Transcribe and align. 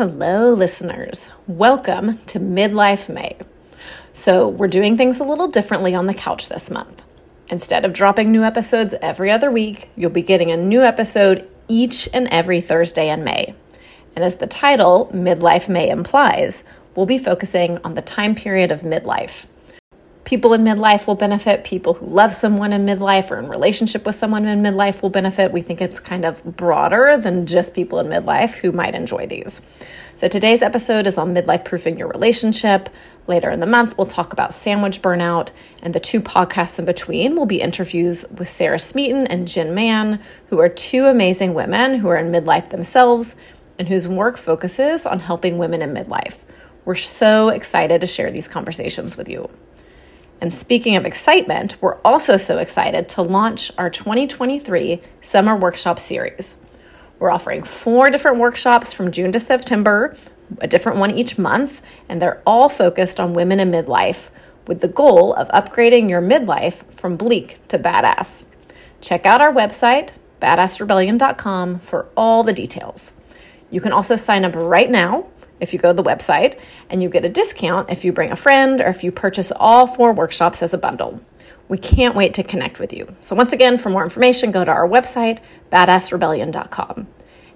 Hello, 0.00 0.54
listeners. 0.54 1.28
Welcome 1.46 2.20
to 2.24 2.40
Midlife 2.40 3.10
May. 3.10 3.36
So, 4.14 4.48
we're 4.48 4.66
doing 4.66 4.96
things 4.96 5.20
a 5.20 5.24
little 5.24 5.48
differently 5.48 5.94
on 5.94 6.06
the 6.06 6.14
couch 6.14 6.48
this 6.48 6.70
month. 6.70 7.02
Instead 7.50 7.84
of 7.84 7.92
dropping 7.92 8.32
new 8.32 8.42
episodes 8.42 8.94
every 9.02 9.30
other 9.30 9.50
week, 9.50 9.90
you'll 9.96 10.08
be 10.08 10.22
getting 10.22 10.50
a 10.50 10.56
new 10.56 10.82
episode 10.82 11.46
each 11.68 12.08
and 12.14 12.28
every 12.28 12.62
Thursday 12.62 13.10
in 13.10 13.24
May. 13.24 13.54
And 14.16 14.24
as 14.24 14.36
the 14.36 14.46
title, 14.46 15.10
Midlife 15.12 15.68
May, 15.68 15.90
implies, 15.90 16.64
we'll 16.96 17.04
be 17.04 17.18
focusing 17.18 17.76
on 17.84 17.92
the 17.92 18.00
time 18.00 18.34
period 18.34 18.72
of 18.72 18.80
midlife 18.80 19.48
people 20.24 20.52
in 20.52 20.62
midlife 20.62 21.06
will 21.06 21.14
benefit. 21.14 21.64
People 21.64 21.94
who 21.94 22.06
love 22.06 22.34
someone 22.34 22.72
in 22.72 22.84
midlife 22.84 23.30
or 23.30 23.38
in 23.38 23.48
relationship 23.48 24.06
with 24.06 24.14
someone 24.14 24.46
in 24.46 24.62
midlife 24.62 25.02
will 25.02 25.10
benefit. 25.10 25.52
We 25.52 25.62
think 25.62 25.80
it's 25.80 26.00
kind 26.00 26.24
of 26.24 26.44
broader 26.44 27.16
than 27.16 27.46
just 27.46 27.74
people 27.74 27.98
in 27.98 28.06
midlife 28.06 28.58
who 28.58 28.72
might 28.72 28.94
enjoy 28.94 29.26
these. 29.26 29.62
So 30.14 30.28
today's 30.28 30.60
episode 30.60 31.06
is 31.06 31.16
on 31.16 31.34
midlife 31.34 31.64
proofing 31.64 31.98
your 31.98 32.08
relationship. 32.08 32.90
Later 33.26 33.50
in 33.50 33.60
the 33.60 33.66
month, 33.66 33.96
we'll 33.96 34.06
talk 34.06 34.32
about 34.32 34.52
sandwich 34.52 35.00
burnout, 35.00 35.50
and 35.82 35.94
the 35.94 36.00
two 36.00 36.20
podcasts 36.20 36.78
in 36.78 36.84
between 36.84 37.36
will 37.36 37.46
be 37.46 37.60
interviews 37.60 38.26
with 38.30 38.48
Sarah 38.48 38.78
Smeaton 38.78 39.26
and 39.28 39.48
Jen 39.48 39.74
Mann, 39.74 40.20
who 40.48 40.58
are 40.60 40.68
two 40.68 41.06
amazing 41.06 41.54
women 41.54 42.00
who 42.00 42.08
are 42.08 42.18
in 42.18 42.30
midlife 42.30 42.70
themselves 42.70 43.36
and 43.78 43.88
whose 43.88 44.06
work 44.06 44.36
focuses 44.36 45.06
on 45.06 45.20
helping 45.20 45.56
women 45.56 45.80
in 45.80 45.94
midlife. 45.94 46.42
We're 46.84 46.96
so 46.96 47.48
excited 47.48 48.02
to 48.02 48.06
share 48.06 48.30
these 48.30 48.48
conversations 48.48 49.16
with 49.16 49.28
you. 49.28 49.48
And 50.40 50.52
speaking 50.52 50.96
of 50.96 51.04
excitement, 51.04 51.76
we're 51.82 51.98
also 52.02 52.38
so 52.38 52.58
excited 52.58 53.08
to 53.10 53.22
launch 53.22 53.70
our 53.76 53.90
2023 53.90 55.02
Summer 55.20 55.54
Workshop 55.54 56.00
Series. 56.00 56.56
We're 57.18 57.30
offering 57.30 57.62
four 57.62 58.08
different 58.08 58.38
workshops 58.38 58.94
from 58.94 59.12
June 59.12 59.32
to 59.32 59.38
September, 59.38 60.16
a 60.58 60.66
different 60.66 60.98
one 60.98 61.10
each 61.10 61.38
month, 61.38 61.82
and 62.08 62.22
they're 62.22 62.42
all 62.46 62.70
focused 62.70 63.20
on 63.20 63.34
women 63.34 63.60
in 63.60 63.70
midlife 63.70 64.30
with 64.66 64.80
the 64.80 64.88
goal 64.88 65.34
of 65.34 65.48
upgrading 65.48 66.08
your 66.08 66.22
midlife 66.22 66.84
from 66.90 67.18
bleak 67.18 67.58
to 67.68 67.78
badass. 67.78 68.46
Check 69.02 69.26
out 69.26 69.42
our 69.42 69.52
website, 69.52 70.12
badassrebellion.com, 70.40 71.80
for 71.80 72.08
all 72.16 72.42
the 72.42 72.54
details. 72.54 73.12
You 73.70 73.82
can 73.82 73.92
also 73.92 74.16
sign 74.16 74.46
up 74.46 74.54
right 74.54 74.90
now 74.90 75.26
if 75.60 75.72
you 75.72 75.78
go 75.78 75.92
to 75.92 76.02
the 76.02 76.08
website, 76.08 76.58
and 76.88 77.02
you 77.02 77.08
get 77.08 77.24
a 77.24 77.28
discount 77.28 77.90
if 77.90 78.04
you 78.04 78.12
bring 78.12 78.32
a 78.32 78.36
friend 78.36 78.80
or 78.80 78.88
if 78.88 79.04
you 79.04 79.12
purchase 79.12 79.52
all 79.54 79.86
four 79.86 80.12
workshops 80.12 80.62
as 80.62 80.74
a 80.74 80.78
bundle. 80.78 81.20
We 81.68 81.78
can't 81.78 82.16
wait 82.16 82.34
to 82.34 82.42
connect 82.42 82.80
with 82.80 82.92
you. 82.92 83.14
So, 83.20 83.36
once 83.36 83.52
again, 83.52 83.78
for 83.78 83.90
more 83.90 84.02
information, 84.02 84.50
go 84.50 84.64
to 84.64 84.70
our 84.70 84.88
website, 84.88 85.38
badassrebellion.com. 85.70 87.06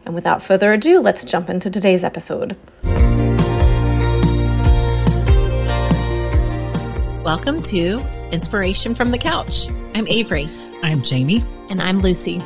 And 0.05 0.15
without 0.15 0.43
further 0.43 0.73
ado, 0.73 1.01
let's 1.01 1.25
jump 1.25 1.49
into 1.49 1.71
today's 1.71 2.05
episode. 2.05 2.57
Welcome 7.25 7.63
to 7.65 8.01
Inspiration 8.31 8.95
from 8.95 9.11
the 9.11 9.19
Couch. 9.19 9.69
I'm 9.95 10.07
Avery. 10.09 10.49
I'm 10.83 11.03
Jamie. 11.03 11.43
And 11.71 11.81
I'm 11.81 12.01
Lucy. 12.01 12.43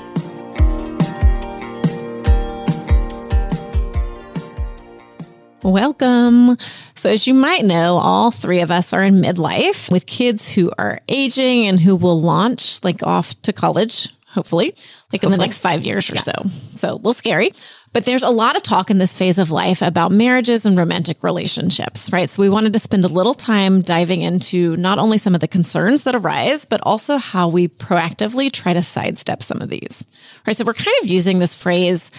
Welcome. 5.62 6.56
So, 6.95 7.11
as 7.11 7.27
you 7.27 7.34
might 7.34 7.64
know, 7.64 7.98
all 7.98 8.31
three 8.31 8.61
of 8.61 8.70
us 8.70 8.92
are 8.92 9.03
in 9.03 9.20
midlife 9.20 9.91
with 9.91 10.06
kids 10.06 10.53
who 10.53 10.70
are 10.78 11.00
aging 11.09 11.67
and 11.67 11.81
who 11.81 11.97
will 11.97 12.20
launch 12.20 12.84
like 12.84 13.03
off 13.03 13.41
to 13.42 13.53
college, 13.53 14.09
hopefully, 14.28 14.67
like 14.67 14.77
hopefully. 14.77 15.33
in 15.33 15.39
the 15.39 15.45
next 15.45 15.59
five 15.59 15.84
years 15.84 16.11
or 16.11 16.15
yeah. 16.15 16.20
so. 16.20 16.33
So, 16.75 16.92
a 16.92 16.95
little 16.95 17.12
scary. 17.12 17.53
But 17.92 18.05
there's 18.05 18.23
a 18.23 18.31
lot 18.31 18.55
of 18.55 18.62
talk 18.62 18.91
in 18.91 18.98
this 18.98 19.15
phase 19.15 19.39
of 19.39 19.50
life 19.50 19.81
about 19.81 20.12
marriages 20.12 20.67
and 20.67 20.77
romantic 20.77 21.25
relationships, 21.25 22.12
right? 22.12 22.31
So, 22.31 22.41
we 22.41 22.48
wanted 22.48 22.72
to 22.75 22.78
spend 22.78 23.05
a 23.05 23.09
little 23.09 23.34
time 23.34 23.81
diving 23.83 24.22
into 24.22 24.77
not 24.77 24.98
only 25.00 25.19
some 25.19 25.34
of 25.34 25.41
the 25.41 25.48
concerns 25.48 26.05
that 26.05 26.15
arise, 26.15 26.67
but 26.67 26.81
also 26.84 27.16
how 27.16 27.49
we 27.49 27.66
proactively 27.66 28.53
try 28.53 28.75
to 28.75 28.82
sidestep 28.84 29.43
some 29.43 29.61
of 29.61 29.71
these, 29.71 30.05
right? 30.47 30.56
So, 30.56 30.65
we're 30.65 30.75
kind 30.75 30.97
of 31.03 31.09
using 31.09 31.41
this 31.41 31.56
phrase 31.56 32.12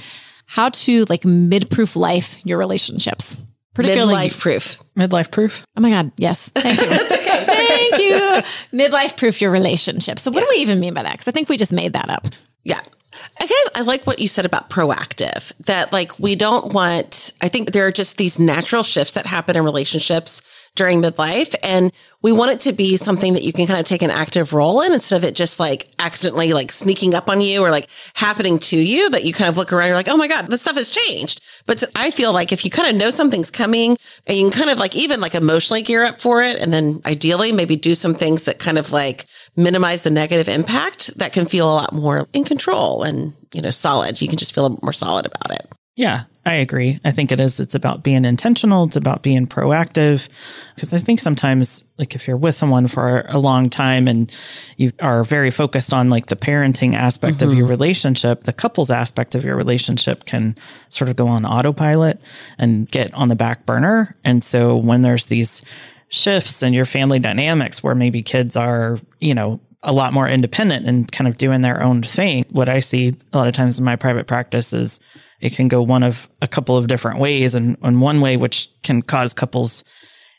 how 0.49 0.69
to 0.69 1.05
like 1.05 1.23
mid-proof 1.23 1.95
life 1.95 2.43
your 2.43 2.57
relationships. 2.57 3.39
Particularly 3.75 4.15
midlife 4.15 4.39
proof. 4.39 4.79
Midlife 4.97 5.29
proof. 5.29 5.63
Oh 5.77 5.81
my 5.81 5.91
God. 5.91 6.11
Yes. 6.17 6.49
Thank 6.55 6.81
you. 6.81 6.87
okay. 6.91 7.45
Thank 7.45 7.99
you. 7.99 8.19
Midlife 8.73 9.15
proof 9.15 9.41
your 9.41 9.51
relationship. 9.51 10.17
So 10.17 10.31
what 10.31 10.39
yeah. 10.39 10.45
do 10.45 10.49
we 10.49 10.61
even 10.63 10.79
mean 10.79 10.95
by 10.95 11.03
that? 11.03 11.11
Because 11.11 11.27
I 11.27 11.31
think 11.31 11.49
we 11.49 11.55
just 11.55 11.71
made 11.71 11.93
that 11.93 12.09
up. 12.09 12.25
Yeah. 12.63 12.81
Again, 13.39 13.57
I 13.75 13.81
like 13.81 14.07
what 14.07 14.17
you 14.17 14.27
said 14.27 14.47
about 14.47 14.71
proactive, 14.71 15.51
that 15.65 15.93
like 15.93 16.17
we 16.17 16.35
don't 16.35 16.73
want, 16.73 17.31
I 17.41 17.47
think 17.47 17.71
there 17.71 17.85
are 17.85 17.91
just 17.91 18.17
these 18.17 18.39
natural 18.39 18.81
shifts 18.81 19.13
that 19.13 19.27
happen 19.27 19.55
in 19.55 19.63
relationships 19.63 20.41
during 20.79 21.01
midlife. 21.01 21.53
And 21.61 21.91
we 22.21 22.31
want 22.31 22.53
it 22.53 22.61
to 22.61 22.71
be 22.71 22.95
something 22.95 23.33
that 23.33 23.43
you 23.43 23.51
can 23.51 23.67
kind 23.67 23.81
of 23.81 23.85
take 23.85 24.01
an 24.01 24.09
active 24.09 24.53
role 24.53 24.79
in 24.81 24.93
instead 24.93 25.17
of 25.17 25.25
it 25.25 25.35
just 25.35 25.59
like 25.59 25.93
accidentally 25.99 26.53
like 26.53 26.71
sneaking 26.71 27.13
up 27.13 27.27
on 27.27 27.41
you 27.41 27.61
or 27.61 27.69
like 27.69 27.89
happening 28.13 28.59
to 28.59 28.77
you 28.77 29.09
that 29.09 29.25
you 29.25 29.33
kind 29.33 29.49
of 29.49 29.57
look 29.57 29.73
around, 29.73 29.87
you're 29.87 29.97
like, 29.97 30.07
oh 30.07 30.15
my 30.15 30.29
God, 30.29 30.47
this 30.47 30.61
stuff 30.61 30.77
has 30.77 30.89
changed. 30.89 31.41
But 31.65 31.83
I 31.97 32.11
feel 32.11 32.31
like 32.31 32.53
if 32.53 32.63
you 32.63 32.71
kind 32.71 32.89
of 32.89 32.95
know 32.95 33.09
something's 33.09 33.51
coming 33.51 33.97
and 34.25 34.37
you 34.37 34.49
can 34.49 34.57
kind 34.57 34.69
of 34.69 34.79
like 34.79 34.95
even 34.95 35.19
like 35.19 35.35
emotionally 35.35 35.81
gear 35.81 36.05
up 36.05 36.21
for 36.21 36.41
it 36.41 36.61
and 36.61 36.71
then 36.71 37.01
ideally 37.05 37.51
maybe 37.51 37.75
do 37.75 37.93
some 37.93 38.15
things 38.15 38.45
that 38.45 38.57
kind 38.57 38.77
of 38.77 38.93
like 38.93 39.25
minimize 39.57 40.03
the 40.03 40.09
negative 40.09 40.47
impact 40.47 41.17
that 41.17 41.33
can 41.33 41.45
feel 41.45 41.69
a 41.69 41.75
lot 41.75 41.93
more 41.93 42.25
in 42.31 42.45
control 42.45 43.03
and, 43.03 43.33
you 43.53 43.61
know, 43.61 43.71
solid. 43.71 44.21
You 44.21 44.29
can 44.29 44.37
just 44.37 44.55
feel 44.55 44.79
more 44.81 44.93
solid 44.93 45.25
about 45.25 45.59
it. 45.59 45.67
Yeah, 45.97 46.23
I 46.45 46.53
agree. 46.55 46.99
I 47.03 47.11
think 47.11 47.31
it 47.31 47.39
is. 47.39 47.59
It's 47.59 47.75
about 47.75 48.01
being 48.01 48.23
intentional. 48.23 48.85
It's 48.85 48.95
about 48.95 49.21
being 49.21 49.45
proactive. 49.45 50.29
Because 50.73 50.93
I 50.93 50.97
think 50.97 51.19
sometimes, 51.19 51.83
like, 51.97 52.15
if 52.15 52.27
you're 52.27 52.37
with 52.37 52.55
someone 52.55 52.87
for 52.87 53.25
a 53.27 53.37
long 53.37 53.69
time 53.69 54.07
and 54.07 54.31
you 54.77 54.91
are 55.01 55.23
very 55.25 55.51
focused 55.51 55.93
on 55.93 56.09
like 56.09 56.27
the 56.27 56.37
parenting 56.37 56.95
aspect 56.95 57.37
mm-hmm. 57.37 57.49
of 57.49 57.53
your 57.53 57.65
mm-hmm. 57.65 57.71
relationship, 57.71 58.45
the 58.45 58.53
couples 58.53 58.89
aspect 58.89 59.35
of 59.35 59.43
your 59.43 59.57
relationship 59.57 60.25
can 60.25 60.55
sort 60.87 61.09
of 61.09 61.17
go 61.17 61.27
on 61.27 61.45
autopilot 61.45 62.21
and 62.57 62.89
get 62.89 63.13
on 63.13 63.27
the 63.27 63.35
back 63.35 63.65
burner. 63.65 64.15
And 64.23 64.43
so 64.43 64.77
when 64.77 65.01
there's 65.01 65.25
these 65.25 65.61
shifts 66.07 66.63
in 66.63 66.73
your 66.73 66.85
family 66.85 67.19
dynamics 67.19 67.83
where 67.83 67.95
maybe 67.95 68.23
kids 68.23 68.55
are, 68.55 68.97
you 69.19 69.35
know, 69.35 69.59
a 69.81 69.93
lot 69.93 70.13
more 70.13 70.27
independent 70.27 70.85
and 70.87 71.11
kind 71.11 71.27
of 71.27 71.37
doing 71.37 71.61
their 71.61 71.81
own 71.81 72.03
thing. 72.03 72.45
What 72.49 72.67
I 72.67 72.81
see 72.81 73.15
a 73.31 73.37
lot 73.37 73.47
of 73.47 73.53
times 73.53 73.79
in 73.79 73.85
my 73.85 73.95
private 73.95 74.27
practice 74.27 74.73
is 74.73 74.99
it 75.39 75.53
can 75.53 75.67
go 75.67 75.81
one 75.81 76.03
of 76.03 76.27
a 76.41 76.47
couple 76.47 76.75
of 76.75 76.87
different 76.87 77.19
ways. 77.19 77.55
And, 77.55 77.77
and 77.81 78.01
one 78.01 78.19
way 78.19 78.35
which 78.35 78.69
can 78.83 79.01
cause 79.01 79.33
couples 79.33 79.83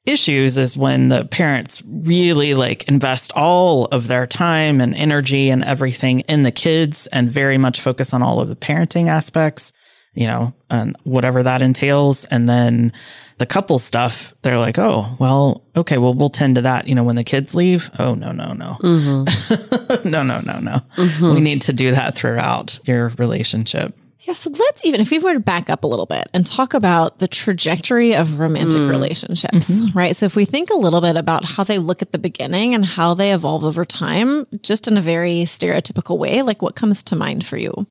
issues 0.06 0.56
is 0.56 0.76
when 0.76 1.08
the 1.08 1.24
parents 1.26 1.82
really 1.86 2.54
like 2.54 2.88
invest 2.88 3.32
all 3.34 3.86
of 3.86 4.08
their 4.08 4.26
time 4.26 4.80
and 4.80 4.94
energy 4.94 5.50
and 5.50 5.64
everything 5.64 6.20
in 6.20 6.42
the 6.42 6.52
kids 6.52 7.06
and 7.08 7.30
very 7.30 7.58
much 7.58 7.80
focus 7.80 8.12
on 8.12 8.22
all 8.22 8.40
of 8.40 8.48
the 8.48 8.56
parenting 8.56 9.08
aspects, 9.08 9.72
you 10.14 10.26
know, 10.26 10.54
and 10.68 10.96
whatever 11.04 11.42
that 11.42 11.62
entails. 11.62 12.24
And 12.26 12.48
then 12.48 12.92
the 13.40 13.46
couple 13.46 13.78
stuff, 13.78 14.34
they're 14.42 14.58
like, 14.58 14.78
oh, 14.78 15.16
well, 15.18 15.64
okay, 15.74 15.96
well, 15.96 16.12
we'll 16.12 16.28
tend 16.28 16.56
to 16.56 16.62
that, 16.62 16.86
you 16.86 16.94
know, 16.94 17.02
when 17.02 17.16
the 17.16 17.24
kids 17.24 17.54
leave. 17.54 17.90
Oh, 17.98 18.14
no, 18.14 18.32
no, 18.32 18.52
no. 18.52 18.76
Mm-hmm. 18.80 20.08
no, 20.10 20.22
no, 20.22 20.40
no, 20.42 20.60
no. 20.60 20.76
Mm-hmm. 20.96 21.34
We 21.34 21.40
need 21.40 21.62
to 21.62 21.72
do 21.72 21.90
that 21.90 22.14
throughout 22.14 22.78
your 22.84 23.08
relationship. 23.16 23.96
Yeah, 24.20 24.34
so 24.34 24.50
let's 24.50 24.84
even, 24.84 25.00
if 25.00 25.10
we 25.10 25.18
were 25.18 25.32
to 25.32 25.40
back 25.40 25.70
up 25.70 25.84
a 25.84 25.86
little 25.86 26.04
bit 26.04 26.28
and 26.34 26.44
talk 26.44 26.74
about 26.74 27.18
the 27.18 27.26
trajectory 27.26 28.14
of 28.14 28.38
romantic 28.38 28.82
mm. 28.82 28.90
relationships, 28.90 29.70
mm-hmm. 29.70 29.98
right? 29.98 30.14
So 30.14 30.26
if 30.26 30.36
we 30.36 30.44
think 30.44 30.68
a 30.68 30.76
little 30.76 31.00
bit 31.00 31.16
about 31.16 31.46
how 31.46 31.64
they 31.64 31.78
look 31.78 32.02
at 32.02 32.12
the 32.12 32.18
beginning 32.18 32.74
and 32.74 32.84
how 32.84 33.14
they 33.14 33.32
evolve 33.32 33.64
over 33.64 33.86
time, 33.86 34.46
just 34.60 34.86
in 34.86 34.98
a 34.98 35.00
very 35.00 35.44
stereotypical 35.44 36.18
way, 36.18 36.42
like 36.42 36.60
what 36.60 36.76
comes 36.76 37.02
to 37.04 37.16
mind 37.16 37.46
for 37.46 37.56
you? 37.56 37.86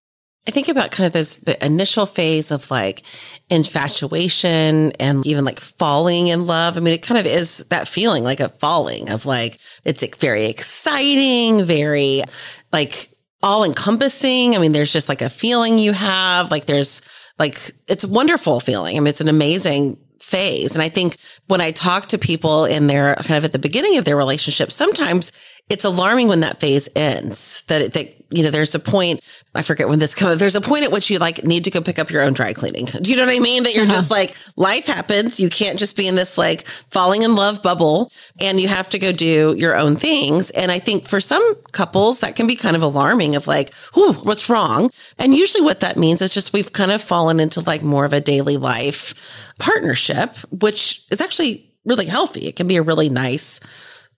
I 0.48 0.52
think 0.52 0.68
about 0.68 0.92
kind 0.92 1.06
of 1.06 1.14
this 1.14 1.38
initial 1.62 2.06
phase 2.06 2.52
of 2.52 2.72
like 2.72 3.04
infatuation 3.50 4.92
and 5.00 5.26
even 5.28 5.46
like 5.46 5.60
falling 5.60 6.28
in 6.28 6.48
love. 6.48 6.76
I 6.76 6.80
mean, 6.80 6.94
it 6.94 7.04
kind 7.04 7.20
of 7.20 7.26
is 7.26 7.60
that 7.70 7.88
feeling 7.88 8.24
like 8.24 8.40
a 8.40 8.50
falling 8.50 9.10
of 9.10 9.26
like, 9.26 9.60
it's 9.86 10.04
very 10.18 10.46
exciting, 10.50 11.66
very 11.66 12.24
like 12.72 13.10
all 13.44 13.64
encompassing. 13.64 14.56
I 14.56 14.60
mean, 14.60 14.72
there's 14.72 14.94
just 14.94 15.10
like 15.10 15.22
a 15.22 15.30
feeling 15.30 15.78
you 15.78 15.94
have, 15.94 16.50
like 16.52 16.66
there's 16.66 17.02
like, 17.38 17.72
it's 17.88 18.04
a 18.04 18.10
wonderful 18.10 18.60
feeling. 18.60 18.98
I 18.98 19.00
mean, 19.00 19.08
it's 19.08 19.22
an 19.22 19.30
amazing 19.30 19.98
phase. 20.20 20.74
And 20.74 20.82
I 20.82 20.90
think 20.90 21.18
when 21.48 21.62
I 21.62 21.72
talk 21.72 22.08
to 22.08 22.18
people 22.18 22.66
in 22.66 22.88
their 22.88 23.16
kind 23.16 23.38
of 23.38 23.46
at 23.46 23.52
the 23.52 23.60
beginning 23.60 23.98
of 23.98 24.06
their 24.06 24.18
relationship, 24.18 24.72
sometimes 24.72 25.32
it's 25.70 25.86
alarming 25.86 26.28
when 26.28 26.40
that 26.40 26.60
phase 26.60 26.90
ends 26.96 27.64
that, 27.68 27.82
it, 27.82 27.94
that, 27.94 28.16
you 28.32 28.44
know, 28.44 28.50
there's 28.50 28.74
a 28.74 28.80
point, 28.80 29.22
I 29.54 29.62
forget 29.62 29.88
when 29.88 30.00
this 30.00 30.16
comes, 30.16 30.40
there's 30.40 30.56
a 30.56 30.62
point 30.62 30.84
at 30.84 30.92
which 30.92 31.10
you 31.10 31.20
like 31.20 31.44
need 31.44 31.64
to 31.64 31.72
go 31.72 31.80
pick 31.80 32.00
up 32.00 32.10
your 32.10 32.24
own 32.24 32.34
dry 32.34 32.54
cleaning. 32.54 32.86
Do 32.86 33.12
you 33.12 33.18
know 33.18 33.26
what 33.26 33.36
I 33.36 33.40
mean? 33.40 33.64
That 33.64 33.76
you're 33.76 33.86
uh-huh. 33.86 33.94
just 33.94 34.12
like, 34.12 34.36
life 34.56 34.88
happens. 34.88 35.40
You 35.40 35.50
can't 35.50 35.78
just 35.78 35.96
be 35.96 36.08
in 36.08 36.16
this 36.16 36.38
like 36.38 36.68
falling 36.68 37.22
in 37.22 37.36
love 37.36 37.62
bubble 37.62 38.12
and 38.40 38.60
you 38.60 38.68
have 38.68 38.90
to 38.90 39.00
go 39.00 39.12
do 39.12 39.56
your 39.58 39.76
own 39.76 39.96
things. 39.96 40.50
And 40.52 40.72
I 40.72 40.80
think 40.80 41.08
for 41.08 41.20
some 41.20 41.56
couples 41.72 42.20
that 42.20 42.36
can 42.36 42.48
be 42.48 42.56
kind 42.56 42.76
of 42.76 42.82
alarming 42.82 43.36
of 43.36 43.48
like, 43.48 43.72
whoo, 43.96 44.14
what's 44.14 44.50
wrong? 44.50 44.90
And 45.18 45.36
usually 45.36 45.64
what 45.64 45.82
that 45.82 45.98
means 45.98 46.22
is 46.22 46.34
just 46.34 46.52
we've 46.52 46.74
kind 46.74 46.92
of 46.92 47.02
fallen 47.02 47.40
into 47.40 47.62
like 47.62 47.84
more 47.84 48.06
of 48.06 48.14
a 48.14 48.22
daily 48.22 48.58
life 48.58 49.14
partnership, 49.60 50.36
which 50.52 51.04
is 51.12 51.22
actually 51.22 51.72
really 51.86 52.06
healthy. 52.06 52.48
It 52.48 52.56
can 52.56 52.68
be 52.68 52.78
a 52.78 52.82
really 52.82 53.10
nice 53.10 53.60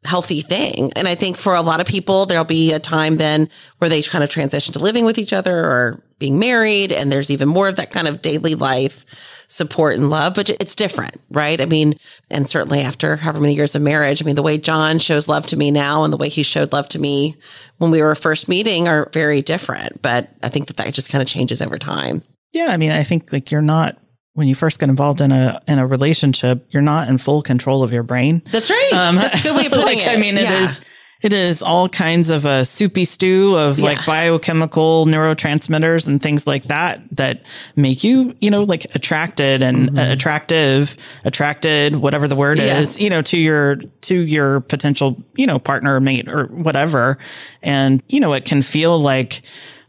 healthy 0.03 0.41
thing. 0.41 0.91
And 0.95 1.07
I 1.07 1.15
think 1.15 1.37
for 1.37 1.55
a 1.55 1.61
lot 1.61 1.79
of 1.79 1.85
people, 1.87 2.25
there'll 2.25 2.43
be 2.43 2.73
a 2.73 2.79
time 2.79 3.17
then 3.17 3.49
where 3.77 3.89
they 3.89 4.01
kind 4.01 4.23
of 4.23 4.29
transition 4.29 4.73
to 4.73 4.79
living 4.79 5.05
with 5.05 5.17
each 5.17 5.33
other 5.33 5.59
or 5.59 6.03
being 6.17 6.39
married. 6.39 6.91
And 6.91 7.11
there's 7.11 7.29
even 7.29 7.47
more 7.47 7.67
of 7.67 7.75
that 7.75 7.91
kind 7.91 8.07
of 8.07 8.21
daily 8.21 8.55
life 8.55 9.05
support 9.47 9.95
and 9.95 10.09
love, 10.09 10.33
but 10.33 10.49
it's 10.49 10.75
different, 10.75 11.19
right? 11.29 11.59
I 11.59 11.65
mean, 11.65 11.95
and 12.29 12.47
certainly 12.47 12.79
after 12.79 13.17
however 13.17 13.41
many 13.41 13.53
years 13.53 13.75
of 13.75 13.81
marriage, 13.81 14.21
I 14.21 14.25
mean, 14.25 14.35
the 14.35 14.41
way 14.41 14.57
John 14.57 14.97
shows 14.97 15.27
love 15.27 15.45
to 15.47 15.57
me 15.57 15.71
now 15.71 16.05
and 16.05 16.13
the 16.13 16.17
way 16.17 16.29
he 16.29 16.41
showed 16.41 16.71
love 16.71 16.87
to 16.89 16.99
me 16.99 17.35
when 17.77 17.91
we 17.91 18.01
were 18.01 18.15
first 18.15 18.47
meeting 18.47 18.87
are 18.87 19.09
very 19.11 19.41
different. 19.41 20.01
But 20.01 20.29
I 20.41 20.47
think 20.47 20.67
that 20.67 20.77
that 20.77 20.93
just 20.93 21.11
kind 21.11 21.21
of 21.21 21.27
changes 21.27 21.61
over 21.61 21.77
time. 21.77 22.23
Yeah. 22.53 22.67
I 22.69 22.77
mean, 22.77 22.91
I 22.91 23.03
think 23.03 23.33
like 23.33 23.51
you're 23.51 23.61
not 23.61 23.97
when 24.33 24.47
you 24.47 24.55
first 24.55 24.79
get 24.79 24.89
involved 24.89 25.21
in 25.21 25.31
a 25.31 25.59
in 25.67 25.79
a 25.79 25.85
relationship, 25.85 26.65
you're 26.69 26.81
not 26.81 27.09
in 27.09 27.17
full 27.17 27.41
control 27.41 27.83
of 27.83 27.91
your 27.91 28.03
brain. 28.03 28.41
That's 28.51 28.69
right. 28.69 28.93
Um, 28.93 29.15
That's 29.15 29.39
a 29.39 29.43
good 29.43 29.55
way 29.55 29.65
of 29.65 29.71
putting 29.71 29.85
like, 29.85 29.97
it. 29.99 30.07
I 30.07 30.17
mean, 30.17 30.37
it 30.37 30.43
yeah. 30.43 30.63
is 30.63 30.81
it 31.21 31.33
is 31.33 31.61
all 31.61 31.87
kinds 31.87 32.29
of 32.29 32.45
a 32.45 32.65
soupy 32.65 33.05
stew 33.05 33.55
of 33.55 33.77
yeah. 33.77 33.85
like 33.85 34.05
biochemical 34.05 35.05
neurotransmitters 35.05 36.07
and 36.07 36.21
things 36.21 36.47
like 36.47 36.63
that 36.63 37.01
that 37.11 37.43
make 37.75 38.03
you, 38.03 38.33
you 38.39 38.49
know, 38.49 38.63
like 38.63 38.85
attracted 38.95 39.61
and 39.61 39.89
mm-hmm. 39.89 39.99
uh, 39.99 40.11
attractive, 40.11 40.97
attracted, 41.23 41.95
whatever 41.95 42.27
the 42.27 42.35
word 42.35 42.57
yeah. 42.57 42.79
is, 42.79 42.99
you 42.99 43.09
know, 43.09 43.21
to 43.21 43.37
your 43.37 43.75
to 43.75 44.19
your 44.19 44.61
potential, 44.61 45.21
you 45.35 45.45
know, 45.45 45.59
partner, 45.59 45.99
mate, 45.99 46.27
or 46.27 46.45
whatever. 46.47 47.17
And 47.61 48.01
you 48.07 48.19
know, 48.19 48.33
it 48.33 48.45
can 48.45 48.63
feel 48.63 48.97
like 48.97 49.41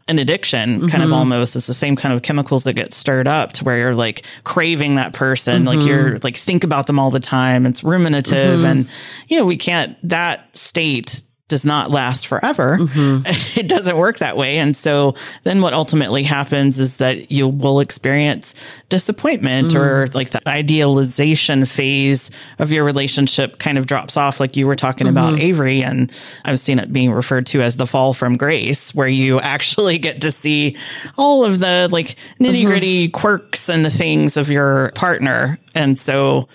an 0.07 0.19
addiction 0.19 0.81
kind 0.81 0.91
mm-hmm. 0.91 1.03
of 1.03 1.13
almost 1.13 1.55
it's 1.55 1.67
the 1.67 1.73
same 1.73 1.95
kind 1.95 2.13
of 2.13 2.21
chemicals 2.21 2.65
that 2.65 2.73
get 2.73 2.93
stirred 2.93 3.27
up 3.27 3.53
to 3.53 3.63
where 3.63 3.77
you're 3.77 3.95
like 3.95 4.25
craving 4.43 4.95
that 4.95 5.13
person 5.13 5.63
mm-hmm. 5.63 5.79
like 5.79 5.87
you're 5.87 6.17
like 6.19 6.35
think 6.35 6.63
about 6.63 6.87
them 6.87 6.99
all 6.99 7.09
the 7.09 7.19
time 7.19 7.65
it's 7.65 7.81
ruminative 7.81 8.57
mm-hmm. 8.57 8.65
and 8.65 8.89
you 9.27 9.37
know 9.37 9.45
we 9.45 9.55
can't 9.55 9.97
that 10.07 10.55
state 10.57 11.21
does 11.49 11.65
not 11.65 11.91
last 11.91 12.27
forever. 12.27 12.77
Mm-hmm. 12.79 13.23
It 13.59 13.67
doesn't 13.67 13.97
work 13.97 14.17
that 14.17 14.35
way. 14.35 14.57
And 14.57 14.75
so 14.75 15.13
then 15.43 15.61
what 15.61 15.73
ultimately 15.73 16.23
happens 16.23 16.79
is 16.79 16.97
that 16.97 17.31
you 17.31 17.47
will 17.47 17.79
experience 17.79 18.55
disappointment 18.89 19.73
mm. 19.73 19.79
or 19.79 20.07
like 20.13 20.31
the 20.31 20.41
idealization 20.49 21.65
phase 21.65 22.31
of 22.57 22.71
your 22.71 22.83
relationship 22.83 23.59
kind 23.59 23.77
of 23.77 23.85
drops 23.85 24.17
off, 24.17 24.39
like 24.39 24.57
you 24.57 24.65
were 24.65 24.75
talking 24.75 25.05
mm-hmm. 25.05 25.17
about 25.17 25.39
Avery. 25.39 25.83
And 25.83 26.11
I've 26.45 26.59
seen 26.59 26.79
it 26.79 26.91
being 26.91 27.11
referred 27.11 27.45
to 27.47 27.61
as 27.61 27.75
the 27.75 27.85
fall 27.85 28.13
from 28.13 28.37
grace, 28.37 28.95
where 28.95 29.07
you 29.07 29.39
actually 29.53 29.99
get 29.99 30.21
to 30.21 30.31
see 30.31 30.75
all 31.15 31.43
of 31.43 31.59
the 31.59 31.89
like 31.91 32.15
nitty 32.39 32.65
gritty 32.65 33.07
mm-hmm. 33.07 33.11
quirks 33.11 33.69
and 33.69 33.85
the 33.85 33.91
things 33.91 34.35
of 34.35 34.49
your 34.49 34.91
partner. 34.95 35.59
And 35.75 35.99
so 35.99 36.47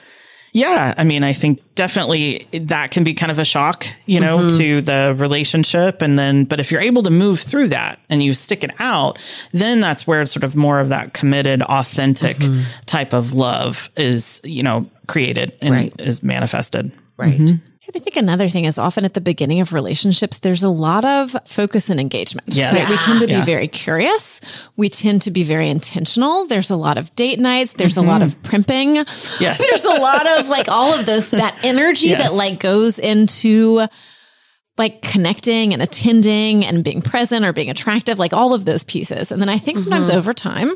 yeah, 0.52 0.94
I 0.96 1.04
mean, 1.04 1.24
I 1.24 1.32
think 1.32 1.62
definitely 1.74 2.46
that 2.52 2.90
can 2.90 3.04
be 3.04 3.14
kind 3.14 3.30
of 3.30 3.38
a 3.38 3.44
shock, 3.44 3.86
you 4.06 4.20
know, 4.20 4.38
mm-hmm. 4.38 4.58
to 4.58 4.80
the 4.80 5.14
relationship. 5.16 6.02
And 6.02 6.18
then, 6.18 6.44
but 6.44 6.60
if 6.60 6.72
you're 6.72 6.80
able 6.80 7.02
to 7.02 7.10
move 7.10 7.40
through 7.40 7.68
that 7.68 8.00
and 8.08 8.22
you 8.22 8.32
stick 8.34 8.64
it 8.64 8.72
out, 8.80 9.18
then 9.52 9.80
that's 9.80 10.06
where 10.06 10.24
sort 10.26 10.44
of 10.44 10.56
more 10.56 10.80
of 10.80 10.88
that 10.88 11.12
committed, 11.12 11.62
authentic 11.62 12.38
mm-hmm. 12.38 12.62
type 12.86 13.12
of 13.12 13.32
love 13.32 13.88
is, 13.96 14.40
you 14.44 14.62
know, 14.62 14.88
created 15.06 15.56
and 15.60 15.74
right. 15.74 16.00
is 16.00 16.22
manifested. 16.22 16.90
Right. 17.16 17.38
Mm-hmm. 17.38 17.67
I 17.94 17.98
think 18.00 18.16
another 18.16 18.48
thing 18.48 18.66
is 18.66 18.76
often 18.76 19.04
at 19.04 19.14
the 19.14 19.20
beginning 19.20 19.60
of 19.60 19.72
relationships, 19.72 20.38
there's 20.38 20.62
a 20.62 20.68
lot 20.68 21.04
of 21.04 21.34
focus 21.44 21.88
and 21.88 21.98
engagement. 21.98 22.48
Yes. 22.54 22.74
Right? 22.74 22.88
We 22.88 22.96
tend 22.98 23.20
to 23.20 23.26
be 23.26 23.40
very 23.40 23.68
curious. 23.68 24.40
We 24.76 24.88
tend 24.88 25.22
to 25.22 25.30
be 25.30 25.42
very 25.42 25.68
intentional. 25.68 26.46
There's 26.46 26.70
a 26.70 26.76
lot 26.76 26.98
of 26.98 27.14
date 27.14 27.38
nights. 27.38 27.72
There's 27.72 27.94
mm-hmm. 27.94 28.08
a 28.08 28.12
lot 28.12 28.22
of 28.22 28.42
primping. 28.42 28.96
Yes. 29.40 29.58
There's 29.68 29.84
a 29.84 30.00
lot 30.00 30.26
of 30.38 30.48
like 30.48 30.68
all 30.68 30.92
of 30.92 31.06
those, 31.06 31.30
that 31.30 31.58
energy 31.64 32.08
yes. 32.08 32.28
that 32.28 32.34
like 32.34 32.60
goes 32.60 32.98
into 32.98 33.86
like 34.78 35.02
connecting 35.02 35.72
and 35.72 35.82
attending 35.82 36.64
and 36.64 36.84
being 36.84 37.02
present 37.02 37.44
or 37.44 37.52
being 37.52 37.68
attractive, 37.68 38.18
like 38.18 38.32
all 38.32 38.54
of 38.54 38.64
those 38.64 38.84
pieces. 38.84 39.32
And 39.32 39.40
then 39.40 39.48
I 39.48 39.58
think 39.58 39.78
sometimes 39.78 40.08
mm-hmm. 40.08 40.18
over 40.18 40.32
time, 40.32 40.72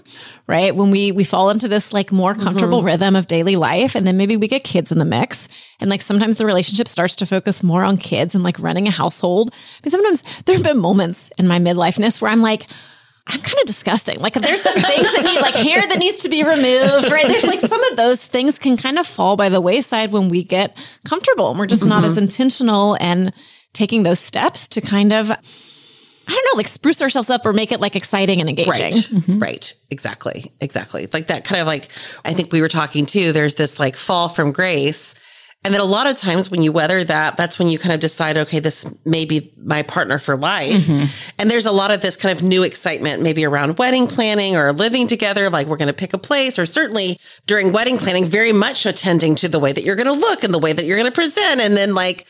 right, 0.46 0.74
when 0.74 0.90
we 0.90 1.12
we 1.12 1.24
fall 1.24 1.50
into 1.50 1.68
this 1.68 1.92
like 1.92 2.10
more 2.10 2.34
comfortable 2.34 2.78
mm-hmm. 2.78 2.86
rhythm 2.86 3.16
of 3.16 3.26
daily 3.26 3.56
life, 3.56 3.94
and 3.94 4.06
then 4.06 4.16
maybe 4.16 4.36
we 4.36 4.48
get 4.48 4.64
kids 4.64 4.92
in 4.92 4.98
the 4.98 5.04
mix, 5.04 5.48
and 5.80 5.88
like 5.88 6.02
sometimes 6.02 6.38
the 6.38 6.46
relationship 6.46 6.88
starts 6.88 7.16
to 7.16 7.26
focus 7.26 7.62
more 7.62 7.84
on 7.84 7.96
kids 7.96 8.34
and 8.34 8.42
like 8.42 8.58
running 8.58 8.88
a 8.88 8.90
household. 8.90 9.52
Mean, 9.84 9.90
sometimes 9.90 10.24
there 10.44 10.56
have 10.56 10.64
been 10.64 10.78
moments 10.78 11.30
in 11.38 11.46
my 11.46 11.58
midlifeness 11.58 12.20
where 12.20 12.30
I'm 12.30 12.42
like, 12.42 12.66
I'm 13.26 13.40
kind 13.40 13.58
of 13.60 13.66
disgusting. 13.66 14.18
Like 14.18 14.34
there's 14.34 14.62
some 14.62 14.74
things 14.74 15.12
that 15.14 15.24
need 15.24 15.40
like 15.40 15.54
hair 15.54 15.80
that 15.80 15.98
needs 15.98 16.18
to 16.22 16.28
be 16.28 16.42
removed, 16.42 17.10
right? 17.10 17.26
There's 17.26 17.44
like 17.44 17.60
some 17.60 17.82
of 17.84 17.96
those 17.96 18.26
things 18.26 18.58
can 18.58 18.76
kind 18.76 18.98
of 18.98 19.06
fall 19.06 19.36
by 19.36 19.48
the 19.48 19.60
wayside 19.60 20.10
when 20.10 20.28
we 20.28 20.42
get 20.42 20.76
comfortable 21.08 21.50
and 21.50 21.58
we're 21.58 21.66
just 21.66 21.82
mm-hmm. 21.82 21.90
not 21.90 22.04
as 22.04 22.16
intentional 22.16 22.96
and 23.00 23.32
taking 23.72 24.02
those 24.02 24.20
steps 24.20 24.68
to 24.68 24.80
kind 24.80 25.12
of 25.12 25.30
I 25.30 26.30
don't 26.30 26.44
know, 26.54 26.56
like 26.56 26.68
spruce 26.68 27.02
ourselves 27.02 27.30
up 27.30 27.44
or 27.44 27.52
make 27.52 27.72
it 27.72 27.80
like 27.80 27.96
exciting 27.96 28.40
and 28.40 28.48
engaging. 28.48 28.70
Right. 28.70 28.94
Mm-hmm. 28.94 29.38
Right. 29.40 29.74
Exactly. 29.90 30.52
Exactly. 30.60 31.08
Like 31.12 31.26
that 31.26 31.44
kind 31.44 31.60
of 31.60 31.66
like, 31.66 31.88
I 32.24 32.32
think 32.32 32.52
we 32.52 32.60
were 32.60 32.68
talking 32.68 33.06
too, 33.06 33.32
there's 33.32 33.56
this 33.56 33.80
like 33.80 33.96
fall 33.96 34.28
from 34.28 34.52
grace. 34.52 35.16
And 35.64 35.72
then 35.72 35.80
a 35.80 35.84
lot 35.84 36.08
of 36.08 36.16
times 36.16 36.50
when 36.50 36.62
you 36.62 36.72
weather 36.72 37.04
that, 37.04 37.36
that's 37.36 37.58
when 37.58 37.68
you 37.68 37.78
kind 37.78 37.92
of 37.92 38.00
decide, 38.00 38.36
okay, 38.36 38.58
this 38.58 38.92
may 39.04 39.24
be 39.24 39.52
my 39.56 39.82
partner 39.82 40.18
for 40.18 40.36
life. 40.36 40.82
Mm-hmm. 40.82 41.04
And 41.38 41.50
there's 41.50 41.66
a 41.66 41.72
lot 41.72 41.92
of 41.92 42.02
this 42.02 42.16
kind 42.16 42.36
of 42.36 42.44
new 42.44 42.62
excitement, 42.64 43.22
maybe 43.22 43.44
around 43.44 43.78
wedding 43.78 44.08
planning 44.08 44.56
or 44.56 44.72
living 44.72 45.06
together. 45.06 45.50
Like 45.50 45.66
we're 45.66 45.76
going 45.76 45.88
to 45.88 45.92
pick 45.92 46.14
a 46.14 46.18
place 46.18 46.58
or 46.58 46.66
certainly 46.66 47.18
during 47.46 47.72
wedding 47.72 47.98
planning, 47.98 48.26
very 48.26 48.52
much 48.52 48.86
attending 48.86 49.36
to 49.36 49.48
the 49.48 49.60
way 49.60 49.72
that 49.72 49.84
you're 49.84 49.96
going 49.96 50.06
to 50.06 50.12
look 50.12 50.42
and 50.42 50.52
the 50.52 50.58
way 50.58 50.72
that 50.72 50.84
you're 50.84 50.98
going 50.98 51.10
to 51.10 51.14
present. 51.14 51.60
And 51.60 51.76
then 51.76 51.94
like, 51.94 52.26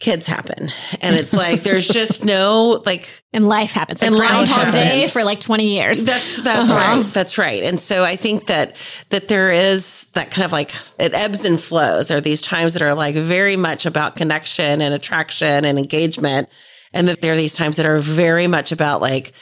kids 0.00 0.26
happen. 0.26 0.68
And 1.02 1.14
it's 1.14 1.34
like, 1.34 1.62
there's 1.62 1.86
just 1.86 2.24
no 2.24 2.82
like. 2.84 3.22
And 3.32 3.46
life 3.46 3.72
happens. 3.72 4.00
Like 4.00 4.08
and 4.08 4.18
life 4.18 4.48
happens. 4.48 4.74
day 4.74 5.06
for 5.08 5.22
like 5.22 5.38
20 5.38 5.64
years. 5.64 6.04
That's, 6.04 6.42
that's 6.42 6.70
uh-huh. 6.70 7.02
right. 7.02 7.12
That's 7.12 7.38
right. 7.38 7.62
And 7.62 7.78
so 7.78 8.02
I 8.02 8.16
think 8.16 8.46
that, 8.46 8.74
that 9.10 9.28
there 9.28 9.52
is 9.52 10.06
that 10.14 10.30
kind 10.30 10.44
of 10.44 10.52
like, 10.52 10.72
it 10.98 11.14
ebbs 11.14 11.44
and 11.44 11.60
flows. 11.60 12.08
There 12.08 12.18
are 12.18 12.22
these 12.22 12.40
times 12.40 12.72
that 12.72 12.82
are 12.82 12.94
like 12.94 13.14
very 13.14 13.56
much 13.56 13.86
about 13.86 14.16
connection 14.16 14.80
and 14.80 14.92
attraction 14.92 15.64
and 15.64 15.78
engagement. 15.78 16.48
And 16.92 17.06
that 17.06 17.20
there 17.20 17.34
are 17.34 17.36
these 17.36 17.54
times 17.54 17.76
that 17.76 17.86
are 17.86 17.98
very 17.98 18.48
much 18.48 18.72
about 18.72 19.00
like, 19.00 19.32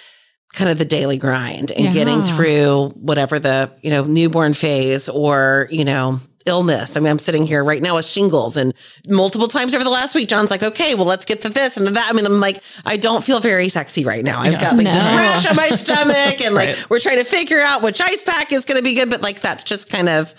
kind 0.54 0.70
of 0.70 0.78
the 0.78 0.84
daily 0.84 1.18
grind 1.18 1.70
and 1.70 1.84
yeah. 1.84 1.92
getting 1.92 2.22
through 2.22 2.88
whatever 2.94 3.38
the, 3.38 3.70
you 3.82 3.90
know, 3.90 4.04
newborn 4.04 4.54
phase 4.54 5.10
or, 5.10 5.68
you 5.70 5.84
know, 5.84 6.20
illness. 6.46 6.96
I 6.96 7.00
mean, 7.00 7.10
I'm 7.10 7.18
sitting 7.18 7.46
here 7.46 7.62
right 7.62 7.82
now 7.82 7.96
with 7.96 8.06
shingles 8.06 8.56
and 8.56 8.72
multiple 9.06 9.48
times 9.48 9.74
over 9.74 9.84
the 9.84 9.90
last 9.90 10.14
week, 10.14 10.28
John's 10.28 10.50
like, 10.50 10.62
okay, 10.62 10.94
well, 10.94 11.04
let's 11.04 11.24
get 11.24 11.42
to 11.42 11.48
this 11.48 11.76
and 11.76 11.86
to 11.86 11.92
that. 11.92 12.08
I 12.08 12.12
mean, 12.12 12.26
I'm 12.26 12.40
like, 12.40 12.62
I 12.84 12.96
don't 12.96 13.24
feel 13.24 13.40
very 13.40 13.68
sexy 13.68 14.04
right 14.04 14.24
now. 14.24 14.40
I've 14.40 14.60
got 14.60 14.76
like 14.76 14.84
no. 14.84 14.94
this 14.94 15.06
rash 15.06 15.46
on 15.46 15.56
my 15.56 15.68
stomach 15.68 16.40
and 16.40 16.54
like 16.54 16.68
right. 16.76 16.90
we're 16.90 17.00
trying 17.00 17.18
to 17.18 17.24
figure 17.24 17.60
out 17.60 17.82
which 17.82 18.00
ice 18.00 18.22
pack 18.22 18.52
is 18.52 18.64
going 18.64 18.76
to 18.78 18.82
be 18.82 18.94
good. 18.94 19.10
But 19.10 19.22
like, 19.22 19.40
that's 19.40 19.64
just 19.64 19.90
kind 19.90 20.08
of 20.08 20.34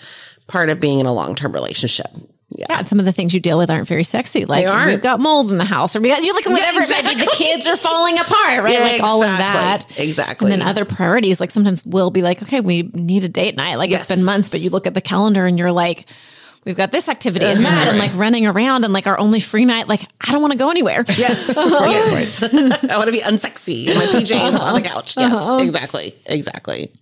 part 0.46 0.68
of 0.68 0.80
being 0.80 0.98
in 0.98 1.06
a 1.06 1.12
long 1.12 1.34
term 1.34 1.52
relationship. 1.52 2.08
Yeah. 2.50 2.66
yeah. 2.68 2.84
some 2.84 2.98
of 2.98 3.04
the 3.04 3.12
things 3.12 3.32
you 3.32 3.40
deal 3.40 3.58
with 3.58 3.70
aren't 3.70 3.86
very 3.86 4.04
sexy. 4.04 4.44
Like 4.44 4.66
we've 4.86 5.00
got 5.00 5.20
mold 5.20 5.50
in 5.50 5.58
the 5.58 5.64
house, 5.64 5.94
or 5.94 6.00
we 6.00 6.08
got 6.08 6.22
you 6.22 6.34
like 6.34 6.46
whatever. 6.46 6.80
Yeah, 6.80 6.98
exactly. 6.98 7.14
The 7.14 7.32
kids 7.36 7.66
are 7.66 7.76
falling 7.76 8.18
apart, 8.18 8.62
right? 8.62 8.72
Yeah, 8.72 8.80
like 8.80 8.92
exactly. 8.94 9.08
all 9.08 9.22
of 9.22 9.38
that, 9.38 9.98
exactly. 9.98 10.52
And 10.52 10.60
then 10.60 10.68
other 10.68 10.84
priorities, 10.84 11.40
like 11.40 11.50
sometimes 11.50 11.84
we'll 11.84 12.10
be 12.10 12.22
like, 12.22 12.42
okay, 12.42 12.60
we 12.60 12.82
need 12.82 13.24
a 13.24 13.28
date 13.28 13.56
night. 13.56 13.76
Like 13.76 13.90
yes. 13.90 14.02
it's 14.02 14.16
been 14.16 14.24
months, 14.24 14.50
but 14.50 14.60
you 14.60 14.70
look 14.70 14.86
at 14.86 14.94
the 14.94 15.00
calendar 15.00 15.46
and 15.46 15.58
you're 15.58 15.72
like, 15.72 16.06
we've 16.64 16.76
got 16.76 16.92
this 16.92 17.08
activity 17.08 17.46
and 17.46 17.64
that, 17.64 17.88
and 17.88 17.98
like 17.98 18.14
running 18.14 18.46
around 18.46 18.84
and 18.84 18.92
like 18.92 19.06
our 19.06 19.18
only 19.18 19.40
free 19.40 19.64
night. 19.64 19.88
Like 19.88 20.02
I 20.20 20.32
don't 20.32 20.42
want 20.42 20.52
to 20.52 20.58
go 20.58 20.70
anywhere. 20.70 21.04
Yes, 21.16 21.54
yes. 21.56 22.42
I 22.42 22.96
want 22.96 23.06
to 23.06 23.12
be 23.12 23.20
unsexy 23.20 23.86
in 23.86 23.96
my 23.96 24.04
PJs 24.04 24.54
uh-huh. 24.54 24.64
on 24.64 24.74
the 24.74 24.88
couch. 24.88 25.16
Yes, 25.16 25.34
uh-huh. 25.34 25.58
exactly, 25.62 26.14
exactly. 26.26 26.92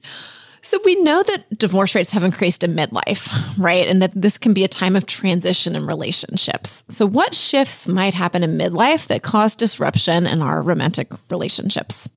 So 0.62 0.79
we 0.85 1.00
know 1.03 1.23
that 1.23 1.59
divorce 1.59 1.95
rates 1.95 2.11
have 2.12 2.25
increased 2.25 2.65
in 2.65 2.75
midlife, 2.75 3.31
right? 3.59 3.87
And 3.87 4.03
that 4.03 4.12
this 4.15 4.38
can 4.38 4.55
be 4.55 4.65
a 4.65 4.69
time 4.69 4.97
of 4.97 5.07
transition 5.07 5.77
in 5.77 5.87
relationships. 5.87 6.85
So 6.88 7.07
what 7.07 7.35
shifts 7.35 7.87
might 7.87 8.15
happen 8.15 8.43
in 8.43 8.59
midlife 8.59 9.07
that 9.07 9.23
cause 9.23 9.57
disruption 9.57 10.27
in 10.27 10.43
our 10.43 10.61
romantic 10.62 11.12
relationships? 11.31 12.09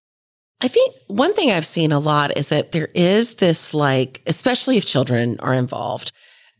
I 0.63 0.67
think 0.67 0.95
one 1.07 1.33
thing 1.33 1.51
I've 1.51 1.65
seen 1.65 1.91
a 1.91 1.99
lot 1.99 2.37
is 2.37 2.49
that 2.49 2.71
there 2.71 2.89
is 2.93 3.35
this 3.35 3.73
like, 3.73 4.21
especially 4.27 4.77
if 4.77 4.85
children 4.85 5.39
are 5.39 5.53
involved, 5.53 6.11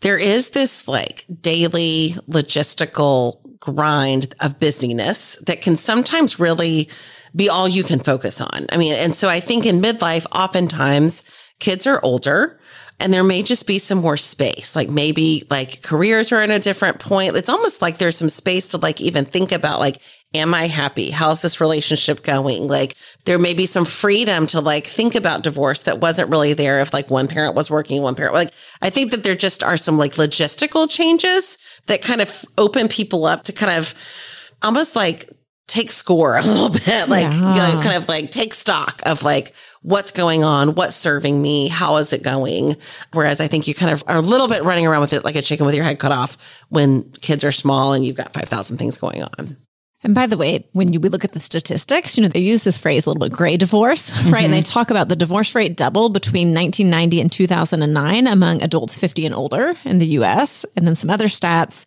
there 0.02 0.18
is 0.18 0.50
this 0.52 0.88
like 0.88 1.26
daily 1.40 2.16
logistical 2.28 3.38
grind 3.60 4.34
of 4.40 4.60
busyness 4.60 5.38
that 5.46 5.62
can 5.62 5.76
sometimes 5.76 6.40
really 6.40 6.90
be 7.36 7.48
all 7.48 7.68
you 7.68 7.84
can 7.84 8.00
focus 8.00 8.42
on. 8.42 8.66
I 8.72 8.78
mean, 8.78 8.94
and 8.94 9.16
so 9.16 9.30
I 9.30 9.40
think 9.40 9.66
in 9.66 9.82
midlife, 9.82 10.26
oftentimes 10.34 11.24
kids 11.62 11.88
are 11.88 12.04
older 12.04 12.60
and 13.00 13.14
there 13.14 13.24
may 13.24 13.42
just 13.42 13.66
be 13.66 13.80
some 13.80 14.00
more 14.00 14.18
space. 14.18 14.76
Like 14.76 14.90
maybe 14.90 15.44
like 15.50 15.82
careers 15.82 16.32
are 16.32 16.44
in 16.44 16.52
a 16.52 16.60
different 16.60 17.00
point. 17.00 17.36
It's 17.36 17.50
almost 17.50 17.82
like 17.82 17.98
there's 17.98 18.18
some 18.18 18.30
space 18.30 18.70
to 18.70 18.78
like 18.78 19.00
even 19.00 19.26
think 19.26 19.52
about 19.52 19.80
like, 19.80 20.00
am 20.34 20.54
I 20.54 20.68
happy? 20.68 21.10
How's 21.10 21.42
this 21.42 21.60
relationship 21.60 22.24
going? 22.24 22.68
Like 22.68 22.96
there 23.26 23.40
may 23.40 23.54
be 23.54 23.66
some 23.66 23.86
freedom 23.86 24.46
to 24.48 24.62
like 24.62 24.86
think 24.86 25.16
about 25.16 25.42
divorce 25.44 25.84
that 25.84 26.00
wasn't 26.00 26.30
really 26.30 26.54
there 26.54 26.80
if 26.82 26.94
like 26.94 27.10
one 27.10 27.28
parent 27.28 27.56
was 27.56 27.72
working, 27.72 28.02
one 28.02 28.16
parent, 28.16 28.36
like 28.36 28.54
I 28.82 28.90
think 28.90 29.12
that 29.12 29.24
there 29.24 29.36
just 29.36 29.64
are 29.64 29.78
some 29.78 29.98
like 29.98 30.14
logistical 30.14 30.90
changes 30.90 31.58
that 31.88 32.02
kind 32.02 32.22
of 32.22 32.46
open 32.58 32.88
people 32.88 33.26
up 33.26 33.44
to 33.44 33.54
kind 33.54 33.78
of 33.80 33.96
almost 34.62 34.96
like 34.96 35.30
take 35.72 35.92
score 35.92 36.36
a 36.38 36.42
little 36.42 36.70
bit, 36.70 37.08
like 37.08 37.32
Yeah. 37.32 37.80
kind 37.82 37.96
of 37.96 38.08
like 38.08 38.30
take 38.30 38.54
stock 38.54 39.02
of 39.06 39.24
like 39.24 39.54
what's 39.82 40.12
going 40.12 40.44
on, 40.44 40.76
what's 40.76 40.96
serving 40.96 41.42
me, 41.42 41.70
how 41.70 41.98
is 41.98 42.14
it 42.14 42.22
going? 42.22 42.76
Whereas 43.14 43.40
I 43.40 43.48
think 43.48 43.68
you 43.68 43.74
kind 43.74 43.92
of 43.92 44.04
are 44.08 44.18
a 44.18 44.22
little 44.22 44.48
bit 44.48 44.64
running 44.64 44.86
around 44.86 45.02
with 45.02 45.14
it 45.14 45.24
like 45.24 45.36
a 45.36 45.42
chicken 45.42 45.66
with 45.66 45.74
your 45.74 45.86
head 45.86 45.98
cut 45.98 46.12
off 46.12 46.38
when 46.70 47.10
kids 47.22 47.44
are 47.44 47.52
small 47.52 47.94
and 47.94 48.06
you've 48.06 48.18
got 48.18 48.34
5,000 48.34 48.78
things 48.78 48.98
going 48.98 49.24
on. 49.24 49.58
And 50.04 50.16
by 50.16 50.26
the 50.26 50.38
way, 50.38 50.68
when 50.74 50.92
you, 50.92 51.00
we 51.00 51.10
look 51.10 51.24
at 51.24 51.32
the 51.32 51.40
statistics, 51.40 52.18
you 52.18 52.24
know, 52.24 52.30
they 52.30 52.40
use 52.40 52.64
this 52.64 52.78
phrase 52.78 53.06
a 53.06 53.10
little 53.10 53.22
bit 53.22 53.36
gray 53.36 53.56
divorce, 53.56 54.14
right? 54.26 54.44
And 54.44 54.52
they 54.52 54.60
mm-hmm. 54.60 54.74
talk 54.74 54.90
about 54.90 55.10
the 55.10 55.16
divorce 55.16 55.54
rate 55.56 55.78
doubled 55.78 56.14
between 56.14 56.54
1990 56.54 57.22
and 57.22 57.32
2009 57.32 58.28
among 58.28 58.62
adults 58.62 58.98
50 58.98 59.28
and 59.28 59.36
older 59.36 59.76
in 59.86 60.00
the 60.00 60.08
US. 60.08 60.66
And 60.76 60.86
then 60.86 60.96
some 60.96 61.10
other 61.10 61.28
stats. 61.28 61.86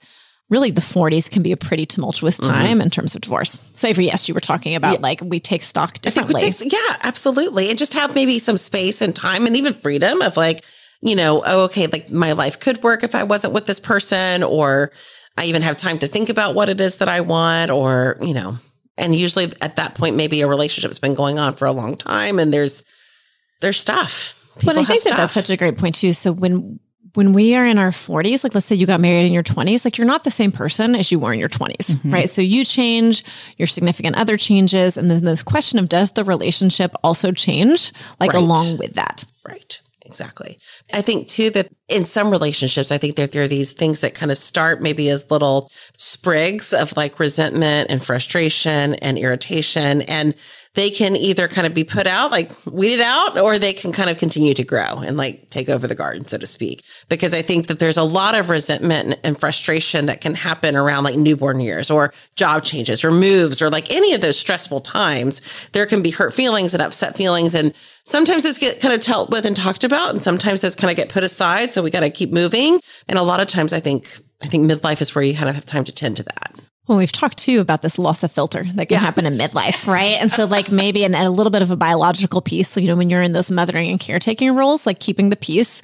Really, 0.50 0.70
the 0.70 0.82
40s 0.82 1.30
can 1.30 1.42
be 1.42 1.52
a 1.52 1.56
pretty 1.56 1.86
tumultuous 1.86 2.38
mm-hmm. 2.38 2.52
time 2.52 2.80
in 2.80 2.90
terms 2.90 3.14
of 3.14 3.22
divorce. 3.22 3.66
So, 3.72 3.88
Avery, 3.88 4.06
yes, 4.06 4.28
you 4.28 4.34
were 4.34 4.40
talking 4.40 4.74
about 4.74 5.00
like 5.00 5.20
we 5.22 5.40
take 5.40 5.62
stock 5.62 5.90
I 5.90 5.92
think 5.92 6.02
differently. 6.02 6.40
takes, 6.42 6.64
yeah, 6.72 6.96
absolutely. 7.02 7.70
And 7.70 7.78
just 7.78 7.94
have 7.94 8.14
maybe 8.14 8.38
some 8.38 8.58
space 8.58 9.00
and 9.00 9.16
time 9.16 9.46
and 9.46 9.56
even 9.56 9.72
freedom 9.72 10.20
of 10.20 10.36
like, 10.36 10.62
you 11.00 11.16
know, 11.16 11.42
oh, 11.46 11.64
okay, 11.64 11.86
like 11.86 12.10
my 12.10 12.32
life 12.32 12.60
could 12.60 12.82
work 12.82 13.04
if 13.04 13.14
I 13.14 13.24
wasn't 13.24 13.54
with 13.54 13.64
this 13.64 13.80
person, 13.80 14.42
or 14.42 14.92
I 15.36 15.46
even 15.46 15.62
have 15.62 15.76
time 15.76 15.98
to 16.00 16.08
think 16.08 16.28
about 16.28 16.54
what 16.54 16.68
it 16.68 16.80
is 16.80 16.98
that 16.98 17.08
I 17.08 17.22
want, 17.22 17.70
or, 17.70 18.18
you 18.20 18.34
know, 18.34 18.58
and 18.96 19.14
usually 19.14 19.52
at 19.60 19.76
that 19.76 19.94
point, 19.94 20.16
maybe 20.16 20.42
a 20.42 20.46
relationship's 20.46 20.98
been 20.98 21.14
going 21.14 21.38
on 21.38 21.54
for 21.54 21.64
a 21.64 21.72
long 21.72 21.96
time 21.96 22.38
and 22.38 22.52
there's, 22.52 22.84
there's 23.60 23.80
stuff. 23.80 24.38
but 24.64 24.76
I 24.76 24.84
think 24.84 25.02
that 25.04 25.16
that's 25.16 25.32
such 25.32 25.50
a 25.50 25.56
great 25.56 25.78
point 25.78 25.96
too. 25.96 26.12
So 26.12 26.32
when 26.32 26.78
when 27.14 27.32
we 27.32 27.54
are 27.54 27.64
in 27.64 27.78
our 27.78 27.90
40s, 27.90 28.44
like 28.44 28.54
let's 28.54 28.66
say 28.66 28.74
you 28.74 28.86
got 28.86 29.00
married 29.00 29.26
in 29.26 29.32
your 29.32 29.42
20s, 29.42 29.84
like 29.84 29.96
you're 29.96 30.06
not 30.06 30.24
the 30.24 30.30
same 30.30 30.52
person 30.52 30.94
as 30.94 31.10
you 31.10 31.18
were 31.18 31.32
in 31.32 31.38
your 31.38 31.48
20s, 31.48 31.92
mm-hmm. 31.92 32.12
right? 32.12 32.28
So 32.28 32.42
you 32.42 32.64
change, 32.64 33.24
your 33.56 33.66
significant 33.68 34.16
other 34.16 34.36
changes, 34.36 34.96
and 34.96 35.10
then 35.10 35.24
this 35.24 35.42
question 35.42 35.78
of 35.78 35.88
does 35.88 36.12
the 36.12 36.24
relationship 36.24 36.92
also 37.02 37.32
change, 37.32 37.92
like 38.20 38.32
Right. 38.32 38.42
along 38.42 38.78
with 38.78 38.94
that? 38.94 39.24
Right. 39.46 39.80
Exactly. 40.06 40.58
I 40.92 41.00
think 41.00 41.28
too 41.28 41.50
that 41.50 41.70
in 41.88 42.04
some 42.04 42.30
relationships, 42.30 42.92
I 42.92 42.98
think 42.98 43.16
that 43.16 43.32
there 43.32 43.42
are 43.42 43.48
these 43.48 43.72
things 43.72 44.00
that 44.00 44.14
kind 44.14 44.30
of 44.30 44.36
start 44.36 44.82
maybe 44.82 45.08
as 45.08 45.30
little 45.30 45.70
sprigs 45.96 46.74
of 46.74 46.94
like 46.96 47.18
resentment 47.18 47.90
and 47.90 48.04
frustration 48.04 48.94
and 48.94 49.16
irritation. 49.16 50.02
And 50.02 50.34
they 50.74 50.90
can 50.90 51.16
either 51.16 51.48
kind 51.48 51.66
of 51.66 51.74
be 51.74 51.84
put 51.84 52.06
out, 52.06 52.30
like 52.30 52.50
weeded 52.66 53.00
out, 53.00 53.38
or 53.38 53.58
they 53.58 53.72
can 53.72 53.92
kind 53.92 54.10
of 54.10 54.18
continue 54.18 54.54
to 54.54 54.64
grow 54.64 54.98
and 54.98 55.16
like 55.16 55.48
take 55.48 55.68
over 55.68 55.86
the 55.86 55.94
garden, 55.94 56.24
so 56.24 56.36
to 56.36 56.46
speak. 56.46 56.84
Because 57.08 57.32
I 57.32 57.42
think 57.42 57.68
that 57.68 57.78
there's 57.78 57.96
a 57.96 58.02
lot 58.02 58.34
of 58.34 58.50
resentment 58.50 59.18
and, 59.22 59.34
frustration 59.44 60.06
that 60.06 60.20
can 60.20 60.34
happen 60.34 60.76
around 60.76 61.04
like 61.04 61.16
newborn 61.16 61.60
years 61.60 61.90
or 61.90 62.14
job 62.36 62.62
changes 62.64 63.04
or 63.04 63.10
moves 63.10 63.60
or 63.60 63.68
like 63.68 63.90
any 63.90 64.14
of 64.14 64.20
those 64.20 64.38
stressful 64.38 64.80
times. 64.80 65.42
There 65.72 65.86
can 65.86 66.02
be 66.02 66.10
hurt 66.10 66.32
feelings 66.32 66.72
and 66.72 66.82
upset 66.82 67.16
feelings. 67.16 67.52
And 67.54 67.74
sometimes 68.04 68.44
it's 68.44 68.58
get 68.58 68.80
kind 68.80 68.94
of 68.94 69.00
dealt 69.00 69.30
with 69.30 69.44
and 69.44 69.56
talked 69.56 69.84
about. 69.84 70.10
And 70.10 70.22
sometimes 70.22 70.62
it's 70.62 70.76
kind 70.76 70.90
of 70.90 70.96
get 70.96 71.08
put 71.08 71.24
aside. 71.24 71.72
So 71.72 71.82
we 71.82 71.90
got 71.90 72.00
to 72.00 72.10
keep 72.10 72.32
moving. 72.32 72.80
And 73.08 73.18
a 73.18 73.22
lot 73.22 73.40
of 73.40 73.48
times 73.48 73.72
I 73.72 73.80
think, 73.80 74.08
I 74.40 74.46
think 74.46 74.70
midlife 74.70 75.02
is 75.02 75.14
where 75.14 75.24
you 75.24 75.34
kind 75.34 75.48
of 75.48 75.56
have 75.56 75.66
time 75.66 75.84
to 75.84 75.92
tend 75.92 76.16
to 76.18 76.22
that. 76.22 76.53
Well, 76.86 76.98
we've 76.98 77.12
talked 77.12 77.38
too 77.38 77.60
about 77.60 77.80
this 77.80 77.98
loss 77.98 78.22
of 78.22 78.30
filter 78.30 78.62
that 78.74 78.88
can 78.88 78.98
happen 78.98 79.24
in 79.24 79.38
midlife, 79.38 79.86
right? 79.92 80.16
And 80.20 80.30
so, 80.30 80.44
like, 80.44 80.70
maybe 80.70 81.04
an, 81.04 81.14
a 81.14 81.30
little 81.30 81.50
bit 81.50 81.62
of 81.62 81.70
a 81.70 81.76
biological 81.76 82.42
piece, 82.42 82.76
you 82.76 82.88
know, 82.88 82.96
when 82.96 83.08
you're 83.08 83.22
in 83.22 83.32
those 83.32 83.50
mothering 83.50 83.90
and 83.90 83.98
caretaking 83.98 84.54
roles, 84.54 84.86
like 84.86 85.00
keeping 85.00 85.30
the 85.30 85.36
peace 85.36 85.80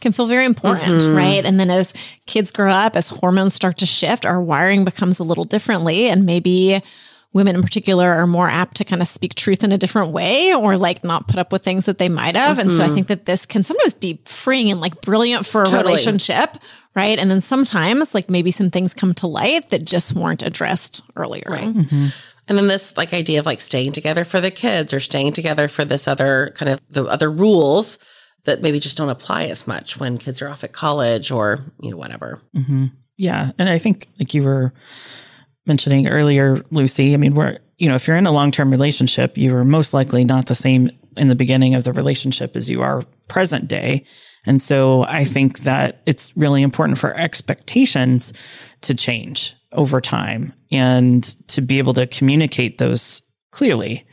can 0.00 0.12
feel 0.12 0.26
very 0.26 0.44
important, 0.44 1.02
mm-hmm. 1.02 1.16
right? 1.16 1.44
And 1.44 1.58
then 1.58 1.70
as 1.70 1.94
kids 2.26 2.50
grow 2.50 2.70
up, 2.70 2.94
as 2.94 3.08
hormones 3.08 3.54
start 3.54 3.78
to 3.78 3.86
shift, 3.86 4.26
our 4.26 4.40
wiring 4.40 4.84
becomes 4.84 5.18
a 5.18 5.24
little 5.24 5.44
differently. 5.44 6.08
And 6.08 6.26
maybe 6.26 6.82
women 7.34 7.56
in 7.56 7.62
particular 7.62 8.10
are 8.10 8.26
more 8.26 8.48
apt 8.48 8.76
to 8.76 8.84
kind 8.84 9.02
of 9.02 9.08
speak 9.08 9.34
truth 9.34 9.62
in 9.62 9.72
a 9.72 9.76
different 9.76 10.12
way 10.12 10.54
or 10.54 10.76
like 10.76 11.04
not 11.04 11.28
put 11.28 11.36
up 11.36 11.52
with 11.52 11.62
things 11.62 11.84
that 11.86 11.98
they 11.98 12.08
might 12.08 12.36
have. 12.36 12.58
And 12.58 12.70
so 12.72 12.80
I 12.80 12.86
mm-hmm. 12.86 12.94
think 12.94 13.08
that 13.08 13.26
this 13.26 13.44
can 13.44 13.64
sometimes 13.64 13.92
be 13.92 14.22
freeing 14.24 14.70
and 14.70 14.80
like 14.80 15.02
brilliant 15.02 15.44
for 15.44 15.62
a 15.62 15.64
Totally. 15.66 15.82
relationship, 15.82 16.56
right? 16.94 17.18
And 17.18 17.30
then 17.30 17.40
sometimes 17.40 18.14
like 18.14 18.30
maybe 18.30 18.52
some 18.52 18.70
things 18.70 18.94
come 18.94 19.12
to 19.14 19.26
light 19.26 19.70
that 19.70 19.84
just 19.84 20.14
weren't 20.14 20.42
addressed 20.42 21.02
earlier. 21.16 21.44
right 21.46 21.64
mm-hmm. 21.64 22.06
And 22.46 22.58
then 22.58 22.68
this 22.68 22.96
like 22.96 23.12
idea 23.14 23.40
of 23.40 23.46
like 23.46 23.60
staying 23.60 23.92
together 23.92 24.24
for 24.24 24.40
the 24.40 24.50
kids 24.50 24.92
or 24.92 25.00
staying 25.00 25.32
together 25.32 25.66
for 25.66 25.84
this 25.84 26.06
other 26.06 26.52
kind 26.54 26.70
of 26.70 26.80
the 26.90 27.04
other 27.04 27.30
rules 27.30 27.98
that 28.44 28.60
maybe 28.60 28.78
just 28.78 28.98
don't 28.98 29.08
apply 29.08 29.44
as 29.44 29.66
much 29.66 29.98
when 29.98 30.18
kids 30.18 30.42
are 30.42 30.48
off 30.48 30.62
at 30.62 30.72
college 30.72 31.30
or, 31.30 31.58
you 31.80 31.90
know, 31.90 31.96
whatever. 31.96 32.42
Mm-hmm. 32.54 32.86
Yeah. 33.16 33.50
And 33.58 33.68
I 33.68 33.78
think, 33.78 34.08
like 34.18 34.34
you 34.34 34.42
were 34.42 34.74
mentioning 35.66 36.08
earlier, 36.08 36.62
Lucy, 36.70 37.14
I 37.14 37.16
mean, 37.16 37.34
we're, 37.34 37.58
you 37.78 37.88
know, 37.88 37.94
if 37.94 38.06
you're 38.06 38.16
in 38.16 38.26
a 38.26 38.32
long 38.32 38.50
term 38.50 38.70
relationship, 38.70 39.36
you 39.36 39.54
are 39.56 39.64
most 39.64 39.94
likely 39.94 40.24
not 40.24 40.46
the 40.46 40.54
same 40.54 40.90
in 41.16 41.28
the 41.28 41.34
beginning 41.34 41.74
of 41.74 41.84
the 41.84 41.92
relationship 41.92 42.56
as 42.56 42.68
you 42.68 42.82
are 42.82 43.02
present 43.28 43.68
day. 43.68 44.04
And 44.46 44.60
so 44.60 45.04
I 45.04 45.24
think 45.24 45.60
that 45.60 46.02
it's 46.06 46.36
really 46.36 46.62
important 46.62 46.98
for 46.98 47.14
expectations 47.14 48.32
to 48.82 48.94
change 48.94 49.54
over 49.72 50.00
time 50.00 50.52
and 50.70 51.24
to 51.48 51.60
be 51.60 51.78
able 51.78 51.94
to 51.94 52.06
communicate 52.06 52.78
those 52.78 53.22
clearly. 53.50 54.06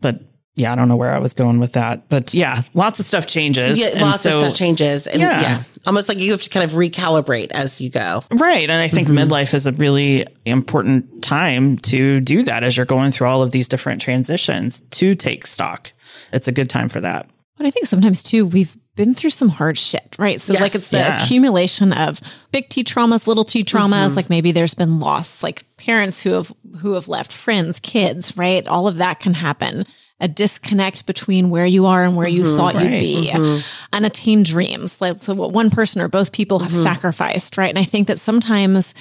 But 0.00 0.22
yeah, 0.58 0.72
I 0.72 0.74
don't 0.74 0.88
know 0.88 0.96
where 0.96 1.14
I 1.14 1.18
was 1.18 1.34
going 1.34 1.60
with 1.60 1.72
that. 1.74 2.08
But 2.08 2.34
yeah, 2.34 2.62
lots 2.74 3.00
of 3.00 3.06
stuff 3.06 3.26
changes. 3.26 3.78
Yeah, 3.78 3.88
And 3.88 4.00
lots 4.00 4.26
of 4.26 4.32
stuff 4.32 4.54
changes. 4.54 5.06
And 5.06 5.20
Yeah. 5.20 5.40
yeah. 5.40 5.62
almost 5.86 6.08
like 6.08 6.18
you 6.18 6.32
have 6.32 6.42
to 6.42 6.50
kind 6.50 6.64
of 6.64 6.76
recalibrate 6.76 7.50
as 7.52 7.80
you 7.80 7.90
go. 7.90 8.22
Right. 8.32 8.68
And 8.68 8.82
I 8.82 8.88
think 8.88 9.08
mm-hmm. 9.08 9.18
midlife 9.18 9.54
is 9.54 9.66
a 9.66 9.72
really 9.72 10.26
important 10.44 11.22
time 11.22 11.78
to 11.78 12.20
do 12.20 12.42
that 12.42 12.64
as 12.64 12.76
you're 12.76 12.86
going 12.86 13.12
through 13.12 13.28
all 13.28 13.42
of 13.42 13.52
these 13.52 13.68
different 13.68 14.02
transitions 14.02 14.80
to 14.90 15.14
take 15.14 15.46
stock. 15.46 15.92
It's 16.32 16.48
a 16.48 16.52
good 16.52 16.68
time 16.68 16.88
for 16.88 17.00
that. 17.00 17.28
But 17.56 17.66
I 17.66 17.70
think 17.70 17.86
sometimes 17.86 18.22
too, 18.22 18.46
we've 18.46 18.76
been 18.96 19.14
through 19.14 19.30
some 19.30 19.48
hard 19.48 19.78
shit, 19.78 20.16
right? 20.18 20.40
So 20.40 20.54
like 20.54 20.74
it's 20.74 20.90
the 20.90 20.98
Yeah. 20.98 21.22
accumulation 21.22 21.92
of 21.92 22.20
big 22.50 22.68
T 22.68 22.82
traumas, 22.82 23.28
little 23.28 23.44
T 23.44 23.62
traumas, 23.62 24.06
mm-hmm. 24.08 24.16
like 24.16 24.28
maybe 24.28 24.50
there's 24.50 24.74
been 24.74 24.98
loss, 24.98 25.42
like 25.42 25.64
parents 25.76 26.20
who 26.20 26.30
have 26.30 26.52
who 26.80 26.94
have 26.94 27.08
left, 27.08 27.32
friends, 27.32 27.78
kids, 27.80 28.36
right? 28.36 28.66
All 28.66 28.88
of 28.88 28.96
that 28.96 29.20
can 29.20 29.34
happen. 29.34 29.86
A 30.20 30.26
disconnect 30.26 31.06
between 31.06 31.48
where 31.48 31.66
you 31.66 31.86
are 31.86 32.02
and 32.02 32.16
where 32.16 32.26
you 32.26 32.42
mm-hmm. 32.42 32.56
thought 32.56 32.74
you'd 32.74 32.82
Right. 32.82 33.00
be. 33.00 33.30
Mm-hmm. 33.32 33.60
Unattained 33.92 34.46
dreams. 34.46 35.00
Like 35.00 35.20
so 35.20 35.34
what 35.34 35.52
one 35.52 35.70
person 35.70 36.02
or 36.02 36.08
both 36.08 36.32
people 36.32 36.58
have 36.58 36.72
mm-hmm. 36.72 36.82
sacrificed, 36.82 37.56
right? 37.56 37.68
And 37.68 37.78
I 37.78 37.84
think 37.84 38.08
that 38.08 38.18
sometimes 38.18 38.94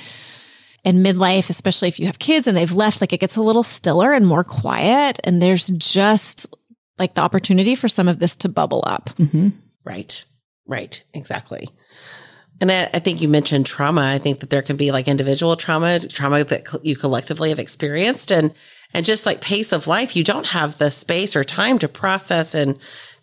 in 0.84 0.98
midlife, 0.98 1.50
especially 1.50 1.88
if 1.88 2.00
you 2.00 2.06
have 2.06 2.20
kids 2.20 2.46
and 2.46 2.56
they've 2.56 2.72
left, 2.72 3.02
like 3.02 3.14
it 3.14 3.20
gets 3.20 3.36
a 3.36 3.42
little 3.42 3.64
stiller 3.64 4.14
and 4.14 4.28
more 4.28 4.44
quiet. 4.44 5.20
And 5.24 5.42
there's 5.42 5.68
just 5.70 6.46
like 7.00 7.16
the 7.16 7.22
opportunity 7.22 7.74
for 7.74 7.88
some 7.88 8.08
of 8.08 8.20
this 8.20 8.36
to 8.38 8.50
bubble 8.50 8.84
up. 8.86 9.10
Right. 9.84 10.24
Right. 10.68 11.04
Exactly. 11.14 11.68
And 12.62 12.72
I, 12.72 12.90
I 12.94 13.00
think 13.00 13.22
you 13.22 13.28
mentioned 13.28 13.66
trauma. 13.66 14.02
I 14.02 14.18
think 14.18 14.40
that 14.40 14.50
there 14.50 14.62
can 14.62 14.76
be 14.78 14.92
like 14.92 15.08
individual 15.08 15.56
trauma, 15.56 16.00
trauma 16.00 16.44
that 16.44 16.66
co- 16.66 16.82
you 16.84 16.96
collectively 16.96 17.50
have 17.50 17.60
experienced 17.60 18.32
and, 18.32 18.54
and 18.94 19.06
just 19.06 19.26
like 19.26 19.42
pace 19.42 19.72
of 19.72 19.88
life, 19.88 20.16
you 20.16 20.24
don't 20.24 20.48
have 20.48 20.78
the 20.78 20.92
space 20.92 21.36
or 21.36 21.44
time 21.44 21.80
to 21.80 21.88
process 21.88 22.56
and 22.56 22.78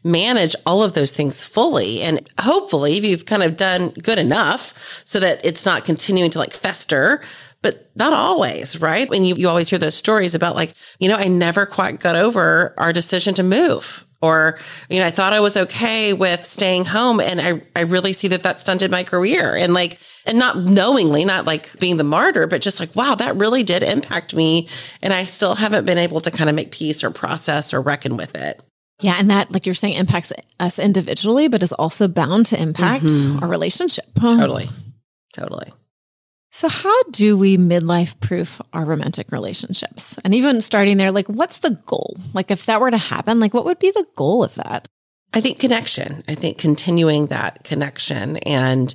manage 0.05 0.55
all 0.67 0.83
of 0.83 0.93
those 0.93 1.17
things 1.17 1.47
fully. 1.47 2.03
And 2.03 2.29
hopefully 2.39 2.99
if 2.99 3.05
you've 3.05 3.27
kind 3.27 3.43
of 3.43 3.57
done 3.57 3.91
good 3.91 4.19
enough 4.19 5.03
so 5.05 5.19
that 5.21 5.45
it's 5.45 5.65
not 5.65 5.85
continuing 5.85 6.31
to 6.33 6.39
like 6.39 6.53
fester, 6.53 7.23
but 7.63 7.91
not 7.97 8.13
always, 8.13 8.79
right? 8.81 9.11
And 9.11 9.27
you, 9.27 9.35
you 9.37 9.49
always 9.49 9.71
hear 9.71 9.79
those 9.79 9.95
stories 9.95 10.35
about 10.35 10.55
like, 10.55 10.75
you 10.99 11.09
know, 11.09 11.17
I 11.17 11.29
never 11.29 11.65
quite 11.65 12.01
got 12.01 12.17
over 12.17 12.75
our 12.77 12.93
decision 12.93 13.35
to 13.35 13.43
move 13.43 14.07
or 14.25 14.59
you 14.89 14.99
know 14.99 15.07
i 15.07 15.11
thought 15.11 15.33
i 15.33 15.41
was 15.41 15.57
okay 15.57 16.13
with 16.13 16.45
staying 16.45 16.85
home 16.85 17.21
and 17.21 17.41
i 17.41 17.61
i 17.77 17.83
really 17.83 18.13
see 18.13 18.29
that 18.29 18.43
that 18.43 18.61
stunted 18.61 18.91
my 18.91 19.05
career 19.05 19.55
and 19.55 19.75
like 19.75 19.99
and 20.27 20.39
not 20.39 20.57
knowingly 20.57 21.25
not 21.25 21.45
like 21.45 21.79
being 21.79 21.97
the 21.97 22.05
martyr 22.05 22.47
but 22.47 22.63
just 22.63 22.81
like 22.81 22.95
wow 22.97 23.15
that 23.15 23.37
really 23.37 23.63
did 23.63 23.83
impact 23.83 24.35
me 24.35 24.69
and 25.03 25.13
i 25.13 25.25
still 25.25 25.55
haven't 25.55 25.85
been 25.85 25.99
able 25.99 26.21
to 26.21 26.31
kind 26.31 26.49
of 26.49 26.57
make 26.57 26.71
peace 26.71 27.05
or 27.05 27.11
process 27.11 27.75
or 27.75 27.81
reckon 27.81 28.17
with 28.17 28.35
it 28.35 28.61
Yeah. 29.01 29.17
And 29.19 29.29
that, 29.29 29.51
like 29.51 29.67
you're 29.67 29.75
saying, 29.75 29.95
impacts 29.95 30.33
us 30.61 30.79
individually, 30.79 31.49
but 31.49 31.65
is 31.65 31.73
also 31.73 32.07
bound 32.07 32.47
to 32.47 32.61
impact 32.61 33.07
mm-hmm. 33.07 33.43
our 33.43 33.49
relationship. 33.49 34.07
totally 34.39 34.69
totally 35.35 35.73
So, 36.55 36.69
how 36.69 37.03
do 37.11 37.37
we 37.37 37.57
midlife 37.57 38.21
proof 38.21 38.61
our 38.73 38.85
romantic 38.85 39.33
relationships? 39.33 40.17
And 40.25 40.33
even 40.33 40.61
starting 40.61 40.99
there, 40.99 41.11
like, 41.11 41.27
what's 41.27 41.59
the 41.59 41.71
goal? 41.85 42.17
Like, 42.33 42.53
if 42.53 42.67
that 42.67 42.81
were 42.81 42.93
to 42.93 42.97
happen, 42.97 43.41
like, 43.41 43.53
what 43.53 43.65
would 43.65 43.81
be 43.81 43.91
the 43.91 44.07
goal 44.15 44.45
of 44.45 44.55
that? 44.55 44.87
I 45.33 45.41
think 45.41 45.59
connection. 45.59 46.23
I 46.29 46.37
think 46.37 46.59
continuing 46.59 47.27
that 47.27 47.65
connection. 47.65 48.37
And 48.37 48.95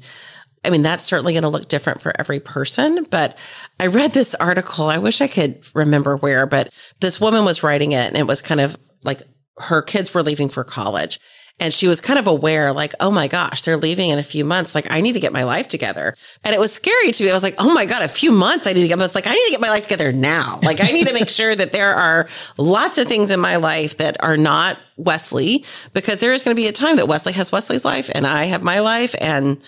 I 0.64 0.70
mean, 0.70 0.84
that's 0.84 1.04
certainly 1.04 1.34
going 1.34 1.44
to 1.44 1.50
look 1.50 1.68
different 1.68 2.02
for 2.02 2.14
every 2.18 2.40
person. 2.40 3.06
But 3.10 3.38
I 3.78 3.88
read 3.88 4.14
this 4.14 4.36
article. 4.36 4.88
I 4.88 5.00
wish 5.00 5.20
I 5.20 5.28
could 5.28 5.62
remember 5.76 6.16
where, 6.16 6.46
but 6.46 6.72
this 7.02 7.20
woman 7.20 7.44
was 7.44 7.62
writing 7.62 7.92
it 7.92 8.08
and 8.08 8.16
it 8.16 8.26
was 8.26 8.42
kind 8.42 8.62
of 8.62 8.78
like 9.04 9.22
her 9.58 9.82
kids 9.82 10.14
were 10.14 10.24
leaving 10.24 10.48
for 10.48 10.64
college 10.64 11.20
and 11.60 11.74
she 11.74 11.88
was 11.88 12.00
kind 12.00 12.18
of 12.18 12.28
aware, 12.28 12.72
like, 12.72 12.94
oh 13.00 13.12
my 13.12 13.28
gosh, 13.28 13.64
they're 13.64 13.78
leaving 13.78 14.10
in 14.10 14.20
a 14.20 14.24
few 14.24 14.46
months. 14.46 14.74
Like, 14.74 14.90
I 14.90 15.02
need 15.02 15.14
to 15.14 15.20
get 15.20 15.34
my 15.34 15.44
life 15.44 15.68
together. 15.68 16.16
And 16.44 16.56
it 16.56 16.60
was 16.60 16.74
scary 16.74 17.12
to 17.12 17.24
me. 17.24 17.30
I 17.30 17.34
was 17.34 17.44
like, 17.44 17.56
oh 17.60 17.74
my 17.74 17.86
God, 17.86 18.02
a 18.02 18.08
few 18.08 18.32
months 18.32 18.66
I 18.66 18.74
need 18.74 18.84
to 18.84 18.88
get, 18.88 19.00
it's 19.00 19.16
like, 19.16 19.28
I 19.28 19.34
need 19.34 19.46
to 19.46 19.52
get 19.52 19.62
my 19.62 19.70
life 19.70 19.84
together 19.84 20.12
now. 20.12 20.60
Like, 20.70 20.82
I 20.84 20.92
need 20.92 21.08
to 21.08 21.14
make 21.16 21.30
sure 21.30 21.56
that 21.56 21.72
there 21.72 21.96
are 21.96 22.28
lots 22.58 23.00
of 23.00 23.08
things 23.08 23.32
in 23.32 23.40
my 23.40 23.56
life 23.56 23.98
that 23.98 24.24
are 24.24 24.38
not 24.38 24.78
Wesley, 24.98 25.66
because 25.94 26.20
there 26.20 26.32
is 26.32 26.44
going 26.44 26.56
to 26.56 26.62
be 26.62 26.68
a 26.68 26.72
time 26.72 26.98
that 26.98 27.08
Wesley 27.08 27.34
has 27.34 27.52
Wesley's 27.52 27.84
life 27.84 28.12
and 28.14 28.28
I 28.28 28.44
have 28.44 28.62
my 28.62 28.80
life. 28.80 29.16
And 29.20 29.60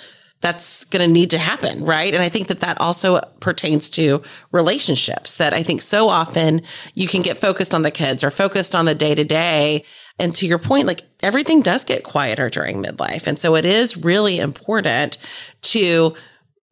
that's 0.42 0.86
going 0.86 1.08
to 1.08 1.12
need 1.12 1.30
to 1.32 1.38
happen. 1.38 1.86
Right. 1.86 2.14
And 2.14 2.22
I 2.22 2.30
think 2.30 2.48
that 2.48 2.60
that 2.60 2.80
also 2.82 3.20
pertains 3.40 3.90
to 3.92 4.22
relationships 4.52 5.36
that 5.36 5.54
I 5.54 5.64
think 5.64 5.82
so 5.82 6.10
often 6.10 6.62
you 6.94 7.08
can 7.08 7.22
get 7.22 7.38
focused 7.38 7.74
on 7.74 7.84
the 7.84 7.92
kids 7.92 8.24
or 8.24 8.30
focused 8.32 8.76
on 8.76 8.86
the 8.86 8.96
day 8.96 9.16
to 9.16 9.24
day 9.24 9.86
and 10.20 10.36
to 10.36 10.46
your 10.46 10.60
point, 10.60 10.88
like 10.88 11.04
everything 11.24 11.62
does 11.62 11.86
get 11.86 12.04
quieter 12.04 12.50
during 12.50 12.84
midlife. 12.84 13.28
And 13.28 13.38
so 13.38 13.56
it 13.56 13.66
is 13.66 13.98
really 13.98 14.40
important 14.40 15.18
to, 15.62 16.16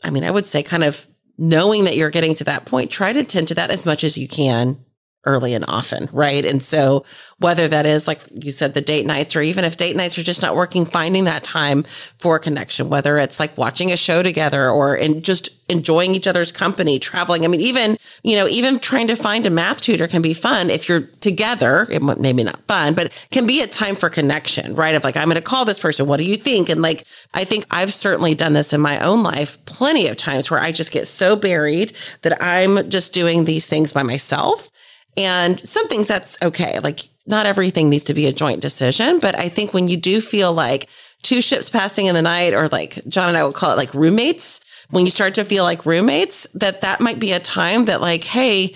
I 0.04 0.10
mean, 0.10 0.24
I 0.24 0.32
would 0.32 0.46
say 0.46 0.64
kind 0.64 0.84
of 0.84 1.08
knowing 1.38 1.86
that 1.86 1.96
you're 1.96 2.10
getting 2.10 2.36
to 2.36 2.44
that 2.46 2.66
point, 2.66 2.92
try 2.92 3.14
to 3.14 3.24
tend 3.24 3.48
to 3.50 3.56
that 3.56 3.72
as 3.72 3.86
much 3.86 4.04
as 4.04 4.18
you 4.18 4.28
can 4.28 4.84
early 5.26 5.54
and 5.54 5.66
often, 5.68 6.08
right? 6.12 6.46
And 6.46 6.64
so 6.64 7.06
whether 7.40 7.68
that 7.68 7.86
is 7.86 8.08
like 8.08 8.20
you 8.32 8.52
said, 8.52 8.74
the 8.74 8.82
date 8.82 9.06
nights, 9.06 9.36
or 9.36 9.42
even 9.42 9.66
if 9.66 9.78
date 9.78 9.96
nights 9.96 10.18
are 10.18 10.24
just 10.24 10.42
not 10.42 10.56
working, 10.56 10.86
finding 10.86 11.26
that 11.26 11.44
time 11.44 11.86
for 12.18 12.40
connection, 12.40 12.90
whether 12.90 13.18
it's 13.18 13.40
like 13.40 13.58
watching 13.58 13.92
a 13.92 13.98
show 13.98 14.24
together 14.24 14.70
or 14.70 14.96
in 14.96 15.22
just 15.22 15.50
enjoying 15.70 16.16
each 16.16 16.26
other's 16.26 16.52
company, 16.52 17.00
traveling. 17.00 17.46
I 17.46 17.48
mean, 17.48 17.62
even, 17.62 17.98
you 18.24 18.36
know, 18.38 18.48
even 18.48 18.80
trying 18.80 19.08
to 19.08 19.16
find 19.16 19.46
a 19.46 19.50
math 19.50 19.82
tutor 19.82 20.08
can 20.08 20.22
be 20.22 20.34
fun 20.34 20.70
if 20.70 20.90
you're 20.90 21.02
together. 21.22 21.88
It 21.92 22.02
maybe 22.02 22.44
not 22.44 22.60
fun, 22.68 22.94
but 22.94 23.12
can 23.30 23.46
be 23.46 23.62
a 23.62 23.68
time 23.68 23.96
for 23.96 24.10
connection, 24.10 24.74
right? 24.74 24.96
Of 24.96 25.04
like, 25.04 25.16
I'm 25.16 25.26
going 25.26 25.36
to 25.36 25.42
call 25.42 25.66
this 25.66 25.80
person. 25.80 26.08
What 26.08 26.18
do 26.18 26.24
you 26.24 26.38
think? 26.38 26.70
And 26.70 26.82
like, 26.82 27.06
I 27.34 27.44
think 27.44 27.66
I've 27.72 27.94
certainly 27.94 28.36
done 28.36 28.54
this 28.54 28.74
in 28.74 28.82
my 28.82 29.00
own 29.02 29.22
life 29.22 29.64
plenty 29.66 30.08
of 30.08 30.18
times 30.18 30.50
where 30.50 30.60
I 30.60 30.72
just 30.72 30.92
get 30.92 31.08
so 31.08 31.36
buried 31.36 31.94
that 32.24 32.42
I'm 32.42 32.90
just 32.90 33.14
doing 33.14 33.44
these 33.44 33.68
things 33.68 33.92
by 33.92 34.04
myself 34.04 34.72
and 35.18 35.60
some 35.60 35.88
things 35.88 36.08
that's 36.08 36.42
okay. 36.42 36.80
Like 36.80 37.10
not 37.26 37.46
everything 37.46 37.90
needs 37.90 38.06
to 38.06 38.14
be 38.14 38.28
a 38.28 38.34
joint 38.34 38.62
decision, 38.62 39.20
but 39.20 39.36
I 39.36 39.50
think 39.50 39.74
when 39.74 39.88
you 39.88 39.98
do 39.98 40.22
feel 40.22 40.54
like 40.54 40.88
two 41.22 41.42
ships 41.42 41.70
passing 41.70 42.08
in 42.08 42.16
the 42.16 42.22
night 42.22 42.54
or 42.54 42.68
like 42.70 43.00
John 43.08 43.30
and 43.30 43.38
I 43.38 43.44
would 43.44 43.56
call 43.56 43.72
it 43.72 43.78
like 43.78 43.94
roommates, 43.94 44.62
when 44.90 45.06
you 45.06 45.12
start 45.12 45.36
to 45.36 45.46
feel 45.46 45.64
like 45.64 45.86
roommates, 45.86 46.48
that 46.56 46.82
that 46.82 47.02
might 47.02 47.20
be 47.20 47.32
a 47.32 47.40
time 47.40 47.86
that 47.86 48.02
like, 48.02 48.24
Hey, 48.24 48.76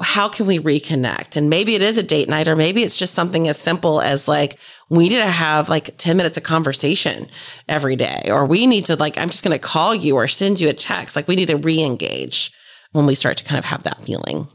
how 0.00 0.28
can 0.28 0.46
we 0.46 0.58
reconnect? 0.58 1.36
And 1.36 1.48
maybe 1.48 1.74
it 1.74 1.82
is 1.82 1.96
a 1.96 2.02
date 2.02 2.28
night 2.28 2.48
or 2.48 2.56
maybe 2.56 2.82
it's 2.82 2.96
just 2.96 3.14
something 3.14 3.46
as 3.46 3.58
simple 3.58 4.00
as 4.00 4.26
like, 4.26 4.58
we 4.88 5.08
need 5.08 5.20
to 5.20 5.26
have 5.26 5.68
like 5.68 5.96
10 5.96 6.16
minutes 6.16 6.36
of 6.36 6.42
conversation 6.42 7.28
every 7.68 7.96
day, 7.96 8.20
or 8.26 8.44
we 8.44 8.66
need 8.66 8.86
to 8.86 8.96
like, 8.96 9.16
I'm 9.16 9.30
just 9.30 9.44
going 9.44 9.56
to 9.56 9.64
call 9.64 9.94
you 9.94 10.16
or 10.16 10.28
send 10.28 10.60
you 10.60 10.68
a 10.68 10.74
text. 10.74 11.14
Like 11.16 11.28
we 11.28 11.36
need 11.36 11.48
to 11.48 11.56
re-engage 11.56 12.52
when 12.90 13.06
we 13.06 13.14
start 13.14 13.38
to 13.38 13.44
kind 13.44 13.58
of 13.58 13.64
have 13.64 13.84
that 13.84 14.02
feeling. 14.04 14.48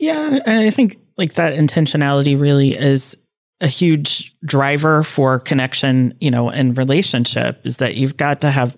Yeah, 0.00 0.40
and 0.46 0.58
I 0.58 0.70
think 0.70 0.96
like 1.16 1.34
that 1.34 1.52
intentionality 1.52 2.40
really 2.40 2.76
is 2.76 3.16
a 3.60 3.66
huge 3.66 4.34
driver 4.44 5.02
for 5.02 5.38
connection, 5.38 6.14
you 6.20 6.30
know, 6.30 6.48
and 6.50 6.76
relationship 6.76 7.60
is 7.64 7.76
that 7.76 7.94
you've 7.94 8.16
got 8.16 8.40
to 8.40 8.50
have 8.50 8.76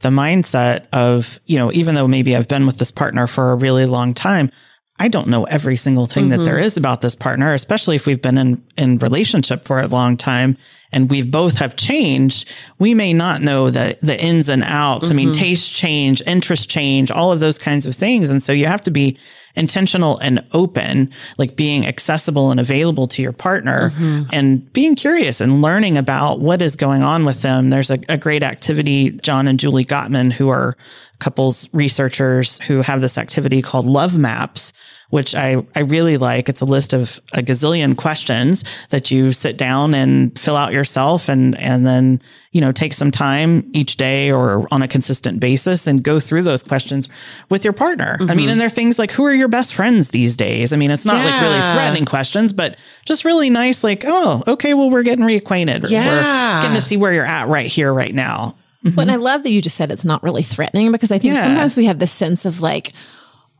the 0.00 0.08
mindset 0.08 0.86
of, 0.92 1.40
you 1.46 1.56
know, 1.58 1.72
even 1.72 1.94
though 1.94 2.08
maybe 2.08 2.34
I've 2.34 2.48
been 2.48 2.66
with 2.66 2.78
this 2.78 2.90
partner 2.90 3.28
for 3.28 3.52
a 3.52 3.54
really 3.54 3.86
long 3.86 4.12
time, 4.12 4.50
I 4.98 5.08
don't 5.08 5.28
know 5.28 5.44
every 5.44 5.76
single 5.76 6.06
thing 6.06 6.28
mm-hmm. 6.28 6.38
that 6.38 6.44
there 6.44 6.58
is 6.58 6.76
about 6.76 7.00
this 7.00 7.14
partner, 7.14 7.54
especially 7.54 7.96
if 7.96 8.06
we've 8.06 8.20
been 8.20 8.36
in, 8.36 8.64
in 8.76 8.98
relationship 8.98 9.64
for 9.64 9.80
a 9.80 9.86
long 9.86 10.16
time 10.16 10.56
and 10.96 11.10
we've 11.10 11.30
both 11.30 11.58
have 11.58 11.76
changed. 11.76 12.48
We 12.78 12.94
may 12.94 13.12
not 13.12 13.42
know 13.42 13.68
the, 13.68 13.98
the 14.00 14.18
ins 14.18 14.48
and 14.48 14.64
outs. 14.64 15.04
Mm-hmm. 15.04 15.12
I 15.12 15.16
mean, 15.16 15.28
mm-hmm. 15.28 15.40
taste 15.40 15.74
change, 15.74 16.22
interest 16.22 16.70
change, 16.70 17.10
all 17.10 17.32
of 17.32 17.40
those 17.40 17.58
kinds 17.58 17.84
of 17.84 17.94
things. 17.94 18.30
And 18.30 18.42
so 18.42 18.50
you 18.50 18.64
have 18.64 18.80
to 18.82 18.90
be 18.90 19.18
intentional 19.56 20.16
and 20.18 20.42
open, 20.54 21.12
like 21.36 21.54
being 21.54 21.86
accessible 21.86 22.50
and 22.50 22.58
available 22.58 23.06
to 23.08 23.20
your 23.20 23.32
partner 23.32 23.90
mm-hmm. 23.90 24.22
and 24.32 24.72
being 24.72 24.94
curious 24.94 25.42
and 25.42 25.60
learning 25.60 25.98
about 25.98 26.40
what 26.40 26.62
is 26.62 26.76
going 26.76 27.02
on 27.02 27.26
with 27.26 27.42
them. 27.42 27.68
There's 27.68 27.90
a, 27.90 27.98
a 28.08 28.16
great 28.16 28.42
activity, 28.42 29.10
John 29.10 29.48
and 29.48 29.60
Julie 29.60 29.84
Gottman, 29.84 30.32
who 30.32 30.48
are 30.48 30.78
couples 31.18 31.68
researchers 31.74 32.58
who 32.60 32.80
have 32.80 33.02
this 33.02 33.18
activity 33.18 33.60
called 33.60 33.84
love 33.84 34.16
maps 34.16 34.72
which 35.10 35.34
I, 35.34 35.64
I 35.74 35.80
really 35.80 36.16
like. 36.16 36.48
It's 36.48 36.60
a 36.60 36.64
list 36.64 36.92
of 36.92 37.20
a 37.32 37.38
gazillion 37.38 37.96
questions 37.96 38.64
that 38.90 39.10
you 39.10 39.32
sit 39.32 39.56
down 39.56 39.94
and 39.94 40.36
fill 40.38 40.56
out 40.56 40.72
yourself 40.72 41.28
and, 41.28 41.56
and 41.58 41.86
then, 41.86 42.20
you 42.50 42.60
know, 42.60 42.72
take 42.72 42.92
some 42.92 43.10
time 43.10 43.70
each 43.72 43.96
day 43.96 44.32
or 44.32 44.66
on 44.72 44.82
a 44.82 44.88
consistent 44.88 45.38
basis 45.38 45.86
and 45.86 46.02
go 46.02 46.18
through 46.18 46.42
those 46.42 46.62
questions 46.62 47.08
with 47.50 47.62
your 47.62 47.72
partner. 47.72 48.16
Mm-hmm. 48.18 48.30
I 48.30 48.34
mean, 48.34 48.44
mm-hmm. 48.44 48.52
and 48.52 48.60
there 48.60 48.66
are 48.66 48.70
things 48.70 48.98
like, 48.98 49.12
who 49.12 49.24
are 49.24 49.34
your 49.34 49.48
best 49.48 49.74
friends 49.74 50.10
these 50.10 50.36
days? 50.36 50.72
I 50.72 50.76
mean, 50.76 50.90
it's 50.90 51.04
not 51.04 51.16
yeah. 51.16 51.30
like 51.30 51.40
really 51.40 51.60
threatening 51.72 52.04
questions, 52.04 52.52
but 52.52 52.76
just 53.04 53.24
really 53.24 53.48
nice, 53.48 53.84
like, 53.84 54.04
oh, 54.06 54.42
okay, 54.48 54.74
well, 54.74 54.90
we're 54.90 55.04
getting 55.04 55.24
reacquainted. 55.24 55.88
Yeah. 55.88 56.56
We're 56.56 56.62
getting 56.62 56.74
to 56.74 56.82
see 56.82 56.96
where 56.96 57.12
you're 57.12 57.24
at 57.24 57.46
right 57.46 57.66
here, 57.66 57.92
right 57.92 58.14
now. 58.14 58.56
Mm-hmm. 58.84 58.96
But 58.96 59.10
I 59.10 59.16
love 59.16 59.44
that 59.44 59.50
you 59.50 59.62
just 59.62 59.76
said 59.76 59.92
it's 59.92 60.04
not 60.04 60.22
really 60.22 60.42
threatening 60.42 60.90
because 60.92 61.12
I 61.12 61.18
think 61.18 61.34
yeah. 61.34 61.44
sometimes 61.44 61.76
we 61.76 61.84
have 61.86 62.00
this 62.00 62.12
sense 62.12 62.44
of 62.44 62.60
like, 62.60 62.92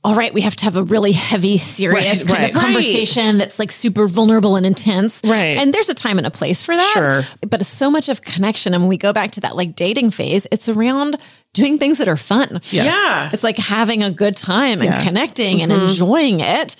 all 0.06 0.14
right, 0.14 0.32
we 0.32 0.40
have 0.42 0.54
to 0.54 0.64
have 0.64 0.76
a 0.76 0.84
really 0.84 1.10
heavy, 1.10 1.58
serious 1.58 2.18
right, 2.18 2.26
kind 2.28 2.38
right. 2.38 2.54
of 2.54 2.62
conversation 2.62 3.26
right. 3.26 3.38
that's 3.38 3.58
like 3.58 3.72
super 3.72 4.06
vulnerable 4.06 4.54
and 4.54 4.64
intense. 4.64 5.20
Right. 5.24 5.56
And 5.58 5.74
there's 5.74 5.88
a 5.88 5.94
time 5.94 6.18
and 6.18 6.26
a 6.28 6.30
place 6.30 6.62
for 6.62 6.76
that. 6.76 6.92
Sure. 6.94 7.24
But 7.44 7.66
so 7.66 7.90
much 7.90 8.08
of 8.08 8.22
connection, 8.22 8.72
and 8.72 8.84
when 8.84 8.88
we 8.88 8.98
go 8.98 9.12
back 9.12 9.32
to 9.32 9.40
that 9.40 9.56
like 9.56 9.74
dating 9.74 10.12
phase, 10.12 10.46
it's 10.52 10.68
around 10.68 11.16
doing 11.54 11.80
things 11.80 11.98
that 11.98 12.06
are 12.06 12.16
fun. 12.16 12.60
Yes. 12.70 12.86
Yeah. 12.86 13.30
It's 13.32 13.42
like 13.42 13.58
having 13.58 14.04
a 14.04 14.12
good 14.12 14.36
time 14.36 14.80
and 14.80 14.90
yeah. 14.90 15.02
connecting 15.02 15.58
mm-hmm. 15.58 15.72
and 15.72 15.82
enjoying 15.82 16.38
it. 16.38 16.76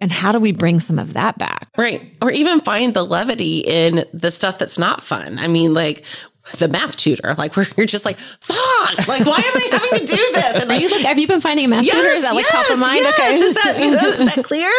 And 0.00 0.10
how 0.10 0.32
do 0.32 0.38
we 0.38 0.52
bring 0.52 0.80
some 0.80 0.98
of 0.98 1.12
that 1.12 1.36
back? 1.36 1.68
Right. 1.76 2.16
Or 2.22 2.30
even 2.30 2.62
find 2.62 2.94
the 2.94 3.04
levity 3.04 3.58
in 3.58 4.04
the 4.14 4.30
stuff 4.30 4.56
that's 4.56 4.78
not 4.78 5.02
fun. 5.02 5.38
I 5.38 5.48
mean, 5.48 5.74
like 5.74 6.06
the 6.58 6.68
math 6.68 6.96
tutor. 6.96 7.34
Like 7.34 7.56
where 7.56 7.66
you're 7.76 7.86
just 7.86 8.04
like, 8.04 8.18
fuck, 8.18 9.08
like 9.08 9.24
why 9.26 9.38
am 9.38 9.56
I 9.56 9.68
having 9.72 10.06
to 10.06 10.16
do 10.16 10.22
this? 10.34 10.60
And 10.60 10.68
like, 10.68 10.80
you 10.80 10.88
look, 10.88 11.02
have 11.02 11.18
you 11.18 11.26
been 11.26 11.40
finding 11.40 11.66
a 11.66 11.68
math 11.68 11.84
yes, 11.84 11.94
tutor? 11.94 12.08
Is 12.08 12.22
that 12.22 12.34
like 12.34 12.44
yes, 12.44 12.66
top 12.66 12.74
of 12.74 12.80
mind? 12.80 12.96
Yes. 12.96 13.18
Okay. 13.18 13.30
Is 13.40 13.54
that, 13.54 13.76
is 14.20 14.34
that 14.34 14.44
clear? 14.44 14.70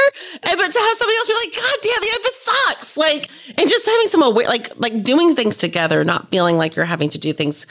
And, 0.44 0.58
but 0.58 0.72
to 0.72 0.80
have 0.80 0.98
somebody 0.98 1.18
else 1.18 1.28
be 1.28 1.34
like, 1.34 1.56
God 1.56 1.78
damn, 1.84 2.04
yeah, 2.04 2.18
this 2.24 2.42
sucks. 2.42 2.98
Like, 2.98 3.30
and 3.58 3.70
just 3.70 3.86
having 3.86 4.08
some 4.08 4.24
aware, 4.24 4.48
like, 4.48 4.70
like 4.78 5.04
doing 5.04 5.36
things 5.36 5.58
together, 5.58 6.04
not 6.04 6.30
feeling 6.30 6.58
like 6.58 6.76
you're 6.76 6.86
having 6.86 7.10
to 7.10 7.18
do 7.18 7.34
things 7.34 7.68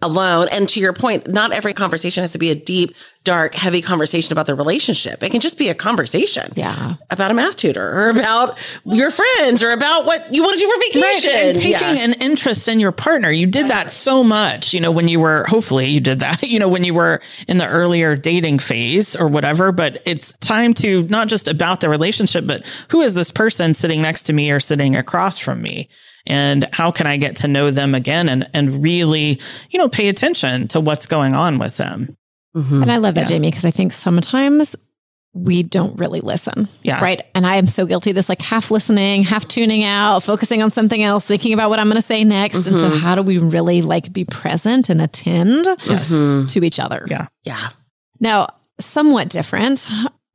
alone. 0.00 0.46
And 0.52 0.68
to 0.68 0.80
your 0.80 0.92
point, 0.92 1.26
not 1.26 1.52
every 1.52 1.72
conversation 1.72 2.22
has 2.22 2.32
to 2.32 2.38
be 2.38 2.50
a 2.50 2.54
deep, 2.54 2.94
dark, 3.24 3.54
heavy 3.54 3.82
conversation 3.82 4.32
about 4.32 4.46
the 4.46 4.54
relationship. 4.54 5.22
It 5.24 5.30
can 5.30 5.40
just 5.40 5.58
be 5.58 5.68
a 5.68 5.74
conversation. 5.74 6.52
Yeah. 6.54 6.94
About 7.10 7.32
a 7.32 7.34
math 7.34 7.56
tutor 7.56 7.82
or 7.82 8.10
about 8.10 8.56
your 8.84 9.10
friends 9.10 9.62
or 9.62 9.72
about 9.72 10.06
what 10.06 10.32
you 10.32 10.42
want 10.42 10.54
to 10.54 10.60
do 10.60 10.72
for 10.72 10.80
vacation. 10.80 11.32
Right. 11.32 11.44
And 11.46 11.56
taking 11.56 11.96
yeah. 11.96 12.04
an 12.04 12.12
interest 12.22 12.68
in 12.68 12.78
your 12.78 12.92
partner. 12.92 13.30
You 13.30 13.46
did 13.46 13.68
that 13.68 13.90
so 13.90 14.22
much, 14.22 14.72
you 14.72 14.80
know, 14.80 14.92
when 14.92 15.08
you 15.08 15.18
were, 15.18 15.44
hopefully 15.48 15.86
you 15.86 16.00
did 16.00 16.20
that, 16.20 16.42
you 16.48 16.60
know, 16.60 16.68
when 16.68 16.84
you 16.84 16.94
were 16.94 17.20
in 17.48 17.58
the 17.58 17.66
earlier 17.68 18.14
dating 18.14 18.60
phase 18.60 19.16
or 19.16 19.26
whatever. 19.26 19.72
But 19.72 20.00
it's 20.06 20.32
time 20.34 20.74
to 20.74 21.02
not 21.08 21.26
just 21.26 21.48
about 21.48 21.80
the 21.80 21.88
relationship, 21.88 22.46
but 22.46 22.66
who 22.90 23.00
is 23.00 23.14
this 23.14 23.32
person 23.32 23.74
sitting 23.74 24.00
next 24.00 24.22
to 24.24 24.32
me 24.32 24.52
or 24.52 24.60
sitting 24.60 24.94
across 24.94 25.38
from 25.38 25.60
me? 25.60 25.88
And 26.28 26.68
how 26.72 26.92
can 26.92 27.06
I 27.06 27.16
get 27.16 27.36
to 27.36 27.48
know 27.48 27.70
them 27.70 27.94
again 27.94 28.28
and, 28.28 28.48
and 28.54 28.82
really, 28.82 29.40
you 29.70 29.78
know, 29.78 29.88
pay 29.88 30.08
attention 30.08 30.68
to 30.68 30.80
what's 30.80 31.06
going 31.06 31.34
on 31.34 31.58
with 31.58 31.76
them. 31.78 32.16
Mm-hmm. 32.54 32.82
And 32.82 32.92
I 32.92 32.96
love 32.96 33.14
that, 33.14 33.22
yeah. 33.22 33.26
Jamie, 33.26 33.50
because 33.50 33.64
I 33.64 33.70
think 33.70 33.92
sometimes 33.92 34.76
we 35.34 35.62
don't 35.62 35.98
really 35.98 36.20
listen. 36.20 36.68
Yeah. 36.82 37.02
Right. 37.02 37.22
And 37.34 37.46
I 37.46 37.56
am 37.56 37.66
so 37.66 37.86
guilty 37.86 38.10
of 38.10 38.16
this, 38.16 38.28
like 38.28 38.42
half 38.42 38.70
listening, 38.70 39.22
half 39.22 39.46
tuning 39.48 39.84
out, 39.84 40.22
focusing 40.22 40.62
on 40.62 40.70
something 40.70 41.02
else, 41.02 41.24
thinking 41.24 41.52
about 41.52 41.70
what 41.70 41.78
I'm 41.78 41.86
going 41.86 41.96
to 41.96 42.02
say 42.02 42.24
next. 42.24 42.58
Mm-hmm. 42.60 42.74
And 42.74 42.78
so, 42.78 42.90
mm-hmm. 42.90 42.98
how 42.98 43.14
do 43.14 43.22
we 43.22 43.38
really 43.38 43.82
like 43.82 44.12
be 44.12 44.24
present 44.24 44.88
and 44.88 45.00
attend 45.00 45.66
yes. 45.86 46.08
to 46.08 46.64
each 46.64 46.80
other? 46.80 47.06
Yeah. 47.08 47.26
Yeah. 47.44 47.68
Now, 48.20 48.48
somewhat 48.80 49.28
different. 49.28 49.88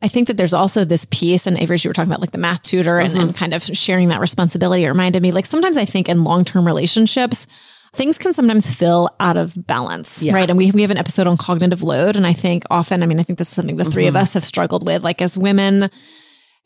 I 0.03 0.09
think 0.09 0.27
that 0.27 0.35
there's 0.35 0.53
also 0.53 0.83
this 0.83 1.05
piece, 1.09 1.47
and 1.47 1.57
Avery, 1.57 1.77
you 1.81 1.89
were 1.89 1.93
talking 1.93 2.11
about 2.11 2.19
like 2.21 2.31
the 2.31 2.37
math 2.37 2.61
tutor 2.61 2.99
and, 2.99 3.13
mm-hmm. 3.13 3.21
and 3.21 3.35
kind 3.35 3.53
of 3.53 3.63
sharing 3.63 4.09
that 4.09 4.19
responsibility. 4.19 4.83
It 4.83 4.89
reminded 4.89 5.23
me 5.23 5.31
like 5.31 5.45
sometimes 5.45 5.77
I 5.77 5.85
think 5.85 6.09
in 6.09 6.25
long 6.25 6.43
term 6.43 6.65
relationships, 6.65 7.47
things 7.93 8.17
can 8.17 8.33
sometimes 8.33 8.73
feel 8.73 9.09
out 9.19 9.37
of 9.37 9.53
balance, 9.65 10.21
Yeah. 10.21 10.33
right? 10.33 10.49
And 10.49 10.57
we, 10.57 10.71
we 10.71 10.81
have 10.81 10.91
an 10.91 10.97
episode 10.97 11.25
on 11.25 11.37
cognitive 11.37 11.83
load. 11.83 12.15
And 12.17 12.27
I 12.27 12.33
think 12.33 12.63
often, 12.69 13.01
I 13.01 13.05
mean, 13.05 13.19
I 13.19 13.23
think 13.23 13.39
this 13.39 13.47
is 13.47 13.53
something 13.55 13.77
the 13.77 13.85
3 13.85 14.07
of 14.07 14.15
us 14.15 14.33
have 14.33 14.43
struggled 14.43 14.85
with, 14.85 15.03
like 15.03 15.21
as 15.21 15.37
women 15.37 15.89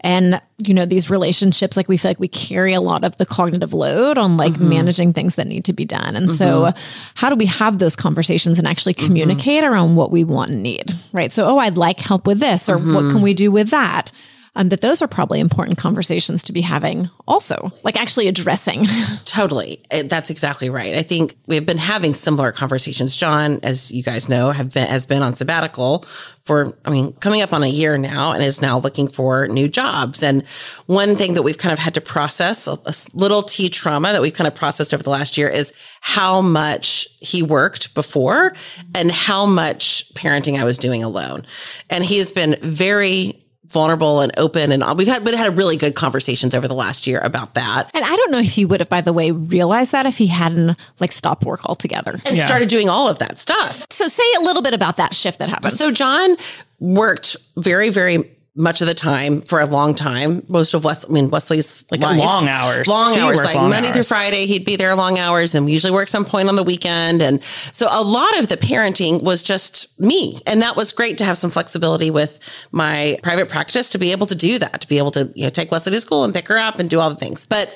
and, 0.02 0.40
you 0.60 0.76
know, 0.76 0.86
these 0.86 1.10
relationships, 1.10 1.76
like 1.76 1.88
we 1.88 1.98
feel 1.98 2.12
like 2.12 2.20
we 2.20 2.28
carry 2.28 2.74
a 2.74 2.82
lot 2.82 3.04
of 3.04 3.16
the 3.18 3.26
cognitive 3.26 3.74
load 3.74 4.20
on 4.20 4.38
like 4.38 4.54
mm-hmm. 4.54 4.70
managing 4.70 5.12
things 5.12 5.36
that 5.36 5.48
need 5.48 5.66
to 5.66 5.74
be 5.74 5.86
done. 5.86 6.16
And 6.16 6.30
so, 6.30 6.66
mm-hmm. 6.66 7.12
how 7.16 7.30
do 7.30 7.36
we 7.36 7.48
have 7.48 7.80
those 7.80 7.96
conversations 7.96 8.60
and 8.60 8.68
actually 8.68 8.94
mm-hmm. 8.94 9.08
communicate 9.08 9.64
around 9.64 9.96
what 9.96 10.12
we 10.12 10.24
want 10.24 10.52
and 10.52 10.62
need, 10.62 10.94
right? 11.14 11.34
So, 11.34 11.46
oh, 11.46 11.58
I'd 11.58 11.78
like 11.78 12.00
help 12.00 12.28
with 12.28 12.40
this, 12.40 12.70
or 12.70 12.78
what 12.78 13.12
can 13.12 13.24
we 13.24 13.34
do 13.34 13.52
with 13.52 13.70
that? 13.72 14.12
Um, 14.58 14.70
that 14.70 14.82
those 14.82 15.04
are 15.04 15.08
probably 15.08 15.39
important 15.39 15.78
conversations 15.78 16.41
to 16.43 16.52
be 16.52 16.62
having 16.62 17.12
also, 17.28 17.72
like 17.84 17.96
actually 17.96 18.28
addressing. 18.28 18.88
Totally. 19.26 19.86
Uh, 19.91 20.04
That's 20.06 20.32
exactly 20.32 20.72
right. 20.72 20.96
I 20.96 21.04
think 21.04 21.38
we've 21.46 21.65
been 21.65 21.78
having 21.78 22.15
similar 22.15 22.52
conversations. 22.52 23.15
John, 23.15 23.60
as 23.62 23.91
you 23.91 24.02
guys 24.02 24.28
know, 24.28 24.50
have 24.50 24.74
been, 24.74 24.88
has 24.88 25.06
been 25.06 25.22
on 25.22 25.36
sabbatical 25.36 26.06
for, 26.43 26.76
I 26.86 26.89
mean, 26.89 27.13
coming 27.13 27.43
up 27.43 27.54
on 27.54 27.62
a 27.62 27.67
year 27.67 28.00
now 28.00 28.32
and 28.32 28.41
is 28.41 28.60
now 28.60 28.80
looking 28.80 29.08
for 29.08 29.48
new 29.48 29.67
jobs. 29.67 30.24
And 30.24 30.43
one 30.88 31.15
thing 31.15 31.36
that 31.36 31.43
we've 31.43 31.58
kind 31.58 31.74
of 31.74 31.78
had 31.78 31.93
to 31.93 32.02
process, 32.02 32.65
a, 32.65 32.80
a 32.84 32.93
little 33.13 33.43
T 33.43 33.70
trauma 33.70 34.12
that 34.12 34.24
we've 34.24 34.34
kind 34.34 34.48
of 34.48 34.56
processed 34.56 34.91
over 34.91 35.04
the 35.04 35.12
last 35.12 35.38
year 35.38 35.50
is 35.50 35.72
how 36.02 36.41
much 36.41 37.08
he 37.20 37.43
worked 37.43 37.93
before 37.93 38.56
and 38.96 39.12
how 39.12 39.46
much 39.46 40.12
parenting 40.15 40.58
I 40.58 40.63
was 40.63 40.80
doing 40.80 41.04
alone. 41.04 41.46
And 41.91 42.04
he 42.04 42.17
has 42.17 42.32
been 42.32 42.56
very 42.63 43.43
vulnerable 43.69 44.21
and 44.21 44.32
open 44.38 44.71
and 44.71 44.84
we've 44.97 45.08
had, 45.08 45.25
we've 45.25 45.36
had 45.36 45.58
really 45.58 45.75
good 45.77 45.93
conversations 45.93 46.56
over 46.56 46.67
the 46.67 46.73
last 46.73 47.06
year 47.08 47.19
about 47.19 47.53
that. 47.56 47.89
And 47.93 48.06
I 48.06 48.15
don't 48.15 48.32
know 48.32 48.39
if 48.39 48.47
he 48.53 48.63
would 48.65 48.80
have, 48.80 48.89
by 48.89 49.01
the 49.01 49.12
way, 49.13 49.32
realized 49.32 49.91
that 49.91 50.06
if 50.06 50.17
he 50.17 50.27
hadn't 50.27 50.77
like 50.99 51.12
stopped 51.12 51.43
work 51.43 51.65
altogether. 51.65 52.19
and 52.25 52.38
Yeah. 52.38 52.45
started 52.45 52.69
doing 52.69 52.88
all 52.89 53.10
of 53.10 53.19
that 53.19 53.39
stuff. 53.39 53.86
So 53.89 54.08
say 54.08 54.23
a 54.38 54.41
little 54.41 54.62
bit 54.62 54.73
about 54.73 54.97
that 54.97 55.13
shift 55.13 55.39
that 55.39 55.49
happened. 55.49 55.73
So 55.73 55.91
John 55.91 56.38
worked 56.80 57.36
very, 57.58 57.89
very 57.89 58.30
much 58.58 58.82
of 58.82 58.88
the 58.88 58.93
time 58.93 59.41
for 59.41 59.60
a 59.62 59.65
long 59.65 59.93
time. 59.96 60.43
Most 60.50 60.74
of 60.74 60.84
Wes, 60.84 61.06
I 61.06 61.10
mean, 61.10 61.30
Wesley's 61.30 61.84
Like 61.91 62.02
life- 62.02 62.17
long 62.20 62.48
hours. 62.48 62.88
long 62.88 63.13
He 63.13 63.20
hours, 63.20 63.38
like 63.38 63.56
long 63.56 63.70
Monday 63.70 63.91
through. 63.91 64.04
Friday, 64.04 64.48
he'd 64.48 64.65
be 64.65 64.76
there 64.76 64.96
long 64.96 65.20
hours 65.20 65.54
and 65.56 65.65
we 65.65 65.72
usually 65.72 65.91
work 65.93 66.08
some 66.08 66.26
point 66.26 66.50
on 66.50 66.56
the 66.56 66.63
weekend. 66.63 67.22
And 67.22 67.39
so 67.72 67.88
a 67.89 68.02
lot 68.02 68.38
of 68.39 68.48
the 68.48 68.58
parenting 68.58 69.22
was 69.22 69.43
just 69.43 69.88
me. 70.00 70.41
And 70.48 70.62
that 70.63 70.76
was 70.76 70.91
great 70.91 71.20
to 71.20 71.24
have 71.26 71.38
some 71.38 71.52
flexibility 71.52 72.10
with 72.12 72.39
my 72.72 73.17
private 73.24 73.48
practice 73.48 73.89
to 73.91 73.98
be 74.00 74.12
able 74.12 74.26
to 74.28 74.36
do 74.36 74.58
that, 74.60 74.82
to 74.82 74.88
be 74.88 74.98
able 74.98 75.12
to, 75.12 75.32
you 75.36 75.43
know, 75.43 75.50
take 75.52 75.72
Wesley 75.72 75.91
to 75.91 76.02
school 76.02 76.24
and 76.24 76.34
pick 76.34 76.48
her 76.48 76.58
up 76.58 76.80
and 76.80 76.89
do 76.89 77.00
all 77.00 77.10
the 77.10 77.15
things. 77.15 77.46
But 77.46 77.72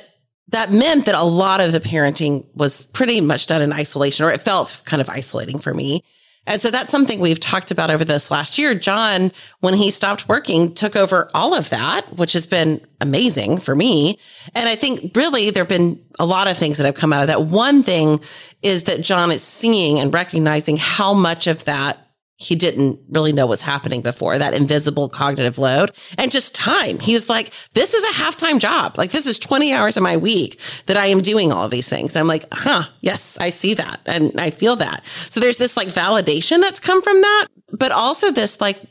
that 0.50 0.72
meant 0.72 1.06
that 1.06 1.16
a 1.16 1.24
lot 1.24 1.62
of 1.62 1.72
the 1.72 1.80
parenting 1.80 2.46
was 2.56 2.84
pretty 2.86 3.22
much 3.22 3.46
done 3.46 3.62
in 3.62 3.72
isolation, 3.72 4.26
or 4.26 4.32
it 4.32 4.42
felt 4.42 4.82
kind 4.86 5.00
of 5.02 5.10
isolating 5.10 5.60
for 5.60 5.74
me. 5.74 6.04
And 6.48 6.60
so 6.60 6.72
that's 6.72 6.92
something 6.92 7.20
we've 7.20 7.40
talked 7.40 7.70
about 7.70 7.92
over 7.92 8.04
this 8.04 8.32
last 8.32 8.58
year. 8.58 8.74
John, 8.74 9.32
when 9.60 9.76
he 9.76 9.92
stopped 9.92 10.28
working, 10.28 10.74
took 10.74 10.96
over 10.96 11.30
all 11.36 11.54
of 11.54 11.70
that, 11.70 12.18
which 12.18 12.34
has 12.34 12.48
been 12.48 12.82
amazing 13.00 13.60
for 13.60 13.76
me. 13.76 14.18
And 14.56 14.68
I 14.68 14.76
think 14.76 15.16
really 15.16 15.52
there 15.52 15.62
have 15.62 15.70
been 15.70 16.04
a 16.20 16.26
lot 16.26 16.48
of 16.48 16.58
things 16.58 16.78
that 16.78 16.86
have 16.86 16.96
come 16.96 17.14
out 17.14 17.22
of 17.22 17.28
that. 17.28 17.44
One 17.44 17.84
thing 17.84 18.22
is 18.64 18.84
that 18.84 19.02
John 19.02 19.32
is 19.32 19.44
seeing 19.44 20.00
and 20.00 20.14
recognizing 20.14 20.78
how 20.78 21.14
much 21.14 21.46
of 21.46 21.64
that 21.66 22.08
he 22.42 22.56
didn't 22.56 23.00
really 23.10 23.32
know 23.32 23.46
what's 23.46 23.62
happening 23.62 24.02
before 24.02 24.40
that 24.40 24.56
invisible 24.56 25.08
cognitive 25.08 25.60
load 25.60 25.92
and 26.18 26.32
just 26.32 26.56
time. 26.56 26.98
He 26.98 27.14
was 27.14 27.30
like, 27.30 27.54
this 27.74 27.94
is 27.94 28.04
a 28.04 28.22
half-time 28.24 28.58
job. 28.58 28.98
Like 28.98 29.12
this 29.12 29.28
is 29.28 29.38
20 29.38 29.72
hours 29.74 29.96
of 29.96 30.02
my 30.02 30.18
week 30.18 30.60
that 30.88 30.98
I 30.98 31.06
am 31.06 31.22
doing 31.22 31.52
all 31.52 31.66
of 31.66 31.72
these 31.72 31.88
things. 31.88 32.16
I'm 32.16 32.26
like, 32.26 32.46
huh, 32.52 32.84
yes, 33.02 33.38
I 33.40 33.50
see 33.50 33.76
that. 33.76 34.00
And 34.08 34.40
I 34.40 34.50
feel 34.50 34.76
that. 34.78 35.04
So 35.30 35.40
there's 35.40 35.58
this 35.58 35.78
like 35.78 35.90
validation 35.90 36.62
that's 36.62 36.80
come 36.80 37.04
from 37.04 37.22
that, 37.22 37.48
but 37.72 37.92
also 37.92 38.32
this 38.32 38.60
like 38.60 38.82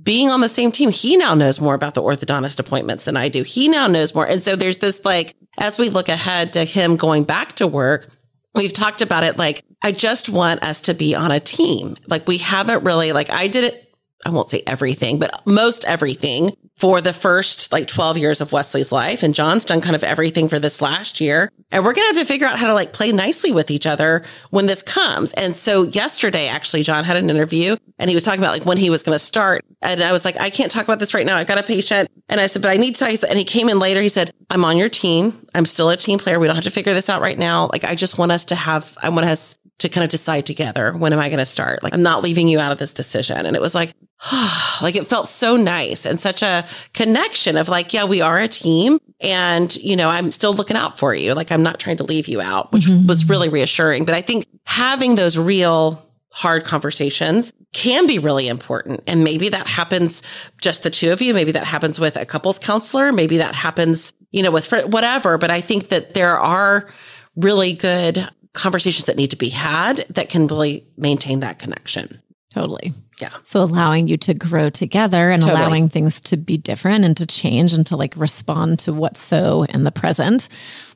being 0.00 0.30
on 0.30 0.40
the 0.40 0.48
same 0.48 0.70
team. 0.70 0.92
He 0.92 1.16
now 1.16 1.34
knows 1.34 1.60
more 1.60 1.74
about 1.74 1.94
the 1.94 2.02
orthodontist 2.02 2.60
appointments 2.60 3.06
than 3.06 3.16
I 3.16 3.28
do. 3.28 3.42
He 3.42 3.66
now 3.66 3.88
knows 3.88 4.14
more. 4.14 4.26
And 4.26 4.40
so 4.40 4.54
there's 4.54 4.78
this 4.78 5.04
like, 5.04 5.34
as 5.58 5.78
we 5.78 5.90
look 5.90 6.08
ahead 6.08 6.52
to 6.52 6.64
him 6.64 6.96
going 6.96 7.24
back 7.24 7.54
to 7.54 7.66
work, 7.66 8.08
we've 8.54 8.72
talked 8.72 9.02
about 9.02 9.24
it 9.24 9.36
like 9.36 9.62
I 9.82 9.92
just 9.92 10.28
want 10.28 10.62
us 10.62 10.82
to 10.82 10.94
be 10.94 11.14
on 11.14 11.30
a 11.30 11.40
team. 11.40 11.96
Like 12.06 12.26
we 12.26 12.38
haven't 12.38 12.84
really 12.84 13.12
like 13.12 13.30
I 13.30 13.46
did 13.48 13.64
it 13.64 13.89
I 14.24 14.30
won't 14.30 14.50
say 14.50 14.62
everything, 14.66 15.18
but 15.18 15.46
most 15.46 15.84
everything 15.86 16.54
for 16.76 17.00
the 17.00 17.12
first 17.12 17.72
like 17.72 17.86
12 17.86 18.16
years 18.16 18.40
of 18.40 18.52
Wesley's 18.52 18.90
life. 18.90 19.22
And 19.22 19.34
John's 19.34 19.64
done 19.64 19.80
kind 19.80 19.94
of 19.94 20.02
everything 20.02 20.48
for 20.48 20.58
this 20.58 20.80
last 20.80 21.20
year. 21.20 21.50
And 21.70 21.84
we're 21.84 21.92
going 21.92 22.10
to 22.10 22.18
have 22.18 22.26
to 22.26 22.32
figure 22.32 22.46
out 22.46 22.58
how 22.58 22.66
to 22.66 22.74
like 22.74 22.92
play 22.92 23.12
nicely 23.12 23.52
with 23.52 23.70
each 23.70 23.86
other 23.86 24.24
when 24.50 24.66
this 24.66 24.82
comes. 24.82 25.32
And 25.34 25.54
so 25.54 25.82
yesterday, 25.82 26.48
actually, 26.48 26.82
John 26.82 27.04
had 27.04 27.16
an 27.16 27.28
interview 27.28 27.76
and 27.98 28.08
he 28.08 28.16
was 28.16 28.24
talking 28.24 28.40
about 28.40 28.52
like 28.52 28.64
when 28.64 28.78
he 28.78 28.88
was 28.88 29.02
going 29.02 29.14
to 29.14 29.24
start. 29.24 29.62
And 29.82 30.02
I 30.02 30.12
was 30.12 30.24
like, 30.24 30.40
I 30.40 30.50
can't 30.50 30.70
talk 30.70 30.84
about 30.84 30.98
this 30.98 31.12
right 31.14 31.26
now. 31.26 31.36
I've 31.36 31.46
got 31.46 31.58
a 31.58 31.62
patient. 31.62 32.10
And 32.28 32.40
I 32.40 32.46
said, 32.46 32.62
but 32.62 32.70
I 32.70 32.76
need 32.76 32.94
to, 32.96 33.26
and 33.28 33.38
he 33.38 33.44
came 33.44 33.68
in 33.68 33.78
later. 33.78 34.00
He 34.00 34.08
said, 34.08 34.30
I'm 34.48 34.64
on 34.64 34.76
your 34.76 34.88
team. 34.88 35.46
I'm 35.54 35.66
still 35.66 35.90
a 35.90 35.96
team 35.96 36.18
player. 36.18 36.38
We 36.38 36.46
don't 36.46 36.56
have 36.56 36.64
to 36.64 36.70
figure 36.70 36.94
this 36.94 37.08
out 37.08 37.20
right 37.20 37.38
now. 37.38 37.68
Like, 37.72 37.84
I 37.84 37.94
just 37.94 38.18
want 38.18 38.32
us 38.32 38.44
to 38.46 38.54
have, 38.54 38.96
I 39.02 39.08
want 39.08 39.26
us 39.26 39.58
to 39.80 39.88
kind 39.88 40.04
of 40.04 40.10
decide 40.10 40.46
together. 40.46 40.92
When 40.92 41.12
am 41.12 41.18
I 41.18 41.28
going 41.28 41.38
to 41.38 41.46
start? 41.46 41.82
Like, 41.82 41.94
I'm 41.94 42.02
not 42.02 42.22
leaving 42.22 42.48
you 42.48 42.60
out 42.60 42.72
of 42.72 42.78
this 42.78 42.92
decision. 42.92 43.46
And 43.46 43.56
it 43.56 43.62
was 43.62 43.74
like, 43.74 43.92
like 44.82 44.96
it 44.96 45.06
felt 45.06 45.28
so 45.28 45.56
nice 45.56 46.04
and 46.04 46.20
such 46.20 46.42
a 46.42 46.66
connection 46.92 47.56
of 47.56 47.68
like, 47.68 47.94
yeah, 47.94 48.04
we 48.04 48.20
are 48.20 48.38
a 48.38 48.48
team 48.48 48.98
and, 49.20 49.74
you 49.76 49.96
know, 49.96 50.08
I'm 50.08 50.30
still 50.30 50.52
looking 50.52 50.76
out 50.76 50.98
for 50.98 51.14
you. 51.14 51.34
Like 51.34 51.50
I'm 51.50 51.62
not 51.62 51.78
trying 51.78 51.96
to 51.98 52.04
leave 52.04 52.28
you 52.28 52.40
out, 52.40 52.72
which 52.72 52.84
mm-hmm. 52.84 53.06
was 53.06 53.28
really 53.28 53.48
reassuring. 53.48 54.04
But 54.04 54.14
I 54.14 54.20
think 54.20 54.46
having 54.64 55.14
those 55.14 55.38
real 55.38 56.06
hard 56.32 56.64
conversations 56.64 57.52
can 57.72 58.06
be 58.06 58.18
really 58.18 58.46
important. 58.48 59.02
And 59.06 59.24
maybe 59.24 59.48
that 59.48 59.66
happens 59.66 60.22
just 60.60 60.82
the 60.82 60.90
two 60.90 61.12
of 61.12 61.20
you. 61.22 61.34
Maybe 61.34 61.52
that 61.52 61.64
happens 61.64 61.98
with 61.98 62.16
a 62.16 62.26
couples 62.26 62.58
counselor. 62.58 63.12
Maybe 63.12 63.38
that 63.38 63.54
happens, 63.54 64.12
you 64.30 64.42
know, 64.42 64.50
with 64.50 64.70
whatever. 64.70 65.38
But 65.38 65.50
I 65.50 65.60
think 65.60 65.88
that 65.88 66.14
there 66.14 66.38
are 66.38 66.88
really 67.36 67.72
good 67.72 68.28
conversations 68.52 69.06
that 69.06 69.16
need 69.16 69.30
to 69.30 69.36
be 69.36 69.48
had 69.48 70.04
that 70.10 70.28
can 70.28 70.46
really 70.46 70.86
maintain 70.96 71.40
that 71.40 71.58
connection. 71.58 72.20
Totally. 72.52 72.92
Yeah. 73.20 73.30
So 73.44 73.62
allowing 73.62 74.08
you 74.08 74.16
to 74.18 74.34
grow 74.34 74.70
together 74.70 75.30
and 75.30 75.42
Totally. 75.42 75.60
allowing 75.60 75.88
things 75.88 76.20
to 76.22 76.36
be 76.36 76.56
different 76.56 77.04
and 77.04 77.16
to 77.18 77.26
change 77.26 77.72
and 77.72 77.86
to 77.86 77.96
like 77.96 78.16
respond 78.16 78.78
to 78.80 78.92
what's 78.92 79.20
so 79.20 79.64
in 79.64 79.84
the 79.84 79.90
present, 79.90 80.48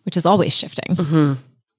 which 0.05 0.17
is 0.17 0.27
always 0.27 0.55
shifting. 0.55 0.97
Mm-hmm. 0.97 1.33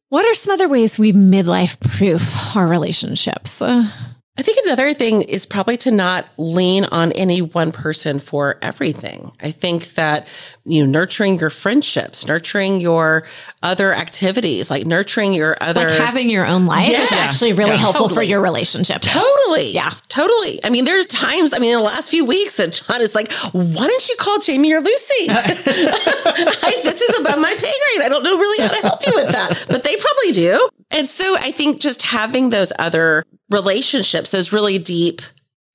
What 0.09 0.25
are 0.25 0.33
some 0.35 0.53
other 0.53 0.67
ways 0.67 0.99
we 0.99 1.11
midlife 1.13 1.79
proof 1.79 2.55
our 2.55 2.67
relationships? 2.67 3.61
Uh, 3.61 3.89
I 4.37 4.41
think 4.41 4.57
another 4.65 4.93
thing 4.93 5.21
is 5.21 5.45
probably 5.45 5.77
to 5.77 5.91
not 5.91 6.27
lean 6.37 6.83
on 6.85 7.13
any 7.13 7.41
one 7.41 7.71
person 7.71 8.19
for 8.19 8.57
everything. 8.61 9.31
I 9.41 9.51
think 9.51 9.93
that, 9.93 10.27
you 10.65 10.83
know, 10.83 10.91
nurturing 10.91 11.39
your 11.39 11.49
friendships, 11.49 12.27
nurturing 12.27 12.81
your 12.81 13.25
other 13.63 13.93
activities, 13.93 14.69
like 14.69 14.85
nurturing 14.85 15.31
your 15.31 15.55
other. 15.61 15.87
like 15.87 15.97
having 15.97 16.29
your 16.29 16.45
own 16.45 16.65
life 16.65 16.89
is 16.89 17.13
actually 17.13 17.53
really 17.53 17.71
Yeah. 17.71 17.77
helpful 17.77 18.09
for 18.09 18.21
your 18.21 18.41
relationship. 18.41 19.01
Totally. 19.01 19.71
Yeah. 19.71 19.91
Totally. 20.09 20.59
I 20.65 20.69
mean, 20.69 20.83
there 20.83 20.99
are 20.99 21.05
times, 21.05 21.53
I 21.53 21.59
mean, 21.59 21.71
in 21.71 21.77
the 21.77 21.85
last 21.85 22.09
few 22.09 22.25
weeks 22.25 22.57
that 22.57 22.73
John 22.73 23.01
is 23.01 23.15
like, 23.15 23.31
why 23.53 23.87
don't 23.87 24.09
you 24.09 24.15
call 24.19 24.39
Jamie 24.39 24.73
or 24.73 24.81
Lucy? 24.81 25.13
I, 25.29 26.81
this 26.83 27.01
is 27.01 27.19
above 27.21 27.39
my 27.39 27.53
pay 27.57 27.61
grade. 27.61 28.05
I 28.05 28.09
don't 28.09 28.23
know 28.23 28.37
really 28.37 28.67
how 28.67 28.73
to 28.75 28.81
help 28.81 29.05
you 29.07 29.13
with 29.15 29.29
that, 29.29 29.65
but 29.69 29.83
they 29.85 29.95
probably 29.95 30.31
do. 30.33 30.69
And 30.91 31.07
so 31.07 31.35
I 31.39 31.51
think 31.51 31.79
just 31.79 32.01
having 32.01 32.49
those 32.49 32.71
other 32.79 33.23
relationships, 33.49 34.29
those 34.29 34.51
really 34.51 34.77
deep 34.79 35.21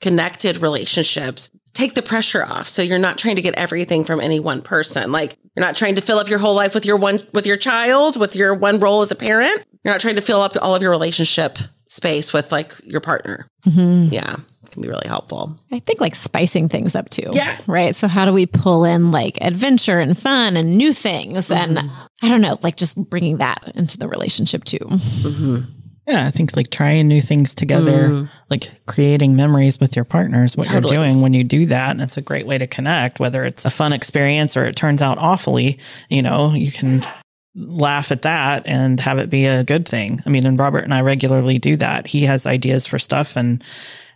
connected 0.00 0.58
relationships, 0.58 1.50
take 1.74 1.94
the 1.94 2.02
pressure 2.02 2.44
off. 2.44 2.68
So 2.68 2.82
you're 2.82 2.98
not 2.98 3.18
trying 3.18 3.36
to 3.36 3.42
get 3.42 3.54
everything 3.54 4.04
from 4.04 4.20
any 4.20 4.40
one 4.40 4.62
person. 4.62 5.12
Like 5.12 5.36
you're 5.56 5.64
not 5.64 5.76
trying 5.76 5.96
to 5.96 6.02
fill 6.02 6.18
up 6.18 6.28
your 6.28 6.38
whole 6.38 6.54
life 6.54 6.74
with 6.74 6.84
your 6.84 6.96
one, 6.96 7.20
with 7.32 7.46
your 7.46 7.56
child, 7.56 8.18
with 8.18 8.34
your 8.34 8.54
one 8.54 8.78
role 8.78 9.02
as 9.02 9.10
a 9.10 9.16
parent. 9.16 9.64
You're 9.84 9.94
not 9.94 10.00
trying 10.00 10.16
to 10.16 10.22
fill 10.22 10.40
up 10.40 10.52
all 10.60 10.74
of 10.74 10.82
your 10.82 10.90
relationship 10.90 11.58
space 11.86 12.32
with 12.32 12.52
like 12.52 12.74
your 12.84 13.00
partner. 13.00 13.46
Mm-hmm. 13.66 14.12
Yeah. 14.12 14.36
It 14.70 14.74
can 14.74 14.82
be 14.82 14.88
really 14.88 15.08
helpful. 15.08 15.58
I 15.72 15.80
think 15.80 16.00
like 16.00 16.14
spicing 16.14 16.68
things 16.68 16.94
up 16.94 17.10
too. 17.10 17.28
Yeah. 17.32 17.56
Right. 17.66 17.96
So 17.96 18.06
how 18.06 18.24
do 18.24 18.32
we 18.32 18.46
pull 18.46 18.84
in 18.84 19.10
like 19.10 19.36
adventure 19.40 19.98
and 19.98 20.16
fun 20.16 20.56
and 20.56 20.78
new 20.78 20.92
things? 20.92 21.48
Mm-hmm. 21.48 21.78
And 21.78 21.90
I 22.22 22.28
don't 22.28 22.40
know, 22.40 22.56
like 22.62 22.76
just 22.76 22.96
bringing 23.10 23.38
that 23.38 23.72
into 23.74 23.98
the 23.98 24.06
relationship 24.06 24.62
too. 24.62 24.78
Mm-hmm. 24.78 25.56
Yeah, 26.06 26.24
I 26.24 26.30
think 26.30 26.56
like 26.56 26.70
trying 26.70 27.08
new 27.08 27.20
things 27.20 27.52
together, 27.52 28.08
mm. 28.08 28.28
like 28.48 28.70
creating 28.86 29.34
memories 29.34 29.80
with 29.80 29.96
your 29.96 30.04
partners, 30.04 30.56
what 30.56 30.68
Totally. 30.68 30.94
you're 30.94 31.02
doing 31.02 31.20
when 31.20 31.34
you 31.34 31.42
do 31.42 31.66
that. 31.66 31.90
And 31.90 32.00
it's 32.00 32.16
a 32.16 32.22
great 32.22 32.46
way 32.46 32.58
to 32.58 32.66
connect, 32.68 33.18
whether 33.18 33.44
it's 33.44 33.64
a 33.64 33.70
fun 33.70 33.92
experience 33.92 34.56
or 34.56 34.64
it 34.64 34.76
turns 34.76 35.02
out 35.02 35.18
awfully, 35.18 35.80
you 36.08 36.22
know, 36.22 36.52
you 36.52 36.70
can 36.70 37.02
laugh 37.54 38.12
at 38.12 38.22
that 38.22 38.66
and 38.66 39.00
have 39.00 39.18
it 39.18 39.30
be 39.30 39.46
a 39.46 39.64
good 39.64 39.86
thing. 39.86 40.20
I 40.24 40.30
mean, 40.30 40.46
and 40.46 40.58
Robert 40.58 40.84
and 40.84 40.94
I 40.94 41.00
regularly 41.02 41.58
do 41.58 41.76
that. 41.76 42.06
He 42.06 42.22
has 42.22 42.46
ideas 42.46 42.86
for 42.86 42.98
stuff 42.98 43.36
and 43.36 43.62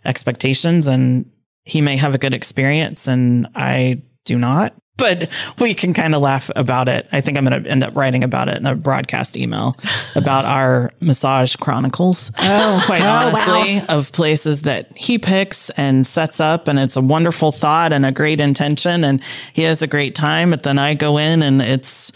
expectations, 0.05 0.87
and 0.87 1.29
he 1.65 1.81
may 1.81 1.97
have 1.97 2.13
a 2.13 2.17
good 2.17 2.33
experience 2.33 3.07
and 3.07 3.47
I 3.55 4.01
do 4.23 4.37
not. 4.37 4.73
but 4.97 5.27
we 5.59 5.73
can 5.73 5.93
kind 5.93 6.15
of 6.15 6.21
laugh 6.21 6.49
about 6.55 6.87
it. 6.87 7.05
I 7.11 7.19
think 7.19 7.37
I'm 7.37 7.45
going 7.45 7.63
to 7.63 7.69
end 7.69 7.83
up 7.83 7.97
writing 7.97 8.23
about 8.23 8.47
it 8.47 8.57
in 8.57 8.65
a 8.65 8.75
broadcast 8.75 9.35
email 9.35 9.75
about 10.15 10.45
our 10.45 10.89
massage 11.01 11.55
chronicles. 11.57 12.31
Oh, 12.39 12.81
quite 12.85 13.05
honestly, 13.05 13.79
wow. 13.79 13.97
of 13.97 14.11
places 14.13 14.61
that 14.61 14.97
he 14.97 15.17
picks 15.17 15.69
and 15.71 16.07
sets 16.07 16.39
up. 16.39 16.69
And 16.69 16.79
it's 16.79 16.95
a 16.95 17.01
wonderful 17.01 17.51
thought 17.51 17.91
and 17.91 18.05
a 18.05 18.11
great 18.11 18.39
intention. 18.39 19.03
And 19.03 19.21
he 19.51 19.63
has 19.63 19.81
a 19.81 19.87
great 19.87 20.15
time. 20.15 20.51
But 20.51 20.63
then 20.63 20.79
I 20.79 20.93
go 20.93 21.17
in 21.17 21.43
and 21.43 21.61
it's, 21.61 22.13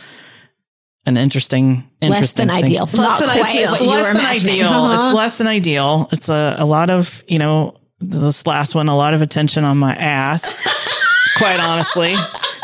an 1.06 1.18
interesting, 1.18 1.90
interesting 2.02 2.22
less 2.22 2.34
than 2.34 2.48
thing. 2.50 2.64
ideal. 2.64 2.84
Less 2.86 2.96
Not 2.96 3.20
than 3.22 3.30
ideal. 3.30 3.74
It's 3.74 3.82
less 3.82 4.14
than 4.14 4.26
ideal. 4.26 4.68
Uh-huh. 4.68 4.96
It's 4.96 5.16
less 5.16 5.38
than 5.40 5.48
ideal. 5.48 6.08
It's 6.12 6.30
a, 6.30 6.56
a 6.60 6.66
lot 6.66 6.90
of, 6.90 7.24
you 7.28 7.40
know, 7.40 7.74
this 8.00 8.46
last 8.48 8.76
one, 8.76 8.88
a 8.88 8.96
lot 8.96 9.14
of 9.14 9.22
attention 9.22 9.64
on 9.66 9.78
my 9.78 9.94
ass, 9.96 10.64
quite 11.38 11.60
honestly. 11.68 12.14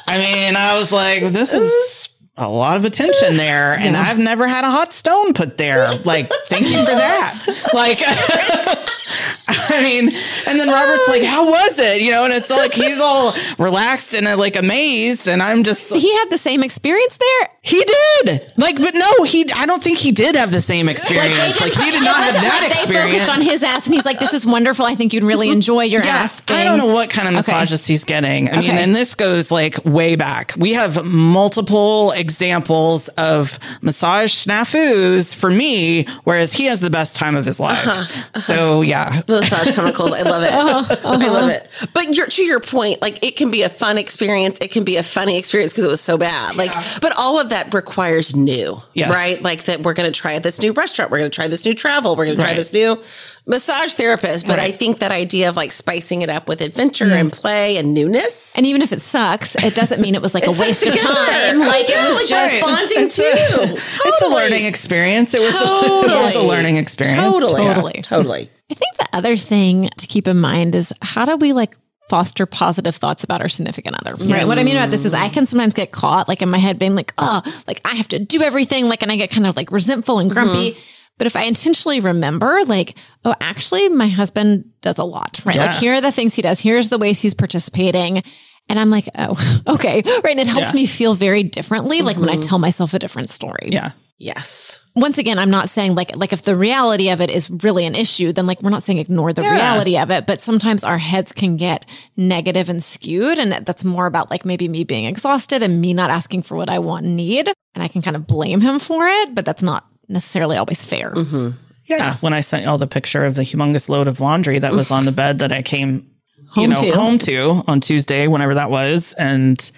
I 0.07 0.17
mean, 0.17 0.55
I 0.55 0.77
was 0.77 0.91
like, 0.91 1.23
this 1.23 1.53
is 1.53 2.09
a 2.37 2.49
lot 2.49 2.77
of 2.77 2.85
attention 2.85 3.37
there, 3.37 3.73
and 3.73 3.95
yeah. 3.95 4.01
I've 4.01 4.19
never 4.19 4.47
had 4.47 4.63
a 4.63 4.69
hot 4.69 4.93
stone 4.93 5.33
put 5.33 5.57
there. 5.57 5.87
Like, 6.03 6.29
thank 6.47 6.67
you 6.67 6.77
for 6.77 6.91
that. 6.91 7.33
Like, 7.73 7.97
I 9.69 9.81
mean, 9.81 10.09
and 10.47 10.59
then 10.59 10.69
Robert's 10.69 11.07
like, 11.07 11.23
"How 11.23 11.45
was 11.49 11.79
it?" 11.79 12.01
You 12.01 12.11
know, 12.11 12.25
and 12.25 12.33
it's 12.33 12.49
like 12.49 12.73
he's 12.73 12.99
all 12.99 13.33
relaxed 13.57 14.13
and 14.13 14.27
uh, 14.27 14.37
like 14.37 14.55
amazed, 14.55 15.27
and 15.27 15.41
I'm 15.41 15.63
just. 15.63 15.93
He 15.95 16.13
had 16.13 16.29
the 16.29 16.37
same 16.37 16.63
experience 16.63 17.17
there. 17.17 17.49
He 17.61 17.83
did, 17.83 18.53
like, 18.57 18.77
but 18.77 18.93
no, 18.93 19.23
he. 19.23 19.49
I 19.55 19.65
don't 19.65 19.81
think 19.81 19.97
he 19.97 20.11
did 20.11 20.35
have 20.35 20.51
the 20.51 20.61
same 20.61 20.87
experience. 20.87 21.59
Like, 21.59 21.75
like 21.75 21.85
he 21.85 21.91
did 21.91 22.03
not 22.03 22.15
have 22.15 22.33
that 22.35 22.59
like 22.61 22.71
experience. 22.71 23.11
They 23.11 23.19
focused 23.19 23.29
on 23.29 23.41
his 23.41 23.63
ass, 23.63 23.85
and 23.87 23.95
he's 23.95 24.05
like, 24.05 24.19
"This 24.19 24.33
is 24.33 24.45
wonderful. 24.45 24.85
I 24.85 24.95
think 24.95 25.13
you'd 25.13 25.23
really 25.23 25.49
enjoy 25.49 25.83
your 25.83 26.03
yeah, 26.03 26.17
ass." 26.17 26.43
I 26.47 26.63
don't 26.63 26.77
know 26.77 26.93
what 26.93 27.09
kind 27.09 27.27
of 27.27 27.33
massages 27.33 27.83
okay. 27.83 27.93
he's 27.93 28.03
getting. 28.03 28.49
I 28.49 28.59
okay. 28.59 28.61
mean, 28.61 28.77
and 28.77 28.95
this 28.95 29.15
goes 29.15 29.51
like 29.51 29.83
way 29.83 30.15
back. 30.15 30.53
We 30.57 30.73
have 30.73 31.03
multiple 31.05 32.11
examples 32.11 33.07
of 33.09 33.57
massage 33.81 34.33
snafus 34.33 35.35
for 35.35 35.49
me, 35.49 36.05
whereas 36.23 36.53
he 36.53 36.65
has 36.65 36.81
the 36.81 36.89
best 36.89 37.15
time 37.15 37.35
of 37.35 37.45
his 37.45 37.59
life. 37.59 37.85
Uh-huh. 37.87 38.01
Uh-huh. 38.01 38.39
So 38.39 38.81
yeah 38.81 39.21
massage 39.57 39.75
chemicals. 39.75 40.13
I 40.13 40.21
love 40.23 40.43
it. 40.43 40.53
Uh-huh, 40.53 40.77
uh-huh. 41.09 41.17
I 41.21 41.27
love 41.29 41.49
it. 41.49 41.67
But 41.93 42.13
you're, 42.13 42.27
to 42.27 42.43
your 42.43 42.59
point, 42.59 43.01
like 43.01 43.23
it 43.23 43.35
can 43.35 43.51
be 43.51 43.63
a 43.63 43.69
fun 43.69 43.97
experience. 43.97 44.57
It 44.61 44.71
can 44.71 44.83
be 44.83 44.97
a 44.97 45.03
funny 45.03 45.37
experience 45.37 45.71
because 45.71 45.83
it 45.83 45.89
was 45.89 46.01
so 46.01 46.17
bad. 46.17 46.55
Like, 46.55 46.71
yeah. 46.71 46.83
but 47.01 47.13
all 47.17 47.39
of 47.39 47.49
that 47.49 47.73
requires 47.73 48.35
new, 48.35 48.81
yes. 48.93 49.09
right? 49.09 49.41
Like 49.41 49.65
that 49.65 49.81
we're 49.81 49.93
going 49.93 50.11
to 50.11 50.17
try 50.17 50.39
this 50.39 50.59
new 50.59 50.73
restaurant. 50.73 51.11
We're 51.11 51.19
going 51.19 51.31
to 51.31 51.35
try 51.35 51.47
this 51.47 51.65
new 51.65 51.73
travel. 51.73 52.15
We're 52.15 52.25
going 52.25 52.37
to 52.37 52.43
try 52.43 52.51
right. 52.51 52.57
this 52.57 52.73
new 52.73 53.01
massage 53.45 53.93
therapist. 53.93 54.47
But 54.47 54.57
right. 54.57 54.73
I 54.73 54.77
think 54.77 54.99
that 54.99 55.11
idea 55.11 55.49
of 55.49 55.55
like 55.55 55.71
spicing 55.71 56.21
it 56.21 56.29
up 56.29 56.47
with 56.47 56.61
adventure 56.61 57.05
and 57.05 57.31
play 57.31 57.77
and 57.77 57.93
newness. 57.93 58.55
And 58.55 58.65
even 58.65 58.81
if 58.81 58.91
it 58.91 59.01
sucks, 59.01 59.55
it 59.55 59.75
doesn't 59.75 60.01
mean 60.01 60.15
it 60.15 60.21
was 60.21 60.33
like 60.33 60.47
a 60.47 60.51
waste 60.51 60.85
of 60.87 60.95
time. 60.95 61.59
Like 61.59 61.89
yeah, 61.89 62.05
it 62.05 62.09
was 62.09 62.17
like 62.17 62.27
just 62.27 62.53
responding 62.53 63.09
to. 63.09 63.47
Totally. 63.49 63.79
It's 64.05 64.21
a 64.21 64.33
learning 64.33 64.65
experience. 64.65 65.33
It 65.33 65.41
was, 65.41 65.55
totally. 65.55 66.13
it 66.13 66.17
was 66.17 66.35
a 66.35 66.47
learning 66.47 66.77
experience. 66.77 67.21
Totally. 67.21 67.63
Totally. 67.63 68.01
Totally. 68.01 68.49
I 68.71 68.73
think 68.73 68.97
the 68.97 69.07
other 69.13 69.37
thing 69.37 69.89
to 69.97 70.07
keep 70.07 70.27
in 70.27 70.39
mind 70.39 70.75
is 70.75 70.93
how 71.01 71.25
do 71.25 71.35
we 71.37 71.53
like 71.53 71.75
foster 72.09 72.45
positive 72.45 72.95
thoughts 72.95 73.23
about 73.23 73.41
our 73.41 73.49
significant 73.49 73.95
other. 73.99 74.15
Right. 74.15 74.29
Yes. 74.29 74.47
What 74.47 74.57
I 74.57 74.63
mean 74.63 74.75
about 74.75 74.91
this 74.91 75.05
is 75.05 75.13
I 75.13 75.29
can 75.29 75.45
sometimes 75.45 75.73
get 75.73 75.91
caught 75.91 76.27
like 76.27 76.41
in 76.41 76.49
my 76.49 76.57
head 76.57 76.77
being 76.77 76.95
like, 76.95 77.13
oh, 77.17 77.41
like 77.67 77.81
I 77.83 77.95
have 77.95 78.07
to 78.09 78.19
do 78.19 78.41
everything. 78.41 78.87
Like, 78.87 79.01
and 79.01 79.11
I 79.11 79.15
get 79.15 79.31
kind 79.31 79.47
of 79.47 79.55
like 79.55 79.71
resentful 79.71 80.19
and 80.19 80.29
grumpy. 80.29 80.71
Mm-hmm. 80.71 80.94
But 81.17 81.27
if 81.27 81.35
I 81.35 81.43
intentionally 81.43 81.99
remember, 81.99 82.63
like, 82.65 82.97
oh, 83.23 83.35
actually, 83.39 83.87
my 83.89 84.07
husband 84.07 84.69
does 84.81 84.97
a 84.97 85.03
lot, 85.03 85.39
right? 85.45 85.55
Yeah. 85.55 85.67
Like, 85.67 85.77
here 85.77 85.93
are 85.93 86.01
the 86.01 86.11
things 86.11 86.35
he 86.35 86.41
does. 86.41 86.59
Here's 86.59 86.89
the 86.89 86.97
ways 86.97 87.21
he's 87.21 87.33
participating. 87.33 88.21
And 88.67 88.79
I'm 88.79 88.89
like, 88.89 89.07
oh, 89.17 89.61
okay. 89.67 90.01
Right. 90.05 90.31
And 90.31 90.39
it 90.39 90.47
helps 90.47 90.69
yeah. 90.69 90.81
me 90.81 90.85
feel 90.85 91.13
very 91.13 91.43
differently, 91.43 92.01
like 92.01 92.15
mm-hmm. 92.15 92.25
when 92.25 92.29
I 92.29 92.33
mm-hmm. 92.33 92.49
tell 92.49 92.59
myself 92.59 92.93
a 92.93 92.99
different 92.99 93.29
story. 93.29 93.69
Yeah. 93.71 93.91
Yes. 94.17 94.81
Once 94.95 95.17
again, 95.17 95.37
I'm 95.37 95.49
not 95.49 95.69
saying 95.69 95.93
like 95.93 96.15
like 96.15 96.31
if 96.31 96.43
the 96.43 96.55
reality 96.55 97.09
of 97.09 97.19
it 97.19 97.29
is 97.29 97.49
really 97.49 97.85
an 97.85 97.95
issue, 97.95 98.31
then 98.31 98.47
like 98.47 98.61
we're 98.61 98.69
not 98.69 98.83
saying 98.83 98.97
ignore 98.97 99.33
the 99.33 99.41
yeah. 99.41 99.53
reality 99.53 99.97
of 99.97 100.09
it, 100.09 100.25
but 100.25 100.39
sometimes 100.39 100.85
our 100.85 100.97
heads 100.97 101.33
can 101.33 101.57
get 101.57 101.85
negative 102.15 102.69
and 102.69 102.81
skewed 102.81 103.37
and 103.37 103.51
that's 103.51 103.83
more 103.83 104.05
about 104.05 104.31
like 104.31 104.45
maybe 104.45 104.69
me 104.69 104.85
being 104.85 105.03
exhausted 105.03 105.61
and 105.61 105.81
me 105.81 105.93
not 105.93 106.11
asking 106.11 106.43
for 106.43 106.55
what 106.55 106.69
I 106.69 106.79
want 106.79 107.05
and 107.05 107.17
need, 107.17 107.49
and 107.73 107.83
I 107.83 107.89
can 107.89 108.01
kind 108.01 108.15
of 108.15 108.25
blame 108.25 108.61
him 108.61 108.79
for 108.79 109.05
it, 109.05 109.35
but 109.35 109.43
that's 109.43 109.63
not 109.63 109.85
necessarily 110.07 110.57
always 110.57 110.83
fair. 110.83 111.11
Mm-hmm. 111.11 111.49
Yeah, 111.85 112.15
when 112.17 112.33
I 112.33 112.41
sent 112.41 112.63
y'all 112.63 112.79
the 112.79 112.87
picture 112.87 113.25
of 113.25 113.35
the 113.35 113.43
humongous 113.43 113.89
load 113.89 114.07
of 114.07 114.19
laundry 114.19 114.57
that 114.57 114.73
was 114.73 114.89
on 114.89 115.05
the 115.05 115.11
bed 115.11 115.39
that 115.39 115.51
I 115.51 115.61
came 115.61 116.09
home 116.49 116.63
you 116.63 116.67
know, 116.69 116.81
to. 116.81 116.91
home 116.91 117.17
to 117.19 117.63
on 117.67 117.79
Tuesday, 117.79 118.27
whenever 118.27 118.55
that 118.55 118.71
was, 118.71 119.13
and 119.13 119.71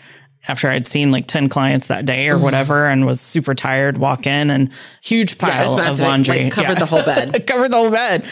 after 0.47 0.69
I'd 0.69 0.87
seen 0.87 1.11
like 1.11 1.27
10 1.27 1.49
clients 1.49 1.87
that 1.87 2.05
day 2.05 2.29
or 2.29 2.35
mm-hmm. 2.35 2.43
whatever 2.43 2.87
and 2.87 3.05
was 3.05 3.19
super 3.19 3.55
tired, 3.55 3.97
walk 3.97 4.27
in 4.27 4.49
and 4.49 4.71
huge 5.01 5.37
pile 5.37 5.77
yeah, 5.77 5.91
of 5.91 5.99
laundry. 5.99 6.45
Like 6.45 6.53
covered 6.53 6.73
yeah. 6.73 6.79
the 6.79 6.85
whole 6.85 7.03
bed. 7.03 7.31
covered 7.47 7.71
the 7.71 7.77
whole 7.77 7.91
bed. 7.91 8.25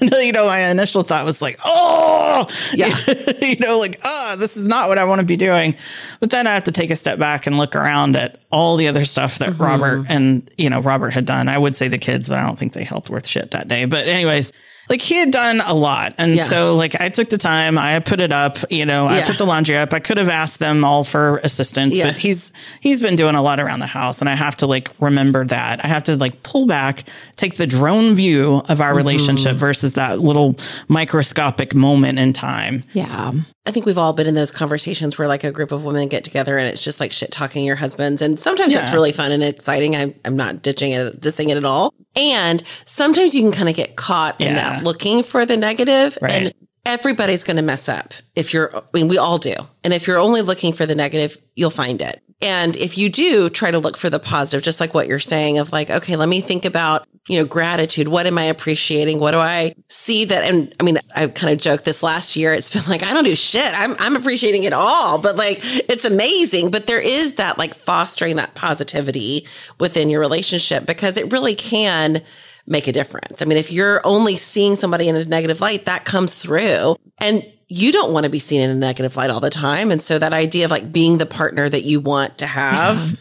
you 0.24 0.32
know, 0.32 0.46
my 0.46 0.60
initial 0.70 1.02
thought 1.02 1.24
was 1.24 1.42
like, 1.42 1.58
oh, 1.64 2.46
yeah. 2.72 2.96
you 3.40 3.56
know, 3.56 3.78
like, 3.78 4.00
oh, 4.04 4.36
this 4.38 4.56
is 4.56 4.66
not 4.66 4.88
what 4.88 4.98
I 4.98 5.04
want 5.04 5.20
to 5.20 5.26
be 5.26 5.36
doing. 5.36 5.74
But 6.20 6.30
then 6.30 6.46
I 6.46 6.54
have 6.54 6.64
to 6.64 6.72
take 6.72 6.90
a 6.90 6.96
step 6.96 7.18
back 7.18 7.46
and 7.46 7.58
look 7.58 7.76
around 7.76 8.16
at 8.16 8.40
all 8.52 8.76
the 8.76 8.86
other 8.86 9.04
stuff 9.04 9.38
that 9.38 9.50
mm-hmm. 9.50 9.62
Robert 9.62 10.06
and, 10.08 10.48
you 10.58 10.70
know, 10.70 10.80
Robert 10.80 11.10
had 11.10 11.24
done. 11.24 11.48
I 11.48 11.58
would 11.58 11.74
say 11.74 11.88
the 11.88 11.98
kids, 11.98 12.28
but 12.28 12.38
I 12.38 12.46
don't 12.46 12.58
think 12.58 12.74
they 12.74 12.84
helped 12.84 13.10
worth 13.10 13.26
shit 13.26 13.50
that 13.52 13.66
day. 13.66 13.86
But 13.86 14.06
anyways, 14.06 14.52
like 14.90 15.00
he 15.00 15.16
had 15.16 15.30
done 15.30 15.60
a 15.66 15.72
lot. 15.72 16.14
And 16.18 16.34
yeah. 16.34 16.42
so 16.42 16.76
like 16.76 17.00
I 17.00 17.08
took 17.08 17.30
the 17.30 17.38
time, 17.38 17.78
I 17.78 17.98
put 18.00 18.20
it 18.20 18.32
up, 18.32 18.58
you 18.70 18.84
know, 18.84 19.08
yeah. 19.08 19.18
I 19.18 19.22
put 19.22 19.38
the 19.38 19.46
laundry 19.46 19.76
up. 19.76 19.92
I 19.94 20.00
could 20.00 20.18
have 20.18 20.28
asked 20.28 20.58
them 20.58 20.84
all 20.84 21.02
for 21.02 21.38
assistance, 21.38 21.96
yeah. 21.96 22.08
but 22.08 22.18
he's 22.18 22.52
he's 22.80 23.00
been 23.00 23.16
doing 23.16 23.34
a 23.34 23.42
lot 23.42 23.58
around 23.58 23.80
the 23.80 23.86
house 23.86 24.20
and 24.20 24.28
I 24.28 24.34
have 24.34 24.56
to 24.56 24.66
like 24.66 24.90
remember 25.00 25.46
that. 25.46 25.82
I 25.84 25.88
have 25.88 26.04
to 26.04 26.16
like 26.16 26.42
pull 26.42 26.66
back, 26.66 27.04
take 27.36 27.54
the 27.54 27.66
drone 27.66 28.14
view 28.14 28.62
of 28.68 28.80
our 28.80 28.88
mm-hmm. 28.88 28.96
relationship 28.98 29.56
versus 29.56 29.94
that 29.94 30.18
little 30.18 30.56
microscopic 30.88 31.74
moment 31.74 32.18
in 32.18 32.32
time. 32.32 32.84
Yeah. 32.92 33.32
I 33.64 33.70
think 33.70 33.86
we've 33.86 33.98
all 33.98 34.12
been 34.12 34.26
in 34.26 34.34
those 34.34 34.50
conversations 34.50 35.16
where 35.16 35.28
like 35.28 35.44
a 35.44 35.52
group 35.52 35.70
of 35.70 35.84
women 35.84 36.08
get 36.08 36.24
together 36.24 36.58
and 36.58 36.66
it's 36.66 36.82
just 36.82 36.98
like 36.98 37.12
shit 37.12 37.30
talking 37.30 37.64
your 37.64 37.76
husbands. 37.76 38.20
And 38.20 38.38
sometimes 38.38 38.72
yeah. 38.72 38.80
that's 38.80 38.92
really 38.92 39.12
fun 39.12 39.30
and 39.30 39.42
exciting. 39.42 39.94
I'm, 39.94 40.14
I'm 40.24 40.36
not 40.36 40.62
ditching 40.62 40.92
it, 40.92 41.20
dissing 41.20 41.48
it 41.48 41.56
at 41.56 41.64
all. 41.64 41.94
And 42.16 42.62
sometimes 42.84 43.34
you 43.34 43.42
can 43.42 43.52
kind 43.52 43.68
of 43.68 43.76
get 43.76 43.94
caught 43.94 44.40
yeah. 44.40 44.48
in 44.48 44.54
that 44.56 44.82
looking 44.82 45.22
for 45.22 45.46
the 45.46 45.56
negative 45.56 46.18
right. 46.20 46.32
and 46.32 46.54
everybody's 46.84 47.44
going 47.44 47.56
to 47.56 47.62
mess 47.62 47.88
up 47.88 48.12
if 48.34 48.52
you're, 48.52 48.76
I 48.76 48.82
mean, 48.92 49.06
we 49.06 49.18
all 49.18 49.38
do. 49.38 49.54
And 49.84 49.92
if 49.92 50.08
you're 50.08 50.18
only 50.18 50.42
looking 50.42 50.72
for 50.72 50.84
the 50.84 50.96
negative, 50.96 51.40
you'll 51.54 51.70
find 51.70 52.02
it. 52.02 52.20
And 52.40 52.74
if 52.76 52.98
you 52.98 53.08
do 53.08 53.48
try 53.48 53.70
to 53.70 53.78
look 53.78 53.96
for 53.96 54.10
the 54.10 54.18
positive, 54.18 54.64
just 54.64 54.80
like 54.80 54.92
what 54.92 55.06
you're 55.06 55.20
saying 55.20 55.58
of 55.58 55.70
like, 55.72 55.90
okay, 55.90 56.16
let 56.16 56.28
me 56.28 56.40
think 56.40 56.64
about, 56.64 57.06
you 57.28 57.38
know, 57.38 57.44
gratitude. 57.44 58.08
What 58.08 58.26
am 58.26 58.36
I 58.36 58.44
appreciating? 58.44 59.20
What 59.20 59.30
do 59.30 59.38
I 59.38 59.74
see 59.88 60.24
that? 60.24 60.42
And 60.42 60.74
I 60.80 60.82
mean, 60.82 60.98
I 61.14 61.28
kind 61.28 61.52
of 61.52 61.60
joked 61.60 61.84
this 61.84 62.02
last 62.02 62.34
year. 62.34 62.52
It's 62.52 62.72
been 62.72 62.82
like, 62.88 63.02
I 63.02 63.14
don't 63.14 63.24
do 63.24 63.36
shit. 63.36 63.70
I'm, 63.78 63.94
I'm 63.98 64.16
appreciating 64.16 64.64
it 64.64 64.72
all, 64.72 65.18
but 65.18 65.36
like, 65.36 65.58
it's 65.62 66.04
amazing. 66.04 66.70
But 66.70 66.86
there 66.86 67.00
is 67.00 67.34
that 67.34 67.58
like 67.58 67.74
fostering 67.74 68.36
that 68.36 68.54
positivity 68.54 69.46
within 69.78 70.10
your 70.10 70.20
relationship 70.20 70.84
because 70.84 71.16
it 71.16 71.30
really 71.30 71.54
can 71.54 72.22
make 72.66 72.86
a 72.86 72.92
difference. 72.92 73.42
I 73.42 73.44
mean, 73.44 73.58
if 73.58 73.72
you're 73.72 74.00
only 74.04 74.36
seeing 74.36 74.76
somebody 74.76 75.08
in 75.08 75.16
a 75.16 75.24
negative 75.24 75.60
light, 75.60 75.84
that 75.86 76.04
comes 76.04 76.34
through. 76.34 76.96
And 77.18 77.44
you 77.68 77.92
don't 77.92 78.12
want 78.12 78.24
to 78.24 78.30
be 78.30 78.38
seen 78.38 78.60
in 78.60 78.70
a 78.70 78.74
negative 78.74 79.16
light 79.16 79.30
all 79.30 79.40
the 79.40 79.50
time. 79.50 79.90
And 79.90 80.02
so 80.02 80.18
that 80.18 80.32
idea 80.32 80.66
of 80.66 80.70
like 80.70 80.92
being 80.92 81.18
the 81.18 81.26
partner 81.26 81.68
that 81.68 81.82
you 81.84 82.00
want 82.00 82.38
to 82.38 82.46
have 82.46 82.98
yeah. 82.98 83.16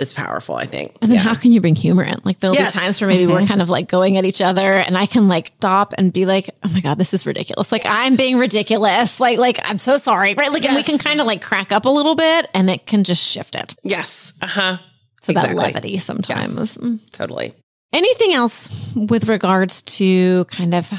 Is 0.00 0.12
powerful, 0.12 0.54
I 0.54 0.66
think. 0.66 0.96
And 1.02 1.10
then 1.10 1.16
yeah. 1.16 1.22
how 1.22 1.34
can 1.34 1.52
you 1.52 1.60
bring 1.60 1.74
humor 1.74 2.02
in? 2.02 2.20
Like 2.24 2.40
there'll 2.40 2.54
yes. 2.54 2.74
be 2.74 2.80
times 2.80 3.00
where 3.00 3.08
maybe 3.08 3.24
mm-hmm. 3.24 3.32
we're 3.32 3.46
kind 3.46 3.62
of 3.62 3.68
like 3.68 3.88
going 3.88 4.16
at 4.16 4.24
each 4.24 4.40
other 4.40 4.74
and 4.74 4.96
I 4.96 5.06
can 5.06 5.28
like 5.28 5.52
stop 5.58 5.94
and 5.98 6.12
be 6.12 6.26
like, 6.26 6.50
oh 6.62 6.70
my 6.72 6.80
God, 6.80 6.98
this 6.98 7.14
is 7.14 7.26
ridiculous. 7.26 7.70
Like 7.70 7.82
I'm 7.84 8.16
being 8.16 8.38
ridiculous. 8.38 9.20
Like, 9.20 9.38
like 9.38 9.60
I'm 9.62 9.78
so 9.78 9.98
sorry. 9.98 10.34
Right. 10.34 10.52
Like, 10.52 10.64
yes. 10.64 10.70
and 10.72 10.76
we 10.76 10.82
can 10.82 10.98
kind 10.98 11.20
of 11.20 11.26
like 11.26 11.42
crack 11.42 11.72
up 11.72 11.84
a 11.84 11.90
little 11.90 12.14
bit 12.14 12.48
and 12.54 12.70
it 12.70 12.86
can 12.86 13.04
just 13.04 13.22
shift 13.22 13.54
it. 13.54 13.74
Yes. 13.82 14.32
Uh 14.40 14.46
huh. 14.46 14.78
So 15.22 15.32
exactly. 15.32 15.56
that 15.56 15.62
levity 15.62 15.98
sometimes. 15.98 16.56
Yes. 16.56 16.76
Mm. 16.78 17.10
Totally. 17.10 17.54
Anything 17.92 18.32
else 18.32 18.70
with 18.94 19.28
regards 19.28 19.82
to 19.82 20.44
kind 20.46 20.74
of 20.74 20.90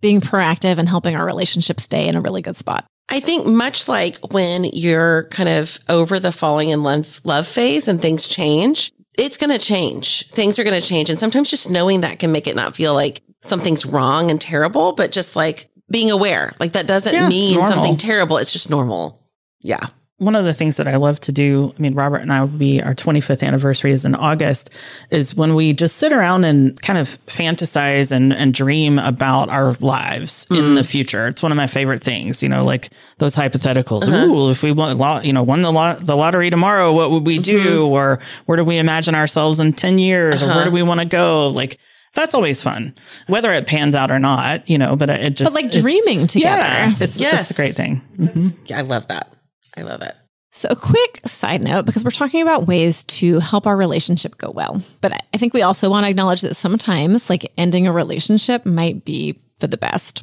being 0.00 0.20
proactive 0.20 0.78
and 0.78 0.88
helping 0.88 1.16
our 1.16 1.24
relationship 1.24 1.80
stay 1.80 2.08
in 2.08 2.16
a 2.16 2.20
really 2.20 2.42
good 2.42 2.56
spot. 2.56 2.84
I 3.08 3.20
think 3.20 3.46
much 3.46 3.88
like 3.88 4.32
when 4.32 4.64
you're 4.64 5.24
kind 5.24 5.48
of 5.48 5.78
over 5.88 6.18
the 6.18 6.32
falling 6.32 6.70
in 6.70 6.82
love, 6.82 7.20
love 7.24 7.46
phase 7.46 7.86
and 7.86 8.00
things 8.00 8.26
change, 8.26 8.92
it's 9.16 9.36
going 9.36 9.50
to 9.50 9.64
change. 9.64 10.28
Things 10.28 10.58
are 10.58 10.64
going 10.64 10.80
to 10.80 10.86
change. 10.86 11.10
And 11.10 11.18
sometimes 11.18 11.50
just 11.50 11.70
knowing 11.70 12.00
that 12.00 12.18
can 12.18 12.32
make 12.32 12.46
it 12.46 12.56
not 12.56 12.74
feel 12.74 12.94
like 12.94 13.22
something's 13.42 13.86
wrong 13.86 14.30
and 14.30 14.40
terrible, 14.40 14.92
but 14.92 15.12
just 15.12 15.36
like 15.36 15.70
being 15.90 16.10
aware. 16.10 16.52
Like 16.58 16.72
that 16.72 16.86
doesn't 16.86 17.14
yeah, 17.14 17.28
mean 17.28 17.60
something 17.60 17.96
terrible. 17.96 18.38
It's 18.38 18.52
just 18.52 18.70
normal. 18.70 19.22
Yeah. 19.60 19.86
One 20.18 20.36
of 20.36 20.44
the 20.44 20.54
things 20.54 20.76
that 20.76 20.86
I 20.86 20.94
love 20.96 21.18
to 21.20 21.32
do, 21.32 21.74
I 21.76 21.82
mean, 21.82 21.94
Robert 21.94 22.18
and 22.18 22.32
I 22.32 22.40
will 22.40 22.46
be 22.46 22.80
our 22.80 22.94
25th 22.94 23.42
anniversary 23.42 23.90
is 23.90 24.04
in 24.04 24.14
August, 24.14 24.70
is 25.10 25.34
when 25.34 25.56
we 25.56 25.72
just 25.72 25.96
sit 25.96 26.12
around 26.12 26.44
and 26.44 26.80
kind 26.82 27.00
of 27.00 27.08
fantasize 27.26 28.12
and, 28.12 28.32
and 28.32 28.54
dream 28.54 29.00
about 29.00 29.48
our 29.48 29.72
lives 29.80 30.46
mm. 30.46 30.58
in 30.58 30.74
the 30.76 30.84
future. 30.84 31.26
It's 31.26 31.42
one 31.42 31.50
of 31.50 31.56
my 31.56 31.66
favorite 31.66 32.00
things, 32.00 32.44
you 32.44 32.48
know, 32.48 32.64
like 32.64 32.90
those 33.18 33.34
hypotheticals. 33.34 34.06
Uh-huh. 34.06 34.26
Ooh, 34.26 34.50
if 34.50 34.62
we 34.62 34.70
won, 34.70 35.24
you 35.24 35.32
know, 35.32 35.42
won 35.42 35.62
the, 35.62 35.72
lot, 35.72 36.06
the 36.06 36.16
lottery 36.16 36.48
tomorrow, 36.48 36.92
what 36.92 37.10
would 37.10 37.26
we 37.26 37.38
do? 37.40 37.78
Mm-hmm. 37.80 37.92
Or 37.92 38.20
where 38.46 38.56
do 38.56 38.64
we 38.64 38.78
imagine 38.78 39.16
ourselves 39.16 39.58
in 39.58 39.72
10 39.72 39.98
years? 39.98 40.42
Uh-huh. 40.42 40.44
Or 40.44 40.54
where 40.54 40.64
do 40.64 40.68
uh-huh. 40.68 40.74
we 40.74 40.82
want 40.84 41.00
to 41.00 41.06
go? 41.06 41.48
Like, 41.48 41.78
that's 42.12 42.34
always 42.34 42.62
fun, 42.62 42.94
whether 43.26 43.50
it 43.50 43.66
pans 43.66 43.96
out 43.96 44.12
or 44.12 44.20
not, 44.20 44.70
you 44.70 44.78
know. 44.78 44.94
But 44.94 45.10
it 45.10 45.34
just, 45.34 45.52
but 45.52 45.60
like 45.60 45.72
dreaming 45.72 46.28
together, 46.28 46.62
yeah, 46.62 46.92
it's 47.00 47.20
yes. 47.20 47.40
it's 47.40 47.50
a 47.50 47.54
great 47.54 47.74
thing. 47.74 48.02
Mm-hmm. 48.16 48.72
I 48.72 48.82
love 48.82 49.08
that. 49.08 49.34
I 49.76 49.82
love 49.82 50.02
it. 50.02 50.14
So, 50.50 50.68
a 50.70 50.76
quick 50.76 51.20
side 51.26 51.62
note 51.62 51.84
because 51.84 52.04
we're 52.04 52.12
talking 52.12 52.40
about 52.40 52.68
ways 52.68 53.02
to 53.04 53.40
help 53.40 53.66
our 53.66 53.76
relationship 53.76 54.38
go 54.38 54.52
well. 54.52 54.80
But 55.00 55.12
I 55.34 55.36
think 55.36 55.52
we 55.52 55.62
also 55.62 55.90
want 55.90 56.04
to 56.04 56.10
acknowledge 56.10 56.42
that 56.42 56.54
sometimes, 56.54 57.28
like 57.28 57.52
ending 57.58 57.88
a 57.88 57.92
relationship 57.92 58.64
might 58.64 59.04
be 59.04 59.36
for 59.58 59.66
the 59.66 59.76
best. 59.76 60.22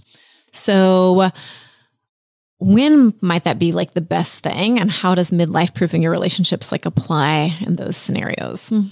So, 0.53 1.31
when 2.59 3.13
might 3.21 3.43
that 3.43 3.59
be 3.59 3.73
like 3.73 3.93
the 3.93 4.01
best 4.01 4.39
thing? 4.39 4.79
And 4.79 4.89
how 4.89 5.15
does 5.15 5.31
midlife 5.31 5.73
proofing 5.73 6.01
your 6.01 6.11
relationships 6.11 6.71
like 6.71 6.85
apply 6.85 7.57
in 7.59 7.75
those 7.75 7.97
scenarios? 7.97 8.69
Hmm. 8.69 8.83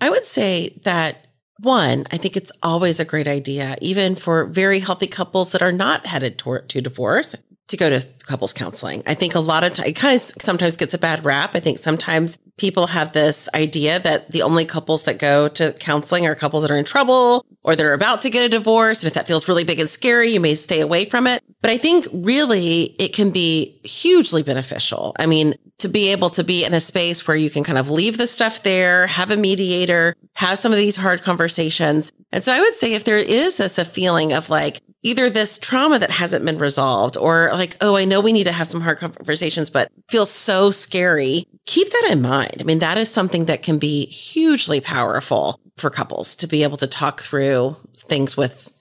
I 0.00 0.10
would 0.10 0.24
say 0.24 0.78
that 0.82 1.28
one, 1.60 2.04
I 2.10 2.16
think 2.16 2.36
it's 2.36 2.50
always 2.62 2.98
a 2.98 3.04
great 3.04 3.28
idea, 3.28 3.76
even 3.80 4.16
for 4.16 4.46
very 4.46 4.80
healthy 4.80 5.06
couples 5.06 5.52
that 5.52 5.62
are 5.62 5.72
not 5.72 6.04
headed 6.04 6.36
toward, 6.36 6.68
to 6.70 6.80
divorce, 6.80 7.36
to 7.72 7.76
go 7.76 7.90
to 7.90 8.06
couples 8.24 8.52
counseling. 8.52 9.02
I 9.06 9.14
think 9.14 9.34
a 9.34 9.40
lot 9.40 9.64
of 9.64 9.74
times 9.74 9.88
it 9.88 9.96
kind 9.96 10.14
of 10.14 10.20
sometimes 10.20 10.76
gets 10.76 10.94
a 10.94 10.98
bad 10.98 11.24
rap. 11.24 11.50
I 11.54 11.60
think 11.60 11.78
sometimes 11.78 12.38
people 12.56 12.86
have 12.86 13.12
this 13.12 13.48
idea 13.54 13.98
that 14.00 14.30
the 14.30 14.42
only 14.42 14.64
couples 14.64 15.02
that 15.04 15.18
go 15.18 15.48
to 15.48 15.72
counseling 15.72 16.26
are 16.26 16.34
couples 16.34 16.62
that 16.62 16.70
are 16.70 16.76
in 16.76 16.84
trouble 16.84 17.44
or 17.64 17.74
they're 17.74 17.94
about 17.94 18.22
to 18.22 18.30
get 18.30 18.46
a 18.46 18.48
divorce. 18.48 19.02
And 19.02 19.08
if 19.08 19.14
that 19.14 19.26
feels 19.26 19.48
really 19.48 19.64
big 19.64 19.80
and 19.80 19.88
scary, 19.88 20.30
you 20.30 20.40
may 20.40 20.54
stay 20.54 20.80
away 20.80 21.04
from 21.04 21.26
it. 21.26 21.42
But 21.60 21.70
I 21.70 21.78
think 21.78 22.06
really 22.12 22.94
it 22.98 23.12
can 23.12 23.30
be 23.30 23.80
hugely 23.84 24.42
beneficial. 24.42 25.14
I 25.18 25.26
mean, 25.26 25.54
to 25.78 25.88
be 25.88 26.12
able 26.12 26.30
to 26.30 26.44
be 26.44 26.64
in 26.64 26.74
a 26.74 26.80
space 26.80 27.26
where 27.26 27.36
you 27.36 27.50
can 27.50 27.64
kind 27.64 27.78
of 27.78 27.90
leave 27.90 28.18
the 28.18 28.26
stuff 28.26 28.62
there, 28.62 29.06
have 29.08 29.30
a 29.30 29.36
mediator, 29.36 30.14
have 30.34 30.58
some 30.58 30.72
of 30.72 30.78
these 30.78 30.96
hard 30.96 31.22
conversations. 31.22 32.12
And 32.30 32.42
so 32.42 32.52
I 32.52 32.60
would 32.60 32.74
say 32.74 32.94
if 32.94 33.04
there 33.04 33.16
is 33.16 33.56
this 33.56 33.78
a 33.78 33.84
feeling 33.84 34.32
of 34.32 34.48
like, 34.48 34.80
either 35.02 35.28
this 35.28 35.58
trauma 35.58 35.98
that 35.98 36.10
hasn't 36.10 36.44
been 36.44 36.58
resolved 36.58 37.16
or 37.16 37.50
like, 37.52 37.76
oh, 37.80 37.96
I 37.96 38.04
know 38.04 38.20
we 38.20 38.32
need 38.32 38.44
to 38.44 38.52
have 38.52 38.68
some 38.68 38.80
hard 38.80 38.98
conversations, 38.98 39.68
but 39.68 39.90
feels 40.08 40.30
so 40.30 40.70
scary. 40.70 41.46
Keep 41.66 41.90
that 41.90 42.08
in 42.10 42.22
mind. 42.22 42.56
I 42.60 42.62
mean, 42.64 42.78
that 42.78 42.98
is 42.98 43.10
something 43.10 43.46
that 43.46 43.62
can 43.62 43.78
be 43.78 44.06
hugely 44.06 44.80
powerful 44.80 45.58
for 45.76 45.90
couples 45.90 46.36
to 46.36 46.46
be 46.46 46.62
able 46.62 46.76
to 46.78 46.86
talk 46.86 47.20
through 47.20 47.76
things 47.96 48.36
with, 48.36 48.72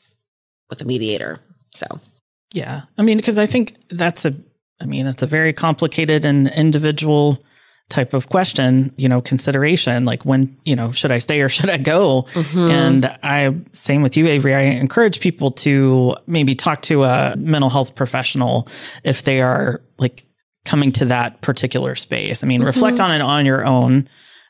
with 0.69 0.81
a 0.81 0.86
mediator. 0.86 1.39
So, 1.71 1.88
yeah. 2.53 2.81
I 2.97 3.01
mean, 3.01 3.17
because 3.17 3.38
I 3.38 3.45
think 3.45 3.75
that's 3.89 4.25
a, 4.25 4.36
I 4.79 4.86
mean, 4.86 5.07
it's 5.07 5.23
a 5.23 5.27
very 5.27 5.53
complicated 5.53 6.25
and 6.25 6.47
individual 6.49 7.43
type 7.91 8.13
of 8.13 8.30
question, 8.30 8.93
you 8.97 9.08
know, 9.08 9.21
consideration, 9.21 10.06
like 10.06 10.25
when, 10.25 10.58
you 10.65 10.75
know, 10.75 10.91
should 10.91 11.12
I 11.12 11.19
stay 11.19 11.41
or 11.41 11.49
should 11.56 11.69
I 11.69 11.77
go? 11.77 12.23
Mm-hmm. 12.34 12.60
And 12.60 13.06
I, 13.21 13.56
same 13.71 14.01
with 14.01 14.17
you, 14.17 14.25
Avery, 14.27 14.56
I 14.56 14.62
encourage 14.62 15.19
people 15.19 15.51
to 15.51 16.15
maybe 16.25 16.56
talk 16.56 16.82
to 16.84 17.04
a 17.04 17.36
mental 17.38 17.69
health 17.69 17.93
professional 17.95 18.67
if 19.04 19.23
they 19.23 19.41
are 19.41 19.82
like 19.99 20.25
coming 20.65 20.91
to 20.93 21.06
that 21.06 21.41
particular 21.41 21.95
space. 21.95 22.43
I 22.43 22.47
mean, 22.47 22.62
mm-hmm. 22.62 22.67
reflect 22.67 22.99
on 22.99 23.12
it 23.12 23.21
on 23.21 23.45
your 23.45 23.65
own, 23.65 24.08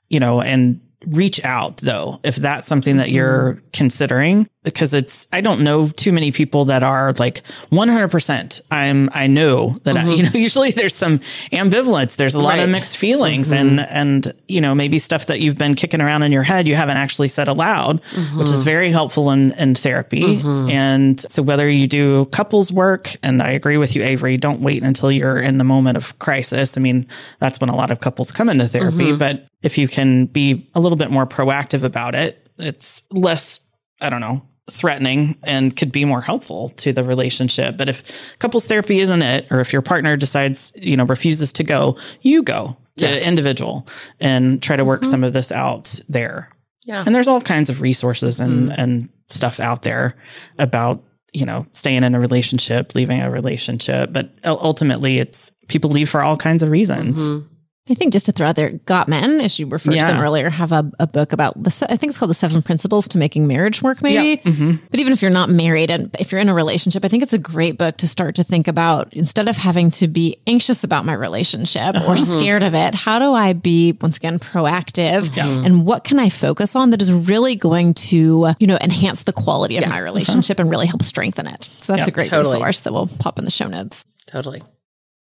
you 0.08 0.20
know, 0.20 0.42
and 0.42 0.80
reach 1.08 1.44
out 1.44 1.78
though 1.78 2.20
if 2.24 2.36
that's 2.36 2.68
something 2.68 2.98
that 2.98 3.10
you're 3.10 3.54
mm-hmm. 3.54 3.68
considering 3.74 4.48
because 4.64 4.94
it's 4.94 5.28
i 5.32 5.42
don't 5.42 5.62
know 5.62 5.88
too 5.88 6.12
many 6.12 6.32
people 6.32 6.66
that 6.66 6.84
are 6.84 7.14
like 7.20 7.42
100% 7.72 8.62
i'm 8.72 9.10
i 9.14 9.28
know 9.28 9.78
that 9.84 9.96
mm-hmm. 9.96 10.10
I, 10.10 10.14
you 10.14 10.24
know 10.24 10.30
usually 10.34 10.72
there's 10.72 10.96
some 10.96 11.20
ambivalence 11.52 12.16
there's 12.16 12.36
a 12.36 12.42
lot 12.42 12.58
right. 12.58 12.60
of 12.60 12.70
mixed 12.70 12.98
feelings 12.98 13.52
mm-hmm. 13.52 13.80
and 13.80 13.80
and 13.80 14.34
you 14.48 14.62
know 14.62 14.76
maybe 14.76 15.00
stuff 15.00 15.28
that 15.28 15.40
you've 15.40 15.58
been 15.58 15.76
kicking 15.76 16.02
around 16.02 16.24
in 16.24 16.32
your 16.32 16.44
head 16.44 16.68
you 16.68 16.76
haven't 16.76 16.98
actually 16.98 17.28
said 17.28 17.48
aloud 17.48 18.00
which 18.36 18.50
is 18.50 18.56
mm-hmm. 18.56 18.64
very 18.64 18.90
helpful 18.90 19.32
in 19.32 19.52
in 19.54 19.76
therapy 19.76 20.38
mm-hmm. 20.38 20.70
and 20.70 21.22
so 21.22 21.42
whether 21.42 21.70
you 21.70 21.88
do 21.88 22.26
couples 22.26 22.72
work 22.72 23.16
and 23.24 23.42
i 23.42 23.52
agree 23.52 23.78
with 23.78 23.96
you 23.96 24.04
avery 24.04 24.38
don't 24.38 24.62
wait 24.62 24.84
until 24.84 25.12
you're 25.12 25.40
in 25.40 25.58
the 25.58 25.64
moment 25.64 25.98
of 25.98 26.18
crisis 26.20 26.78
i 26.78 26.82
mean 26.82 27.08
that's 27.40 27.60
when 27.60 27.70
a 27.70 27.76
lot 27.76 27.92
of 27.92 28.00
couples 28.00 28.32
come 28.32 28.50
into 28.50 28.68
therapy 28.68 29.06
mm-hmm. 29.06 29.18
but 29.18 29.48
if 29.62 29.78
you 29.78 29.88
can 29.88 30.26
be 30.26 30.70
a 30.74 30.80
little 30.80 30.96
bit 30.96 31.12
more 31.12 31.26
proactive 31.26 31.84
about 31.84 32.16
it, 32.16 32.50
it's 32.58 33.04
less, 33.12 33.60
I 34.00 34.10
don't 34.10 34.22
know, 34.22 34.42
threatening 34.72 35.38
and 35.44 35.76
could 35.76 35.92
be 35.92 36.06
more 36.06 36.22
helpful 36.22 36.70
to 36.70 36.94
the 36.94 37.04
relationship. 37.04 37.78
But 37.78 37.90
if 37.90 38.38
couples 38.40 38.66
therapy 38.66 39.00
isn't 39.00 39.22
it, 39.22 39.52
or 39.52 39.60
if 39.60 39.74
your 39.74 39.82
partner 39.82 40.18
decides, 40.18 40.72
you 40.76 40.98
know, 40.98 41.06
refuses 41.06 41.54
to 41.54 41.64
go, 41.64 41.98
you 42.22 42.42
go 42.44 42.78
to 42.98 43.06
yeah. 43.06 43.28
individual 43.28 43.88
and 44.20 44.62
try 44.62 44.76
to 44.76 44.86
work 44.86 45.02
mm-hmm. 45.02 45.12
some 45.12 45.24
of 45.24 45.34
this 45.34 45.52
out 45.52 46.00
there. 46.10 46.50
Yeah. 46.84 47.04
And 47.06 47.14
there's 47.14 47.28
all 47.28 47.42
kinds 47.42 47.70
of 47.70 47.82
resources 47.82 48.40
and, 48.40 48.70
mm. 48.70 48.76
and 48.78 49.10
stuff 49.28 49.60
out 49.60 49.84
there 49.84 50.16
about, 50.58 51.04
you 51.32 51.46
know, 51.46 51.66
staying 51.74 52.04
in 52.04 52.16
a 52.16 52.20
relationship, 52.20 52.96
leaving 52.96 53.22
a 53.22 53.30
relationship. 53.30 54.12
But 54.12 54.32
ultimately, 54.46 55.20
it's 55.20 55.52
people 55.68 55.90
leave 55.90 56.10
for 56.10 56.22
all 56.22 56.38
kinds 56.38 56.64
of 56.64 56.70
reasons. 56.70 57.22
Mm-hmm. 57.22 57.51
I 57.92 57.94
think 57.94 58.14
just 58.14 58.26
to 58.28 58.32
throw 58.32 58.48
out 58.48 58.56
there, 58.56 58.72
Gottman, 58.72 59.44
as 59.44 59.60
you 59.60 59.68
referred 59.68 59.96
yeah. 59.96 60.08
to 60.08 60.14
them 60.14 60.24
earlier, 60.24 60.50
have 60.50 60.72
a, 60.72 60.90
a, 60.98 61.08
book 61.08 61.34
about 61.34 61.62
the, 61.62 61.88
I 61.90 61.98
think 61.98 62.12
it's 62.12 62.18
called 62.18 62.30
the 62.30 62.36
seven 62.36 62.62
principles 62.62 63.06
to 63.10 63.18
making 63.18 63.48
marriage 63.48 63.82
work, 63.82 64.02
maybe. 64.02 64.42
Yeah. 64.46 64.52
Mm-hmm. 64.52 64.86
But 64.90 65.00
even 65.02 65.12
if 65.12 65.22
you're 65.22 65.30
not 65.30 65.50
married 65.50 65.92
and 65.92 66.16
if 66.18 66.32
you're 66.32 66.40
in 66.40 66.48
a 66.48 66.54
relationship, 66.54 67.04
I 67.04 67.10
think 67.10 67.22
it's 67.22 67.34
a 67.34 67.38
great 67.38 67.78
book 67.78 67.98
to 67.98 68.08
start 68.08 68.36
to 68.36 68.46
think 68.46 68.70
about 68.70 69.12
instead 69.14 69.50
of 69.50 69.58
having 69.58 69.92
to 69.92 70.08
be 70.08 70.38
anxious 70.48 70.86
about 70.86 71.04
my 71.04 71.14
relationship 71.14 71.96
uh-huh. 71.96 72.14
or 72.14 72.18
scared 72.18 72.64
of 72.64 72.74
it, 72.74 72.96
how 72.96 73.20
do 73.20 73.34
I 73.34 73.52
be, 73.52 73.98
once 74.00 74.16
again, 74.16 74.40
proactive 74.40 75.36
yeah. 75.36 75.46
and 75.46 75.86
what 75.86 76.06
can 76.06 76.18
I 76.18 76.30
focus 76.30 76.74
on 76.78 76.92
that 76.92 77.02
is 77.02 77.12
really 77.12 77.58
going 77.58 77.94
to, 77.96 78.54
you 78.58 78.68
know, 78.68 78.78
enhance 78.80 79.24
the 79.24 79.34
quality 79.34 79.76
of 79.76 79.86
my 79.86 79.98
uh-huh. 79.98 80.04
relationship 80.06 80.60
uh-huh. 80.60 80.64
and 80.64 80.72
really 80.72 80.88
help 80.88 81.04
strengthen 81.04 81.46
it. 81.46 81.66
So 81.66 81.94
that's 81.94 82.08
a 82.08 82.12
great 82.12 82.30
totally. 82.30 82.56
resource 82.56 82.80
that 82.82 82.94
we'll 82.94 83.08
pop 83.20 83.38
in 83.38 83.44
the 83.44 83.52
show 83.52 83.68
notes. 83.68 84.06
Totally. 84.28 84.62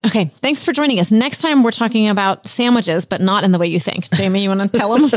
Okay, 0.07 0.27
thanks 0.41 0.63
for 0.63 0.73
joining 0.73 1.01
us. 1.01 1.11
Next 1.11 1.41
time 1.41 1.65
we're 1.65 1.73
talking 1.73 2.09
about 2.09 2.47
sandwiches, 2.47 3.05
but 3.05 3.21
not 3.21 3.43
in 3.43 3.51
the 3.51 3.59
way 3.59 3.67
you 3.67 3.81
think. 3.81 4.09
Jamie, 4.11 4.43
you 4.43 4.49
want 4.49 4.61
to 4.61 4.69
tell 4.79 4.97
them? 4.97 5.11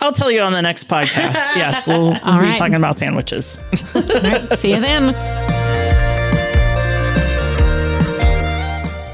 I'll 0.00 0.12
tell 0.12 0.30
you 0.30 0.40
on 0.40 0.52
the 0.52 0.62
next 0.62 0.88
podcast. 0.88 1.56
Yes, 1.56 1.86
we'll, 1.86 2.04
we'll 2.06 2.14
be 2.14 2.20
right. 2.24 2.56
talking 2.56 2.74
about 2.74 2.96
sandwiches. 2.96 3.60
All 3.94 4.00
right, 4.02 4.58
see 4.58 4.72
you 4.74 4.80
then. 4.80 5.12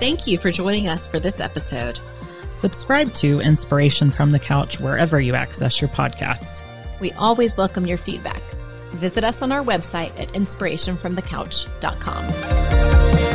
Thank 0.00 0.26
you 0.28 0.38
for 0.38 0.50
joining 0.52 0.86
us 0.88 1.08
for 1.08 1.18
this 1.18 1.40
episode. 1.40 1.98
Subscribe 2.50 3.12
to 3.14 3.40
Inspiration 3.40 4.10
from 4.12 4.30
the 4.30 4.38
Couch 4.38 4.78
wherever 4.78 5.20
you 5.20 5.34
access 5.34 5.80
your 5.80 5.90
podcasts. 5.90 6.62
We 7.00 7.10
always 7.12 7.56
welcome 7.56 7.86
your 7.86 7.98
feedback. 7.98 8.42
Visit 8.92 9.24
us 9.24 9.42
on 9.42 9.50
our 9.52 9.64
website 9.64 10.12
at 10.18 10.28
inspirationfromthecouch.com. 10.32 13.27